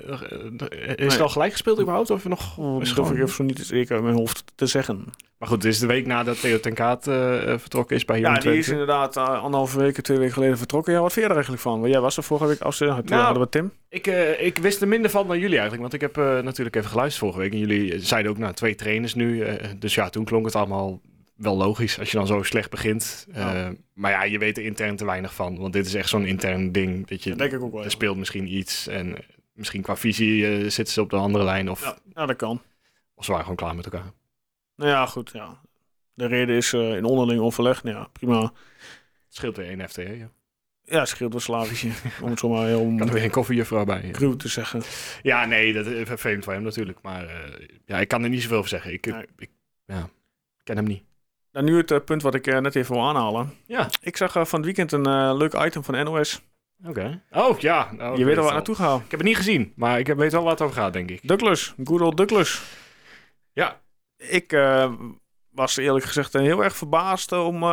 is 0.95 1.13
het 1.13 1.21
al 1.21 1.29
gelijk 1.29 1.51
gespeeld 1.51 1.79
überhaupt? 1.79 2.09
Of 2.09 2.25
nog... 2.25 2.55
Dat 2.55 2.81
is 2.81 2.91
ik 2.91 2.97
even 2.97 3.29
zo 3.29 3.43
niet 3.43 3.59
zeker 3.59 3.95
uit 3.95 4.03
mijn 4.03 4.15
hoofd 4.15 4.43
te 4.55 4.65
zeggen. 4.65 5.05
Maar 5.37 5.47
goed, 5.47 5.63
het 5.63 5.73
is 5.73 5.79
de 5.79 5.87
week 5.87 6.05
nadat 6.05 6.39
Theo 6.39 6.59
ten 6.59 6.73
Kaat 6.73 7.07
eh, 7.07 7.13
vertrokken 7.57 7.95
is 7.95 8.05
bij 8.05 8.19
Ja, 8.19 8.33
die 8.33 8.57
is 8.57 8.69
inderdaad 8.69 9.17
eh, 9.17 9.41
anderhalve 9.43 9.79
week, 9.79 10.01
twee 10.01 10.17
weken 10.17 10.33
geleden 10.33 10.57
vertrokken. 10.57 10.93
Ja, 10.93 11.01
wat 11.01 11.13
vind 11.13 11.21
je 11.21 11.29
er 11.29 11.37
eigenlijk 11.37 11.61
van? 11.63 11.79
Want 11.79 11.91
jij 11.91 12.01
was 12.01 12.17
er 12.17 12.23
vorige 12.23 12.47
week 12.47 12.61
als 12.61 12.79
Nou, 12.79 13.03
hadden 13.05 13.43
we 13.43 13.49
Tim. 13.49 13.71
Ik, 13.89 14.07
ik 14.39 14.57
wist 14.57 14.81
er 14.81 14.87
minder 14.87 15.11
van 15.11 15.27
dan 15.27 15.39
jullie 15.39 15.59
eigenlijk. 15.59 15.81
Want 15.81 15.93
ik 15.93 16.01
heb 16.01 16.43
natuurlijk 16.43 16.75
even 16.75 16.89
geluisterd 16.89 17.19
vorige 17.19 17.39
week. 17.39 17.51
En 17.51 17.67
jullie 17.67 17.99
zeiden 17.99 18.31
ook, 18.31 18.37
nou, 18.37 18.53
twee 18.53 18.75
trainers 18.75 19.15
nu. 19.15 19.45
dus 19.79 19.95
ja, 19.95 20.09
toen 20.09 20.25
klonk 20.25 20.45
het 20.45 20.55
allemaal 20.55 21.01
wel 21.39 21.57
logisch. 21.57 21.99
Als 21.99 22.11
je 22.11 22.17
dan 22.17 22.27
zo 22.27 22.43
slecht 22.43 22.69
begint. 22.69 23.27
Eh. 23.33 23.69
Maar 23.93 24.11
ja, 24.11 24.23
je 24.23 24.37
weet 24.37 24.57
er 24.57 24.63
intern 24.63 24.95
te 24.95 25.05
weinig 25.05 25.33
van. 25.33 25.57
Want 25.57 25.73
dit 25.73 25.85
is 25.85 25.93
echt 25.93 26.09
zo'n 26.09 26.25
intern 26.25 26.71
ding. 26.71 27.07
Dat 27.07 27.23
je, 27.23 27.29
Dat 27.29 27.39
denk 27.39 27.51
ik 27.51 27.61
ook 27.61 27.73
wel. 27.73 27.83
er 27.83 27.91
speelt 27.91 28.17
misschien 28.17 28.53
iets. 28.53 28.87
En 28.87 29.17
eh, 29.17 29.23
misschien 29.53 29.81
qua 29.81 29.95
visie 29.95 30.47
eh, 30.47 30.69
zitten 30.69 30.93
ze 30.93 31.01
op 31.01 31.09
de 31.09 31.15
andere 31.15 31.43
lijn. 31.43 31.69
Of, 31.69 31.81
Ja, 31.83 31.97
ja, 32.13 32.25
dat 32.25 32.35
kan. 32.35 32.61
of 33.15 33.23
ze 33.25 33.29
waren 33.31 33.45
gewoon 33.45 33.59
klaar 33.59 33.75
met 33.75 33.85
elkaar. 33.85 34.11
Nou 34.75 34.89
ja, 34.91 35.05
goed. 35.05 35.29
Ja. 35.33 35.61
De 36.13 36.25
reden 36.25 36.55
is 36.55 36.73
in 36.73 37.03
onderling 37.05 37.41
overleg. 37.41 37.83
Nou 37.83 37.97
ja, 37.97 38.07
prima. 38.13 38.41
Het 38.41 38.51
scheelt 39.37 39.57
weer 39.57 39.67
één 39.67 39.89
FTE. 39.89 40.17
Ja. 40.17 40.29
Ja, 40.83 41.05
scheelt 41.05 41.31
wel 41.31 41.41
slavische. 41.41 41.87
om 42.23 42.29
het 42.29 42.39
zo 42.39 42.49
maar 42.49 42.65
heel 42.67 42.93
Kan 42.97 43.07
er 43.07 43.13
weer 43.13 43.23
een 43.23 43.29
koffiejuffrouw 43.31 43.85
bij. 43.85 44.01
Ja. 44.05 44.11
cruw 44.11 44.35
te 44.35 44.47
zeggen. 44.47 44.81
Ja, 45.21 45.45
nee, 45.45 45.73
dat 45.73 45.85
is 45.85 46.07
vervelend 46.07 46.43
voor 46.43 46.53
hem 46.53 46.61
natuurlijk. 46.63 47.01
Maar 47.01 47.51
ja, 47.85 47.97
ik 47.99 48.07
kan 48.07 48.23
er 48.23 48.29
niet 48.29 48.41
zoveel 48.41 48.57
over 48.57 48.69
zeggen. 48.69 48.93
Ik, 48.93 49.05
Nee. 49.05 49.25
ik 49.37 49.49
ja, 49.85 50.03
ik 50.57 50.63
ken 50.63 50.75
hem 50.75 50.85
niet. 50.85 51.03
Nu 51.61 51.77
het 51.77 51.91
eh, 51.91 51.99
punt 52.05 52.21
wat 52.21 52.35
ik 52.35 52.47
eh, 52.47 52.59
net 52.59 52.75
even 52.75 52.93
wil 52.95 53.03
aanhalen. 53.03 53.53
Ja, 53.65 53.89
Ik 54.01 54.17
zag 54.17 54.35
eh, 54.35 54.45
van 54.45 54.59
het 54.63 54.65
weekend 54.65 54.91
een 54.91 55.35
leuk 55.37 55.53
item 55.53 55.83
van 55.83 56.03
NOS. 56.03 56.41
oké. 56.85 57.21
Oh, 57.31 57.59
ja. 57.59 57.91
Nou, 57.91 58.17
je 58.17 58.25
weet 58.25 58.37
al 58.37 58.43
waar 58.43 58.53
naartoe 58.53 58.75
gaan. 58.75 58.95
Ik 58.95 59.11
heb 59.11 59.19
het 59.19 59.27
niet 59.27 59.37
gezien, 59.37 59.73
maar 59.75 59.99
ik 59.99 60.07
weet 60.07 60.31
wel 60.31 60.41
waar 60.41 60.51
het 60.51 60.61
over 60.61 60.75
gaat, 60.75 60.93
denk 60.93 61.09
ik. 61.09 61.27
Douglas. 61.27 61.73
Good 61.83 62.01
old 62.01 62.17
Douglas. 62.17 62.61
Ja. 63.53 63.81
Ik 64.17 64.57
was 65.49 65.77
eerlijk 65.77 66.05
gezegd 66.05 66.33
heel 66.33 66.63
erg 66.63 66.75
verbaasd 66.75 67.31
om 67.31 67.63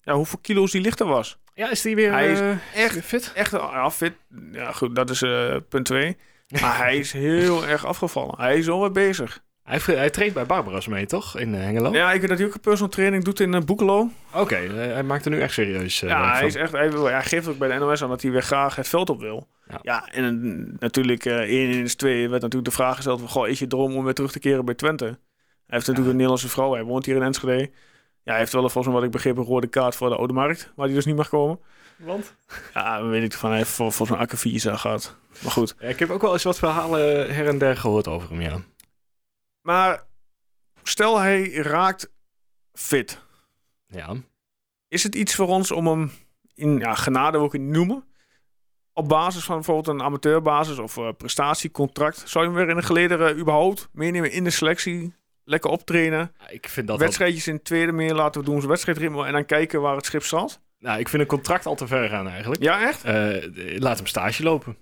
ja, 0.00 0.14
hoeveel 0.14 0.38
kilo's 0.42 0.70
die 0.70 0.80
lichter 0.80 1.06
was. 1.06 1.38
Ja, 1.54 1.70
is 1.70 1.82
die 1.82 1.94
weer 1.94 2.12
Hij 2.12 2.32
is 2.32 2.40
echt 2.74 2.92
weer 2.94 3.02
fit? 3.02 3.32
Echt 3.34 3.50
ja, 3.50 3.90
fit. 3.90 4.12
Ja, 4.52 4.72
goed, 4.72 4.96
dat 4.96 5.10
is 5.10 5.24
punt 5.68 5.84
2. 5.84 6.16
Maar 6.60 6.76
hij 6.76 6.96
is 6.96 7.12
heel 7.12 7.66
erg 7.72 7.86
afgevallen. 7.86 8.34
Hij 8.38 8.58
is 8.58 8.68
alweer 8.68 8.92
bezig. 8.92 9.42
Hij, 9.62 9.78
hij 9.84 10.10
traint 10.10 10.34
bij 10.34 10.46
Barbaras 10.46 10.86
mee, 10.86 11.06
toch? 11.06 11.38
In 11.38 11.54
eh, 11.54 11.60
Hengelo? 11.60 11.92
Ja, 11.92 12.12
ik 12.12 12.20
weet 12.20 12.28
dat 12.28 12.38
hij 12.38 12.46
ook 12.46 12.54
een 12.54 12.60
personal 12.60 12.88
training 12.90 13.24
doet 13.24 13.40
in 13.40 13.52
uh, 13.52 13.60
Boekelo. 13.60 14.10
Oké, 14.34 14.54
eh, 14.56 14.72
hij 14.74 15.02
maakt 15.02 15.24
er 15.24 15.30
nu 15.30 15.40
echt 15.40 15.52
serieus 15.52 16.02
eh, 16.02 16.08
ja, 16.08 16.32
hij, 16.32 16.46
is 16.46 16.54
echt, 16.54 16.72
hij, 16.72 16.90
wil, 16.92 17.04
hij 17.04 17.22
geeft 17.24 17.48
ook 17.48 17.58
bij 17.58 17.68
de 17.68 17.74
NOS 17.84 18.02
aan 18.02 18.08
dat 18.08 18.22
hij 18.22 18.30
weer 18.30 18.42
graag 18.42 18.76
het 18.76 18.88
veld 18.88 19.10
op 19.10 19.20
wil. 19.20 19.48
Ja. 19.68 19.78
Ja, 19.82 20.08
en 20.08 20.24
eh, 20.24 20.78
natuurlijk 20.80 21.24
eh 21.24 21.36
1 21.38 21.70
is 21.70 21.94
2 21.94 22.28
werd 22.28 22.42
natuurlijk 22.42 22.70
de 22.70 22.76
vraag 22.76 22.94
gesteld 22.96 23.18
van, 23.20 23.28
goh, 23.28 23.48
is 23.48 23.58
je 23.58 23.66
droom 23.66 23.96
om 23.96 24.04
weer 24.04 24.14
terug 24.14 24.32
te 24.32 24.38
keren 24.38 24.64
bij 24.64 24.74
Twente? 24.74 25.04
Hij 25.04 25.14
heeft 25.66 25.86
natuurlijk 25.86 26.06
een 26.06 26.12
Nederlandse 26.12 26.48
vrouw, 26.48 26.72
hij 26.72 26.82
woont 26.84 27.06
hier 27.06 27.16
in 27.16 27.22
Enschede. 27.22 27.70
Ja, 28.22 28.30
hij 28.30 28.38
heeft 28.38 28.52
wel 28.52 28.60
volgens 28.62 28.84
mij 28.86 28.94
wat 28.94 29.04
ik 29.04 29.10
begreep 29.10 29.36
een 29.36 29.44
rode 29.44 29.66
kaart 29.66 29.94
voor 29.96 30.08
de 30.08 30.16
Oude 30.16 30.32
Markt, 30.32 30.72
waar 30.76 30.86
hij 30.86 30.94
dus 30.94 31.04
niet 31.04 31.16
mag 31.16 31.28
komen. 31.28 31.58
Want? 31.96 32.34
Ja, 32.74 33.04
weet 33.04 33.22
ik 33.22 33.32
van, 33.32 33.48
hij 33.48 33.58
heeft 33.58 33.70
vol- 33.70 33.90
volgens 33.90 34.10
mij 34.10 34.18
akkefietje 34.18 34.76
gehad. 34.78 35.16
Maar 35.42 35.52
goed. 35.52 35.74
Ja, 35.78 35.88
ik 35.88 35.98
heb 35.98 36.10
ook 36.10 36.22
wel 36.22 36.32
eens 36.32 36.42
wat 36.42 36.58
verhalen 36.58 37.34
her 37.34 37.48
en 37.48 37.58
der 37.58 37.76
gehoord 37.76 38.08
over 38.08 38.28
hem, 38.30 38.40
ja. 38.40 38.58
Maar 39.62 40.02
stel 40.82 41.18
hij 41.18 41.50
raakt 41.52 42.10
fit. 42.72 43.20
Ja. 43.86 44.16
Is 44.88 45.02
het 45.02 45.14
iets 45.14 45.34
voor 45.34 45.46
ons 45.48 45.70
om 45.70 45.86
hem 45.86 46.10
in 46.54 46.78
ja, 46.78 46.94
genade 46.94 47.36
wil 47.36 47.46
ik 47.46 47.52
het 47.52 47.60
noemen? 47.60 48.04
Op 48.92 49.08
basis 49.08 49.44
van 49.44 49.54
bijvoorbeeld 49.54 49.88
een 49.88 50.02
amateurbasis 50.02 50.78
of 50.78 50.96
eh, 50.96 51.08
prestatiecontract. 51.16 52.22
Zou 52.26 52.44
je 52.44 52.50
hem 52.50 52.60
weer 52.60 52.68
in 52.68 52.76
de 52.76 52.86
gelederen 52.86 53.38
überhaupt 53.38 53.88
meenemen 53.92 54.32
in 54.32 54.44
de 54.44 54.50
selectie? 54.50 55.14
Lekker 55.44 55.70
optrainen. 55.70 56.34
Ik 56.48 56.68
vind 56.68 56.86
dat 56.86 56.98
Wedstrijdjes 56.98 57.46
in 57.46 57.54
het 57.54 57.64
tweede 57.64 57.92
meer 57.92 58.14
laten 58.14 58.40
we 58.40 58.46
doen. 58.46 58.56
Zijn 58.56 58.68
wedstrijdritme 58.70 59.26
en 59.26 59.32
dan 59.32 59.46
kijken 59.46 59.80
waar 59.80 59.96
het 59.96 60.04
schip 60.04 60.22
staat. 60.22 60.60
nou, 60.78 60.98
ik 60.98 61.08
vind 61.08 61.22
een 61.22 61.28
contract 61.28 61.66
al 61.66 61.74
te 61.74 61.86
ver 61.86 62.08
gaan 62.08 62.28
eigenlijk. 62.28 62.62
Ja, 62.62 62.88
echt? 62.88 63.04
Eh, 63.04 63.78
laat 63.78 63.96
hem 63.96 64.06
stage 64.06 64.42
lopen. 64.42 64.76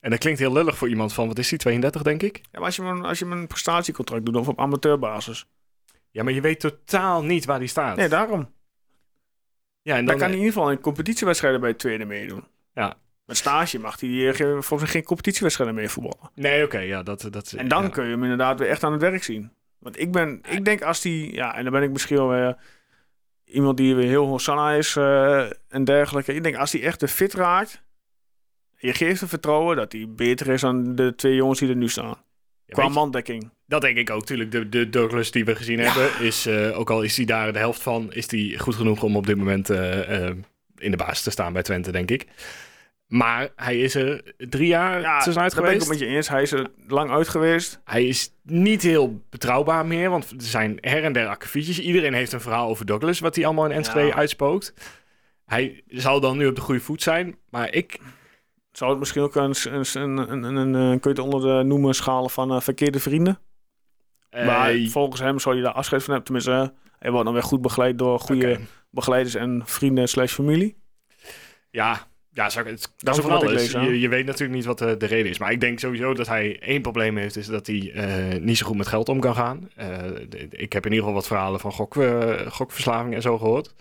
En 0.00 0.10
dat 0.10 0.18
klinkt 0.18 0.38
heel 0.38 0.52
lullig 0.52 0.76
voor 0.76 0.88
iemand 0.88 1.12
van, 1.12 1.28
wat 1.28 1.38
is 1.38 1.48
die, 1.48 1.58
32 1.58 2.02
denk 2.02 2.22
ik? 2.22 2.36
Ja, 2.36 2.42
maar 2.52 2.62
als 2.62 2.76
je, 2.76 2.82
hem, 2.82 3.04
als 3.04 3.18
je 3.18 3.24
hem 3.24 3.38
een 3.38 3.46
prestatiecontract 3.46 4.24
doet 4.24 4.36
of 4.36 4.48
op 4.48 4.60
amateurbasis. 4.60 5.46
Ja, 6.10 6.22
maar 6.22 6.32
je 6.32 6.40
weet 6.40 6.60
totaal 6.60 7.22
niet 7.22 7.44
waar 7.44 7.58
die 7.58 7.68
staat. 7.68 7.96
Nee, 7.96 8.08
daarom. 8.08 8.52
ja, 9.82 9.96
en 9.96 10.04
Dan, 10.04 10.06
dan, 10.06 10.16
kan 10.16 10.26
hij 10.26 10.36
in 10.36 10.38
ieder 10.38 10.52
geval 10.52 10.70
in 10.70 10.80
competitiewedstrijden 10.80 11.60
bij 11.60 11.68
het 11.70 11.78
tweede 11.78 12.04
meedoen. 12.04 12.44
Ja. 12.74 12.96
Met 13.24 13.36
stage 13.36 13.78
mag 13.78 14.00
hij 14.00 14.34
volgens 14.34 14.80
mij 14.80 14.90
geen 14.90 15.04
competitiewedstrijden 15.04 15.74
meer 15.76 15.88
voetballen. 15.88 16.30
Nee, 16.34 16.64
oké, 16.64 16.78
ja, 16.78 17.02
dat... 17.02 17.28
dat 17.30 17.52
En 17.52 17.68
dan 17.68 17.82
ja. 17.82 17.88
kun 17.88 18.04
je 18.04 18.10
hem 18.10 18.22
inderdaad 18.22 18.58
weer 18.58 18.68
echt 18.68 18.84
aan 18.84 18.92
het 18.92 19.00
werk 19.00 19.24
zien. 19.24 19.52
Want 19.78 20.00
ik 20.00 20.12
ben, 20.12 20.40
ik 20.48 20.64
denk 20.64 20.82
als 20.82 21.00
die, 21.00 21.34
ja, 21.34 21.54
en 21.54 21.62
dan 21.62 21.72
ben 21.72 21.82
ik 21.82 21.90
misschien 21.90 22.16
wel 22.16 22.28
weer 22.28 22.56
iemand 23.44 23.76
die 23.76 23.94
weer 23.94 24.08
heel 24.08 24.26
Hosanna 24.26 24.72
is 24.72 24.96
eh, 24.96 25.50
en 25.68 25.84
dergelijke. 25.84 26.34
Ik 26.34 26.42
denk 26.42 26.56
als 26.56 26.70
die 26.70 26.82
echt 26.82 27.00
de 27.00 27.08
fit 27.08 27.34
raakt, 27.34 27.82
je 28.78 28.92
geeft 28.94 29.20
hem 29.20 29.28
vertrouwen 29.28 29.76
dat 29.76 29.92
hij 29.92 30.06
beter 30.08 30.48
is 30.48 30.60
dan 30.60 30.94
de 30.94 31.14
twee 31.16 31.34
jongens 31.34 31.58
die 31.58 31.68
er 31.68 31.76
nu 31.76 31.88
staan. 31.88 32.16
Ja, 32.64 32.74
Qua 32.74 32.88
mandekking. 32.88 33.50
dat 33.66 33.80
denk 33.80 33.96
ik 33.96 34.10
ook, 34.10 34.26
tuurlijk. 34.26 34.50
De, 34.50 34.68
de 34.68 34.88
Douglas 34.90 35.30
die 35.30 35.44
we 35.44 35.54
gezien 35.56 35.78
hebben, 35.78 36.10
is, 36.20 36.46
eh, 36.46 36.78
ook 36.78 36.90
al 36.90 37.02
is 37.02 37.16
hij 37.16 37.26
daar 37.26 37.52
de 37.52 37.58
helft 37.58 37.82
van, 37.82 38.12
is 38.12 38.26
die 38.26 38.58
goed 38.58 38.74
genoeg 38.74 39.02
om 39.02 39.16
op 39.16 39.26
dit 39.26 39.36
moment 39.36 39.70
eh, 39.70 40.26
eh, 40.28 40.36
in 40.76 40.90
de 40.90 40.96
basis 40.96 41.22
te 41.22 41.30
staan 41.30 41.52
bij 41.52 41.62
Twente, 41.62 41.92
denk 41.92 42.10
ik. 42.10 42.26
Maar 43.06 43.48
hij 43.56 43.78
is 43.80 43.94
er 43.94 44.34
drie 44.36 44.66
jaar 44.66 45.00
Ja, 45.00 45.20
tussenuit 45.22 45.54
daar 45.54 45.62
ben 45.62 45.72
ik 45.74 45.80
geweest. 45.82 46.00
met 46.00 46.08
je 46.08 46.14
eens. 46.16 46.28
Hij 46.28 46.42
is 46.42 46.52
er 46.52 46.66
lang 46.86 47.10
uit 47.10 47.28
geweest. 47.28 47.80
Hij 47.84 48.06
is 48.06 48.30
niet 48.42 48.82
heel 48.82 49.22
betrouwbaar 49.30 49.86
meer, 49.86 50.10
want 50.10 50.30
er 50.30 50.36
zijn 50.38 50.78
her 50.80 51.04
en 51.04 51.12
der 51.12 51.26
akkefietjes. 51.26 51.80
Iedereen 51.80 52.14
heeft 52.14 52.32
een 52.32 52.40
verhaal 52.40 52.68
over 52.68 52.86
Douglas, 52.86 53.18
wat 53.18 53.36
hij 53.36 53.44
allemaal 53.44 53.64
in 53.64 53.70
Enschede 53.76 54.06
Ja. 54.06 54.14
uitspookt. 54.14 54.74
Hij 55.46 55.82
zal 55.88 56.20
dan 56.20 56.36
nu 56.36 56.46
op 56.46 56.54
de 56.54 56.60
goede 56.60 56.80
voet 56.80 57.02
zijn, 57.02 57.36
maar 57.50 57.72
ik... 57.74 57.98
Zou 58.78 58.90
het 58.90 58.98
misschien 58.98 59.22
ook 59.22 59.34
een, 59.34 59.54
een, 59.70 59.84
een, 59.94 60.32
een, 60.32 60.42
een, 60.56 60.74
een- 60.74 61.00
kun 61.00 61.14
je 61.14 61.20
het 61.22 61.34
onder 61.34 61.40
de 61.58 61.64
noemen 61.64 61.94
schalen 61.94 62.30
van 62.30 62.52
eh, 62.52 62.60
verkeerde 62.60 63.00
vrienden? 63.00 63.38
maar 64.30 64.70
eh, 64.70 64.88
volgens 64.90 65.20
hem 65.20 65.38
zou 65.38 65.56
je 65.56 65.62
daar 65.62 65.72
afscheid 65.72 66.02
van 66.04 66.14
hebben. 66.14 66.34
Tenminste, 66.34 66.72
eh, 66.72 66.78
hij 66.98 67.10
wordt 67.10 67.24
dan 67.24 67.34
weer 67.34 67.42
goed 67.42 67.62
begeleid 67.62 67.98
door 67.98 68.20
goede 68.20 68.58
begeleiders 68.90 69.34
en 69.34 69.62
vrienden 69.64 70.08
slash 70.08 70.32
familie. 70.32 70.76
Ja, 71.70 72.06
Ja, 72.32 72.50
zou 72.50 72.64
ik- 72.66 72.70
het 72.70 72.92
Dat 72.96 73.18
is 73.18 73.24
ook 73.24 73.30
alles. 73.30 73.52
lees, 73.52 73.70
je, 73.70 74.00
je 74.00 74.08
weet 74.08 74.26
natuurlijk 74.26 74.52
niet 74.54 74.64
wat 74.64 74.78
de, 74.78 74.96
de 74.96 75.06
reden 75.06 75.30
is. 75.30 75.38
Maar 75.38 75.52
ik 75.52 75.60
denk 75.60 75.78
sowieso 75.78 76.14
dat 76.14 76.26
hij 76.26 76.60
één 76.60 76.82
probleem 76.82 77.16
heeft, 77.16 77.36
is 77.36 77.46
dat 77.46 77.66
hij 77.66 77.92
eh, 77.94 78.40
niet 78.40 78.56
zo 78.58 78.66
goed 78.66 78.76
met 78.76 78.86
geld 78.86 79.08
om 79.08 79.20
kan 79.20 79.34
gaan. 79.34 79.68
Eh, 79.76 79.88
ik 80.50 80.72
heb 80.72 80.84
in 80.86 80.90
ieder 80.92 80.98
geval 80.98 81.12
wat 81.12 81.26
verhalen 81.26 81.60
van 81.60 81.72
gok, 81.72 81.96
eh, 81.96 82.46
gokverslaving 82.46 83.14
en 83.14 83.22
zo 83.22 83.38
gehoord. 83.38 83.74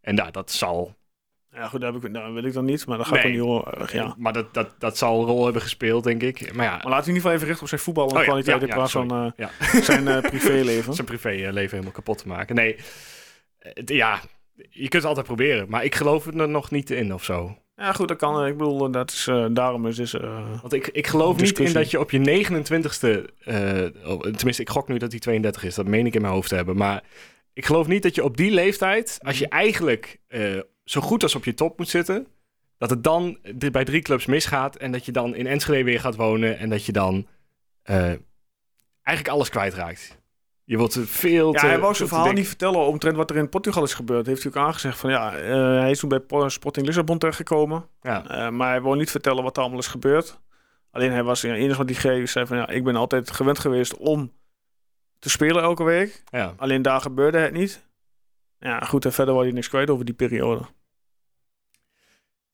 En 0.00 0.16
ja, 0.16 0.30
dat 0.30 0.50
zal, 0.50 0.94
Ja, 1.56 1.68
goed, 1.68 1.80
dat, 1.80 1.94
heb 1.94 2.04
ik, 2.04 2.32
weet 2.34 2.44
ik 2.44 2.52
dan 2.52 2.64
niet, 2.64 2.86
maar 2.86 2.98
dat 2.98 3.06
gaat 3.06 3.22
Nee. 3.22 3.40
niet 3.40 3.64
erg, 3.66 3.92
ja. 3.92 4.14
maar 4.18 4.32
dat, 4.32 4.54
dat, 4.54 4.74
dat 4.78 4.98
zal 4.98 5.20
een 5.20 5.26
rol 5.26 5.44
hebben 5.44 5.62
gespeeld, 5.62 6.04
denk 6.04 6.22
ik. 6.22 6.54
Maar 6.54 6.64
ja, 6.64 6.70
Maar 6.70 6.80
laten 6.90 6.90
we 6.90 6.96
in 6.96 7.06
ieder 7.06 7.14
geval 7.16 7.32
even 7.32 7.46
richten 7.46 7.62
op 7.62 7.68
zijn 7.68 7.80
voetbal 7.80 8.08
en 8.10 8.16
Oh 8.16 8.22
kwaliteit 8.22 8.62
in 8.62 8.68
plaats 8.68 8.92
van 8.92 9.10
eh, 9.10 9.26
ja. 9.36 9.50
zijn 9.90 10.08
eh, 10.08 10.20
privéleven. 10.20 10.94
zijn 10.94 11.06
privéleven 11.06 11.70
helemaal 11.70 11.92
kapot 11.92 12.18
te 12.18 12.28
maken. 12.28 12.54
Nee, 12.54 12.76
het- 13.58 13.88
ja, 13.90 14.20
je 14.54 14.78
kunt 14.88 14.92
het 14.92 15.04
altijd 15.04 15.26
proberen. 15.26 15.66
Maar 15.68 15.84
ik 15.84 15.94
geloof 15.94 16.26
er 16.26 16.48
nog 16.48 16.70
niet 16.70 16.90
in 16.90 17.14
of 17.14 17.24
zo. 17.24 17.58
Ja, 17.76 17.92
goed, 17.92 18.08
dat 18.08 18.16
kan. 18.16 18.46
Ik 18.46 18.56
bedoel, 18.56 18.90
dat 18.90 19.10
is, 19.10 19.26
eh, 19.26 19.46
daarom 19.50 19.86
is 19.86 20.14
eh, 20.14 20.60
Want 20.60 20.72
ik, 20.72 20.86
ik 20.88 21.06
geloof 21.06 21.40
niet 21.40 21.58
in 21.58 21.72
dat 21.72 21.90
je 21.90 22.00
op 22.00 22.10
je 22.10 22.18
29ste... 22.44 23.34
eh, 23.44 24.10
oh, 24.10 24.20
tenminste, 24.20 24.62
ik 24.62 24.68
gok 24.70 24.88
nu 24.88 24.96
dat 24.98 25.10
hij 25.10 25.20
32 25.20 25.64
is. 25.64 25.74
Dat 25.74 25.86
meen 25.86 26.06
ik 26.06 26.14
in 26.14 26.20
mijn 26.20 26.32
hoofd 26.32 26.48
te 26.48 26.54
hebben. 26.54 26.76
Maar 26.76 27.02
ik 27.52 27.66
geloof 27.66 27.86
niet 27.86 28.02
dat 28.02 28.14
je 28.14 28.24
op 28.24 28.36
die 28.36 28.50
leeftijd... 28.50 29.18
als 29.22 29.38
je 29.38 29.48
eigenlijk 29.48 30.18
eh, 30.28 30.58
zo 30.86 31.00
goed 31.00 31.22
als 31.22 31.34
op 31.34 31.44
je 31.44 31.54
top 31.54 31.78
moet 31.78 31.88
zitten... 31.88 32.26
dat 32.78 32.90
het 32.90 33.04
dan 33.04 33.38
bij 33.70 33.84
drie 33.84 34.02
clubs 34.02 34.26
misgaat... 34.26 34.76
en 34.76 34.92
dat 34.92 35.04
je 35.04 35.12
dan 35.12 35.34
in 35.34 35.46
Enschede 35.46 35.84
weer 35.84 36.00
gaat 36.00 36.16
wonen... 36.16 36.58
en 36.58 36.68
dat 36.68 36.84
je 36.84 36.92
dan 36.92 37.26
eh, 37.82 38.12
eigenlijk 39.02 39.28
alles 39.28 39.48
kwijtraakt. 39.48 40.18
Je 40.64 40.76
wordt 40.76 40.98
veel 41.04 41.52
ja, 41.52 41.60
te... 41.60 41.66
hij 41.66 41.78
wou 41.78 41.94
zijn 41.94 42.08
verhaal 42.08 42.32
niet 42.32 42.48
vertellen 42.48 42.86
omtrent 42.86 43.16
wat 43.16 43.30
er 43.30 43.36
in 43.36 43.48
Portugal 43.48 43.82
is 43.82 43.94
gebeurd. 43.94 44.26
Heeft 44.26 44.42
hij 44.42 44.52
ook 44.52 44.66
aangezegd 44.66 44.98
van 44.98 45.10
ja, 45.10 45.36
eh, 45.36 45.80
hij 45.80 45.90
is 45.90 45.98
toen 45.98 46.08
bij 46.08 46.20
Po- 46.20 46.48
Sporting 46.48 46.86
Lissabon 46.86 47.18
terechtgekomen. 47.18 47.88
Ja. 48.00 48.28
Eh, 48.28 48.50
maar 48.50 48.68
hij 48.68 48.80
wou 48.80 48.96
niet 48.96 49.10
vertellen 49.10 49.42
wat 49.42 49.56
er 49.56 49.62
allemaal 49.62 49.80
is 49.80 49.86
gebeurd. 49.86 50.40
Alleen 50.90 51.10
hij 51.10 51.22
was 51.22 51.40
ja, 51.40 51.54
enige 51.54 51.78
wat 51.78 51.88
hij 51.88 51.98
geeft, 51.98 52.32
zei 52.32 52.46
van 52.46 52.56
ja, 52.56 52.68
ik 52.68 52.84
ben 52.84 52.96
altijd 52.96 53.30
gewend 53.30 53.58
geweest 53.58 53.96
om 53.96 54.32
te 55.18 55.30
spelen 55.30 55.62
elke 55.62 55.84
week. 55.84 56.22
Ja. 56.30 56.54
Alleen 56.56 56.82
daar 56.82 57.00
gebeurde 57.00 57.38
het 57.38 57.52
niet. 57.52 57.85
Ja, 58.66 58.78
goed, 58.80 59.04
en 59.04 59.12
verder 59.12 59.34
wou 59.34 59.46
hij 59.46 59.54
niks 59.54 59.68
kwijt 59.68 59.90
over 59.90 60.04
die 60.04 60.14
periode. 60.14 60.62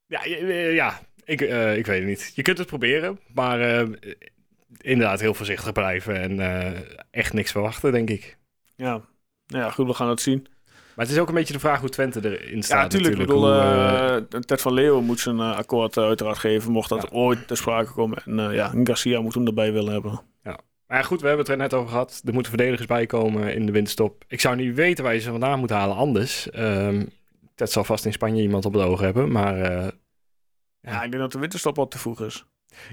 Ja, 0.06 0.24
je- 0.24 0.36
eh, 0.36 0.74
ja 0.74 1.00
ik, 1.24 1.40
eh, 1.40 1.76
ik 1.76 1.86
weet 1.86 1.98
het 1.98 2.08
niet. 2.08 2.32
Je 2.34 2.42
kunt 2.42 2.58
het 2.58 2.66
proberen, 2.66 3.20
maar 3.34 3.60
eh, 3.60 3.88
inderdaad 4.80 5.20
heel 5.20 5.34
voorzichtig 5.34 5.72
blijven 5.72 6.40
en 6.40 6.40
echt 7.10 7.32
niks 7.32 7.50
verwachten, 7.50 7.92
denk 7.92 8.10
ik. 8.10 8.38
Ja. 8.76 8.90
Nou 9.46 9.64
ja, 9.64 9.70
goed, 9.70 9.86
we 9.86 9.94
gaan 9.94 10.08
het 10.08 10.20
zien. 10.20 10.46
Maar 10.96 11.04
het 11.06 11.14
is 11.14 11.20
ook 11.20 11.28
een 11.28 11.34
beetje 11.34 11.52
de 11.52 11.58
vraag 11.60 11.80
hoe 11.80 11.88
Twente 11.88 12.38
erin 12.38 12.62
staat. 12.62 12.76
Ja, 12.78 12.82
natuurlijk. 12.82 13.12
Ik 13.14 13.26
bedoel, 13.26 14.40
Ted 14.40 14.60
van 14.60 14.72
Leeuwen 14.72 15.04
moet 15.04 15.20
zijn 15.20 15.40
akkoord 15.40 15.98
uiteraard 15.98 16.38
geven, 16.38 16.72
mocht 16.72 16.88
dat 16.88 17.02
Ja. 17.02 17.08
ooit 17.16 17.46
ter 17.46 17.56
sprake 17.56 17.92
komen. 17.92 18.22
En 18.24 18.52
ja, 18.52 18.72
Garcia 18.84 19.20
moet 19.20 19.34
hem 19.34 19.46
erbij 19.46 19.72
willen 19.72 19.92
hebben. 19.92 20.20
Maar 20.92 21.00
ja, 21.00 21.06
goed, 21.06 21.20
we 21.20 21.26
hebben 21.26 21.44
het 21.44 21.54
er 21.54 21.60
net 21.60 21.74
over 21.74 21.88
gehad. 21.90 22.22
Er 22.24 22.32
moeten 22.32 22.52
verdedigers 22.52 22.86
bij 22.86 23.06
komen 23.06 23.54
in 23.54 23.66
de 23.66 23.72
winterstop. 23.72 24.24
Ik 24.28 24.40
zou 24.40 24.56
niet 24.56 24.74
weten 24.74 25.04
waar 25.04 25.14
je 25.14 25.20
ze 25.20 25.30
vandaan 25.30 25.58
moet 25.58 25.70
halen 25.70 25.96
anders. 25.96 26.50
Ehm 26.50 27.04
Ted 27.54 27.70
zal 27.72 27.84
vast 27.84 28.04
in 28.04 28.12
Spanje 28.12 28.42
iemand 28.42 28.64
op 28.64 28.72
het 28.72 28.82
oog 28.82 29.00
hebben, 29.00 29.32
maar... 29.32 29.60
eh, 29.60 29.88
Ja, 30.80 31.02
ik 31.02 31.10
denk 31.10 31.22
dat 31.22 31.32
de 31.32 31.38
winterstop 31.38 31.76
wat 31.76 31.90
te 31.90 31.98
vroeg 31.98 32.20
is. 32.22 32.44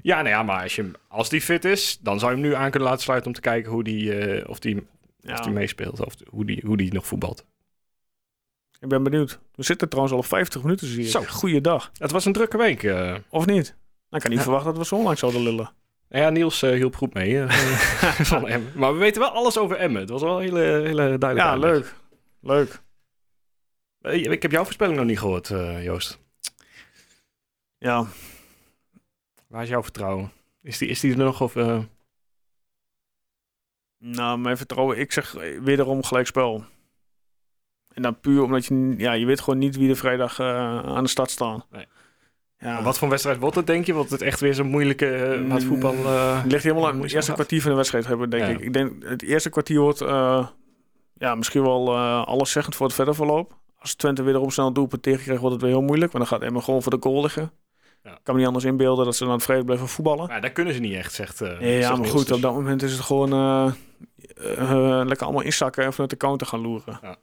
ja, 0.01 0.15
nou 0.15 0.29
ja, 0.29 0.43
maar 0.43 0.61
als, 0.61 0.75
je, 0.75 0.91
als 1.07 1.29
die 1.29 1.41
fit 1.41 1.65
is, 1.65 1.97
dan 2.01 2.19
zou 2.19 2.31
je 2.35 2.37
hem 2.41 2.47
nu 2.49 2.55
aan 2.55 2.69
kunnen 2.71 2.89
laten 2.89 3.03
sluiten 3.03 3.27
om 3.27 3.33
te 3.35 3.41
kijken 3.41 3.71
hoe 3.71 3.83
die, 3.83 4.17
eh, 4.17 4.49
of 4.49 4.59
die, 4.59 4.87
Ja, 5.19 5.33
of 5.33 5.39
die 5.39 5.53
meespeelt. 5.53 6.05
Of 6.05 6.13
hoe 6.29 6.45
die, 6.45 6.63
hoe 6.65 6.77
die 6.77 6.93
nog 6.93 7.07
voetbalt. 7.07 7.45
ik 8.79 8.87
ben 8.89 9.03
benieuwd. 9.03 9.39
We 9.55 9.63
zitten 9.63 9.87
trouwens 9.89 10.13
al 10.15 10.21
op 10.21 10.27
50 10.27 10.61
minuten, 10.63 10.87
zie 10.87 11.03
je. 11.03 11.09
Zo. 11.09 11.21
Goeiedag. 11.27 11.91
Het 11.97 12.11
was 12.11 12.25
een 12.25 12.33
drukke 12.33 12.57
week. 12.57 12.83
eh. 12.83 13.15
Of 13.29 13.45
niet? 13.45 13.65
Nou, 13.75 13.75
ik 14.09 14.19
kan 14.19 14.29
niet 14.29 14.37
Ja. 14.39 14.43
verwachten 14.45 14.73
dat 14.73 14.81
we 14.81 14.95
zo 14.95 15.03
lang 15.03 15.17
zouden 15.17 15.41
lullen. 15.41 15.69
Ja, 16.09 16.29
Niels 16.29 16.61
eh, 16.61 16.71
hielp 16.71 16.95
goed 16.95 17.13
mee. 17.13 17.39
eh, 17.43 17.49
van 18.31 18.47
Emmen. 18.47 18.71
Maar 18.75 18.93
we 18.93 18.99
weten 18.99 19.21
wel 19.21 19.31
alles 19.31 19.57
over 19.57 19.77
Emmen. 19.77 20.01
Het 20.01 20.09
was 20.09 20.21
wel 20.21 20.35
een 20.37 20.41
hele, 20.43 20.59
hele 20.59 21.17
duidelijk. 21.17 21.37
Ja, 21.37 21.55
leuk. 21.55 21.95
Leuk. 22.41 22.81
Eh, 24.01 24.23
ik 24.31 24.41
heb 24.41 24.51
jouw 24.51 24.63
voorspelling 24.63 24.97
nog 24.97 25.05
niet 25.05 25.19
gehoord, 25.19 25.49
eh, 25.49 25.83
Joost. 25.83 26.19
Ja, 27.77 28.05
Waar 29.47 29.63
is 29.63 29.69
jouw 29.69 29.83
vertrouwen? 29.83 30.31
Is 30.61 30.77
die, 30.77 30.87
is 30.87 30.99
die 30.99 31.11
er 31.11 31.17
nog? 31.17 31.41
Of, 31.41 31.53
nou, 33.97 34.37
mijn 34.39 34.57
vertrouwen. 34.57 34.99
Ik 34.99 35.11
zeg 35.11 35.31
wederom 35.61 36.03
gelijkspel. 36.03 36.63
En 37.93 38.01
dan 38.01 38.19
puur 38.19 38.41
omdat 38.43 38.65
je, 38.65 38.93
ja, 38.97 39.11
je 39.13 39.25
weet 39.25 39.39
gewoon 39.41 39.59
niet 39.59 39.75
wie 39.75 39.89
er 39.89 39.95
vrijdag 39.95 40.39
aan 40.39 41.03
de 41.03 41.09
start 41.09 41.29
staan. 41.29 41.65
Nee. 41.69 41.85
Ja, 42.59 42.83
Wat 42.83 42.97
voor 42.97 43.09
wedstrijd 43.09 43.37
wordt 43.39 43.55
het, 43.55 43.67
denk 43.67 43.85
je? 43.85 43.93
Wordt 43.93 44.11
het 44.11 44.21
echt 44.21 44.39
weer 44.39 44.53
zo'n 44.53 44.67
moeilijke 44.67 45.37
uh, 45.37 45.51
Mm, 45.51 45.61
voetbal? 45.61 46.05
Het 46.35 46.51
ligt 46.51 46.63
helemaal 46.63 46.87
aan 46.87 47.01
het 47.01 47.13
eerste 47.13 47.33
kwartier 47.33 47.61
van 47.61 47.69
de 47.71 47.75
wedstrijd 47.77 48.07
hebben, 48.07 48.29
denk 48.29 48.43
Ja. 48.43 48.49
ik. 48.49 48.59
Ik 48.59 48.73
denk 48.73 49.03
het 49.03 49.23
eerste 49.23 49.49
kwartier 49.49 49.79
wordt 49.79 50.01
eh, 50.01 50.47
ja, 51.13 51.35
misschien 51.35 51.61
wel 51.61 51.97
alleszeggend 52.25 52.75
voor 52.75 52.85
het 52.85 52.95
verder 52.95 53.15
verloop. 53.15 53.57
Als 53.79 53.93
Twente 53.95 54.23
wederom 54.23 54.49
snel 54.49 54.67
een 54.67 54.73
doelpunt 54.73 55.03
tegenkrijgt, 55.03 55.41
wordt 55.41 55.55
het 55.55 55.65
weer 55.65 55.73
heel 55.75 55.83
moeilijk. 55.85 56.11
Want 56.11 56.29
dan 56.29 56.39
gaat 56.39 56.47
Emma 56.47 56.59
gewoon 56.61 56.81
voor 56.81 56.91
de 56.91 56.97
goal 57.01 57.21
liggen. 57.21 57.51
Ja. 58.03 58.11
Ik 58.11 58.19
kan 58.23 58.33
me 58.33 58.39
niet 58.39 58.47
anders 58.47 58.65
inbeelden 58.65 59.05
dat 59.05 59.15
ze 59.15 59.25
dan 59.25 59.41
vrij 59.41 59.63
blijven 59.63 59.87
voetballen. 59.87 60.27
Maar 60.27 60.41
daar 60.41 60.51
kunnen 60.51 60.73
ze 60.73 60.79
niet 60.79 60.93
echt, 60.95 61.13
zegt. 61.13 61.41
eh, 61.41 61.61
Ja, 61.61 61.67
ja, 61.67 61.95
maar 61.95 62.07
goed, 62.07 62.27
Dus- 62.27 62.35
op 62.35 62.41
dat 62.41 62.53
moment 62.53 62.81
is 62.83 62.91
het 62.91 63.01
gewoon 63.01 63.29
lekker 65.07 65.25
allemaal 65.25 65.43
inzakken 65.43 65.83
en 65.83 65.91
vanuit 65.91 66.09
de 66.09 66.17
counter 66.17 66.47
gaan 66.47 66.59
loeren. 66.61 66.99
Ja, 67.01 67.15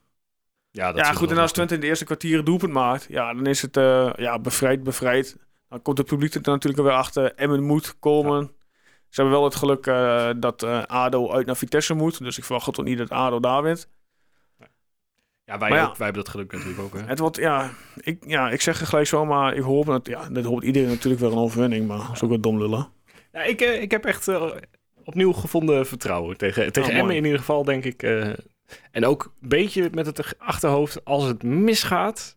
dat 0.84 0.96
ja, 0.96 1.10
is 1.10 1.16
goed, 1.16 1.30
en 1.30 1.38
als. 1.38 1.52
Twente 1.52 1.74
in 1.74 1.80
de 1.80 1.86
eerste 1.86 2.04
kwartier 2.04 2.38
een 2.38 2.44
doelpunt 2.44 2.72
maakt, 2.72 3.06
ja, 3.08 3.34
dan 3.34 3.46
is 3.46 3.62
het 3.62 3.76
eh, 3.76 4.12
ja, 4.16 4.38
bevrijd, 4.38 4.82
bevrijd. 4.82 5.36
Dan 5.68 5.82
komt 5.82 5.98
het 5.98 6.06
publiek 6.06 6.34
er 6.34 6.40
natuurlijk 6.44 6.82
weer 6.82 6.92
achter. 6.92 7.34
Emmen 7.34 7.62
moet 7.62 7.98
komen. 7.98 8.50
Ze 9.08 9.20
hebben 9.20 9.32
wel 9.32 9.44
het 9.44 9.54
geluk 9.54 9.86
eh, 9.86 10.30
dat 10.36 10.62
eh, 10.62 10.82
ADO 10.82 11.30
uit 11.32 11.46
naar 11.46 11.56
Vitesse 11.56 11.94
moet. 11.94 12.18
Dus 12.18 12.38
ik 12.38 12.44
verwacht 12.44 12.74
toch 12.74 12.84
niet 12.84 12.98
dat 12.98 13.10
ADO 13.10 13.40
daar 13.40 13.62
wint. 13.62 13.88
Ja, 15.44 15.58
wij, 15.58 15.70
ja. 15.70 15.84
ook, 15.84 15.96
wij 15.96 16.04
hebben 16.04 16.24
dat 16.24 16.32
geluk 16.32 16.52
natuurlijk 16.52 16.80
ook. 16.80 16.94
Hè? 16.94 17.00
Het 17.00 17.18
wordt, 17.18 17.36
ja, 17.36 17.70
ik, 17.96 18.24
ja, 18.26 18.50
ik 18.50 18.60
zeg 18.60 18.78
het 18.78 18.88
gelijk 18.88 19.06
zo, 19.06 19.24
maar 19.24 19.54
ik 19.54 19.62
hoop 19.62 19.86
dat, 19.86 20.06
ja, 20.06 20.28
dat 20.28 20.44
hoopt 20.44 20.64
iedereen 20.64 20.88
natuurlijk 20.88 21.22
wel 21.22 21.32
een 21.32 21.38
overwinning. 21.38 21.86
Maar 21.86 21.98
dat 21.98 22.10
is 22.12 22.22
ook 22.22 22.28
wel 22.28 22.40
dom 22.40 22.58
lullen. 22.58 22.88
Ja, 23.32 23.42
ik, 23.42 23.60
ik 23.60 23.90
heb 23.90 24.04
echt 24.04 24.28
eh, 24.28 24.50
opnieuw 25.04 25.32
gevonden 25.32 25.86
vertrouwen. 25.86 26.36
Tegen, 26.36 26.72
tegen 26.72 26.88
mooi. 26.90 27.00
Emmen 27.00 27.16
in 27.16 27.24
ieder 27.24 27.38
geval, 27.38 27.64
denk 27.64 27.84
ik. 27.84 28.02
eh, 28.02 28.32
en 28.90 29.04
ook 29.06 29.32
een 29.42 29.48
beetje 29.48 29.90
met 29.94 30.06
het 30.06 30.34
achterhoofd, 30.38 31.04
als 31.04 31.24
het 31.24 31.42
misgaat, 31.42 32.36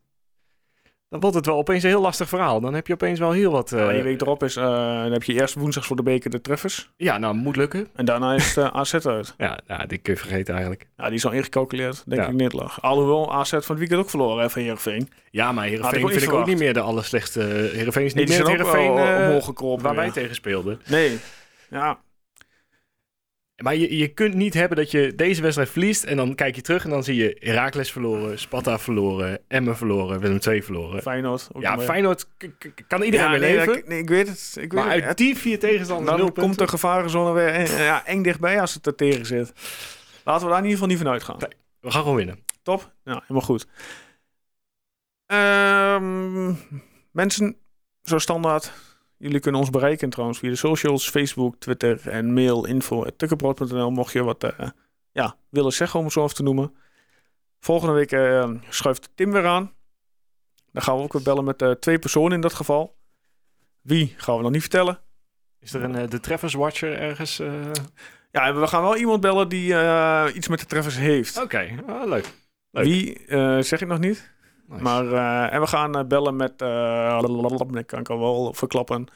dan 1.09 1.19
wordt 1.19 1.35
het 1.35 1.45
wel 1.45 1.57
opeens 1.57 1.83
een 1.83 1.89
heel 1.89 2.01
lastig 2.01 2.29
verhaal. 2.29 2.59
Dan 2.61 2.73
heb 2.73 2.87
je 2.87 2.93
opeens 2.93 3.19
wel 3.19 3.31
heel 3.31 3.51
wat... 3.51 3.71
eh, 3.71 3.83
Maar 3.85 3.93
die 3.93 4.03
week 4.03 4.21
erop 4.21 4.43
is, 4.43 4.55
eh, 4.55 4.63
dan 5.03 5.11
heb 5.11 5.23
je 5.23 5.33
eerst 5.33 5.53
woensdags 5.55 5.87
voor 5.87 5.95
de 5.95 6.03
beker 6.03 6.29
de 6.29 6.41
treffers. 6.41 6.91
ja, 6.97 7.17
nou, 7.17 7.35
moet 7.35 7.55
lukken. 7.55 7.87
En 7.95 8.05
daarna 8.05 8.33
is 8.35 8.55
het 8.55 8.65
eh, 8.65 8.75
AZ 8.75 8.93
uit. 8.93 9.33
Ja, 9.37 9.59
ja, 9.67 9.77
die 9.85 9.97
kun 9.97 10.13
je 10.13 10.19
vergeten 10.19 10.53
eigenlijk. 10.53 10.87
Ja, 10.97 11.05
die 11.05 11.13
is 11.13 11.25
al 11.25 11.31
ingecalculeerd, 11.31 12.03
denk 12.05 12.21
Ja. 12.21 12.27
ik, 12.27 12.33
niet 12.33 12.53
lag. 12.53 12.81
Alhoewel 12.81 13.33
AZ 13.33 13.49
van 13.49 13.59
het 13.67 13.77
weekend 13.77 13.99
ook 13.99 14.09
verloren 14.09 14.41
hè, 14.43 14.49
van 14.49 14.61
Heerenveen. 14.61 15.09
Ja, 15.31 15.51
maar 15.51 15.65
Heerenveen 15.65 16.09
vind 16.09 16.21
ik 16.21 16.33
ook 16.33 16.45
niet 16.45 16.57
meer 16.59 16.73
de 16.73 16.81
allerslechtste. 16.81 17.39
Heerenveen 17.73 18.05
is 18.05 18.13
niet 18.13 18.27
meer 18.29 18.37
het 18.37 18.47
Heerenveen 18.47 18.97
eh, 18.97 19.43
gekropen. 19.43 19.83
waar 19.83 19.95
wij 19.95 20.11
tegen 20.11 20.35
speelden. 20.35 20.81
Nee. 20.87 21.19
Ja, 21.69 21.99
Maar 23.59 23.75
je, 23.75 23.97
je 23.97 24.07
kunt 24.07 24.33
niet 24.33 24.53
hebben 24.53 24.77
dat 24.77 24.91
je 24.91 25.15
deze 25.15 25.41
wedstrijd 25.41 25.69
verliest 25.69 26.03
en 26.03 26.17
dan 26.17 26.35
kijk 26.35 26.55
je 26.55 26.61
terug 26.61 26.83
en 26.83 26.89
dan 26.89 27.03
zie 27.03 27.15
je 27.15 27.37
Heracles 27.39 27.91
verloren, 27.91 28.39
Sparta 28.39 28.79
verloren, 28.79 29.39
Emmen 29.47 29.77
verloren, 29.77 30.19
Willem 30.19 30.39
II 30.47 30.63
verloren. 30.63 31.01
Feyenoord. 31.01 31.47
ook 31.53 31.61
Ja, 31.61 31.75
nog. 31.75 31.83
Feyenoord 31.83 32.27
kan 32.87 33.01
iedereen 33.01 33.25
Ja, 33.31 33.37
nee, 33.37 33.39
leven. 33.55 33.77
ik, 33.77 33.87
nee, 33.87 33.99
ik 33.99 34.09
weet 34.09 34.27
het. 34.27 34.55
Ik 34.59 34.71
weet 34.71 34.83
maar 34.83 34.93
het. 34.95 35.03
uit 35.03 35.17
die 35.17 35.37
vier 35.37 35.59
tegenstanders 35.59 36.17
nul 36.17 36.25
Dan 36.25 36.43
komt 36.43 36.57
de 36.57 36.67
gevarenzone 36.67 37.33
weer 37.33 37.81
ja, 37.81 38.05
eng 38.05 38.23
dichtbij 38.23 38.61
als 38.61 38.73
het 38.73 38.85
er 38.85 38.95
tegen 38.95 39.25
zit. 39.25 39.51
Laten 40.23 40.43
we 40.45 40.49
daar 40.51 40.63
in 40.63 40.69
ieder 40.69 40.79
geval 40.79 40.87
niet 40.87 40.97
van 40.97 41.07
uitgaan. 41.11 41.37
Nee. 41.39 41.49
We 41.79 41.91
gaan 41.91 42.01
gewoon 42.01 42.17
winnen. 42.17 42.43
Top? 42.63 42.93
Ja, 43.03 43.19
helemaal 43.21 43.41
goed. 43.41 43.67
Ehm, 45.25 46.53
mensen, 47.11 47.55
zo 48.01 48.17
standaard. 48.17 48.71
Jullie 49.19 49.39
kunnen 49.39 49.61
ons 49.61 49.69
bereiken 49.69 50.09
trouwens 50.09 50.39
via 50.39 50.49
de 50.49 50.55
socials, 50.55 51.09
Facebook, 51.09 51.55
Twitter 51.55 52.09
en 52.09 52.33
mail 52.33 52.65
info.tukkenbrood.nl 52.65 53.91
mocht 53.91 54.13
je 54.13 54.23
wat 54.23 54.43
eh, 54.43 54.69
ja, 55.11 55.35
willen 55.49 55.73
zeggen 55.73 55.99
om 55.99 56.05
het 56.05 56.13
zo 56.13 56.23
even 56.23 56.35
te 56.35 56.43
noemen. 56.43 56.75
Volgende 57.59 57.93
week 57.93 58.11
eh, 58.11 58.51
schuift 58.69 59.09
Tim 59.15 59.31
weer 59.31 59.45
aan. 59.45 59.73
Dan 60.71 60.81
gaan 60.81 60.95
we 60.95 61.01
ook 61.01 61.13
weer 61.13 61.21
bellen 61.21 61.43
met 61.43 61.61
eh, 61.61 61.71
twee 61.71 61.99
personen 61.99 62.31
in 62.31 62.41
dat 62.41 62.53
geval. 62.53 62.97
Wie 63.81 64.13
gaan 64.17 64.35
we 64.35 64.41
nog 64.41 64.51
niet 64.51 64.61
vertellen. 64.61 64.99
Is 65.59 65.73
er 65.73 65.83
een 65.83 66.09
de 66.09 66.19
Treffers 66.19 66.53
Watcher 66.53 66.97
ergens? 66.97 67.37
Ja, 68.31 68.53
we 68.53 68.67
gaan 68.67 68.81
wel 68.81 68.97
iemand 68.97 69.21
bellen 69.21 69.49
die 69.49 69.67
iets 70.33 70.47
met 70.47 70.59
de 70.59 70.65
treffers 70.65 70.97
heeft. 70.97 71.41
Oké, 71.41 71.83
ah, 71.85 72.07
leuk. 72.07 72.33
leuk. 72.71 72.85
Wie 72.85 73.23
zeg 73.63 73.81
ik 73.81 73.87
nog 73.87 73.99
niet. 73.99 74.31
Nice. 74.69 74.83
Maar, 74.83 75.05
eh, 75.13 75.53
en 75.53 75.61
we 75.61 75.67
gaan 75.67 75.95
eh, 75.97 76.03
bellen 76.05 76.35
met, 76.35 76.57
dat 76.57 77.85
kan 77.85 77.99
ik 77.99 78.09
al 78.09 78.19
wel 78.19 78.53
verklappen. 78.53 79.07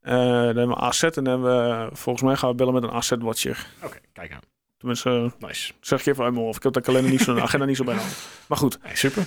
Eh, 0.00 0.14
dan 0.14 0.44
hebben 0.56 0.68
we 0.68 0.76
AZ 0.76 1.02
en 1.02 1.10
dan 1.12 1.24
hebben 1.24 1.50
we, 1.88 1.96
volgens 1.96 2.24
mij 2.24 2.36
gaan 2.36 2.50
we 2.50 2.54
bellen 2.54 2.74
met 2.74 2.82
een 2.82 2.90
AZ-watcher. 2.90 3.66
Oké, 3.82 3.98
kijk 4.12 4.32
aan. 4.32 4.40
Tenminste, 4.76 5.32
Nice. 5.38 5.72
zeg 5.80 6.00
ik 6.00 6.06
even 6.06 6.24
uit 6.24 6.32
mijn 6.32 6.44
hoofd. 6.44 6.56
Ik 6.56 6.62
heb 6.62 6.72
de 6.72 6.80
kalender 6.80 7.10
niet 7.10 7.20
zo, 7.20 7.34
de 7.34 7.42
agenda 7.42 7.66
niet 7.66 7.76
zo 7.76 7.84
bij. 7.84 7.98
Maar 8.48 8.58
goed, 8.58 8.78
Hey, 8.80 8.96
super. 8.96 9.26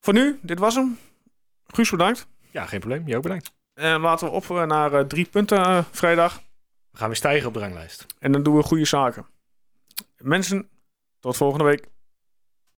voor 0.00 0.14
nu, 0.14 0.38
dit 0.42 0.58
was 0.58 0.74
hem. 0.74 0.98
Guus, 1.66 1.90
bedankt. 1.90 2.26
Ja, 2.50 2.66
geen 2.66 2.80
probleem. 2.80 3.06
Jou 3.06 3.22
bedankt. 3.22 3.52
En 3.74 4.00
laten 4.00 4.26
we 4.26 4.32
op 4.32 4.48
naar 4.66 5.06
drie 5.06 5.24
punten 5.26 5.84
vrijdag. 5.90 6.40
We 6.90 6.98
gaan 6.98 7.06
weer 7.06 7.16
stijgen 7.16 7.48
op 7.48 7.54
de 7.54 7.60
ranglijst. 7.60 8.06
En 8.18 8.32
dan 8.32 8.42
doen 8.42 8.56
we 8.56 8.62
goede 8.62 8.84
zaken. 8.84 9.26
Mensen, 10.18 10.68
tot 11.20 11.36
volgende 11.36 11.64
week. 11.64 11.86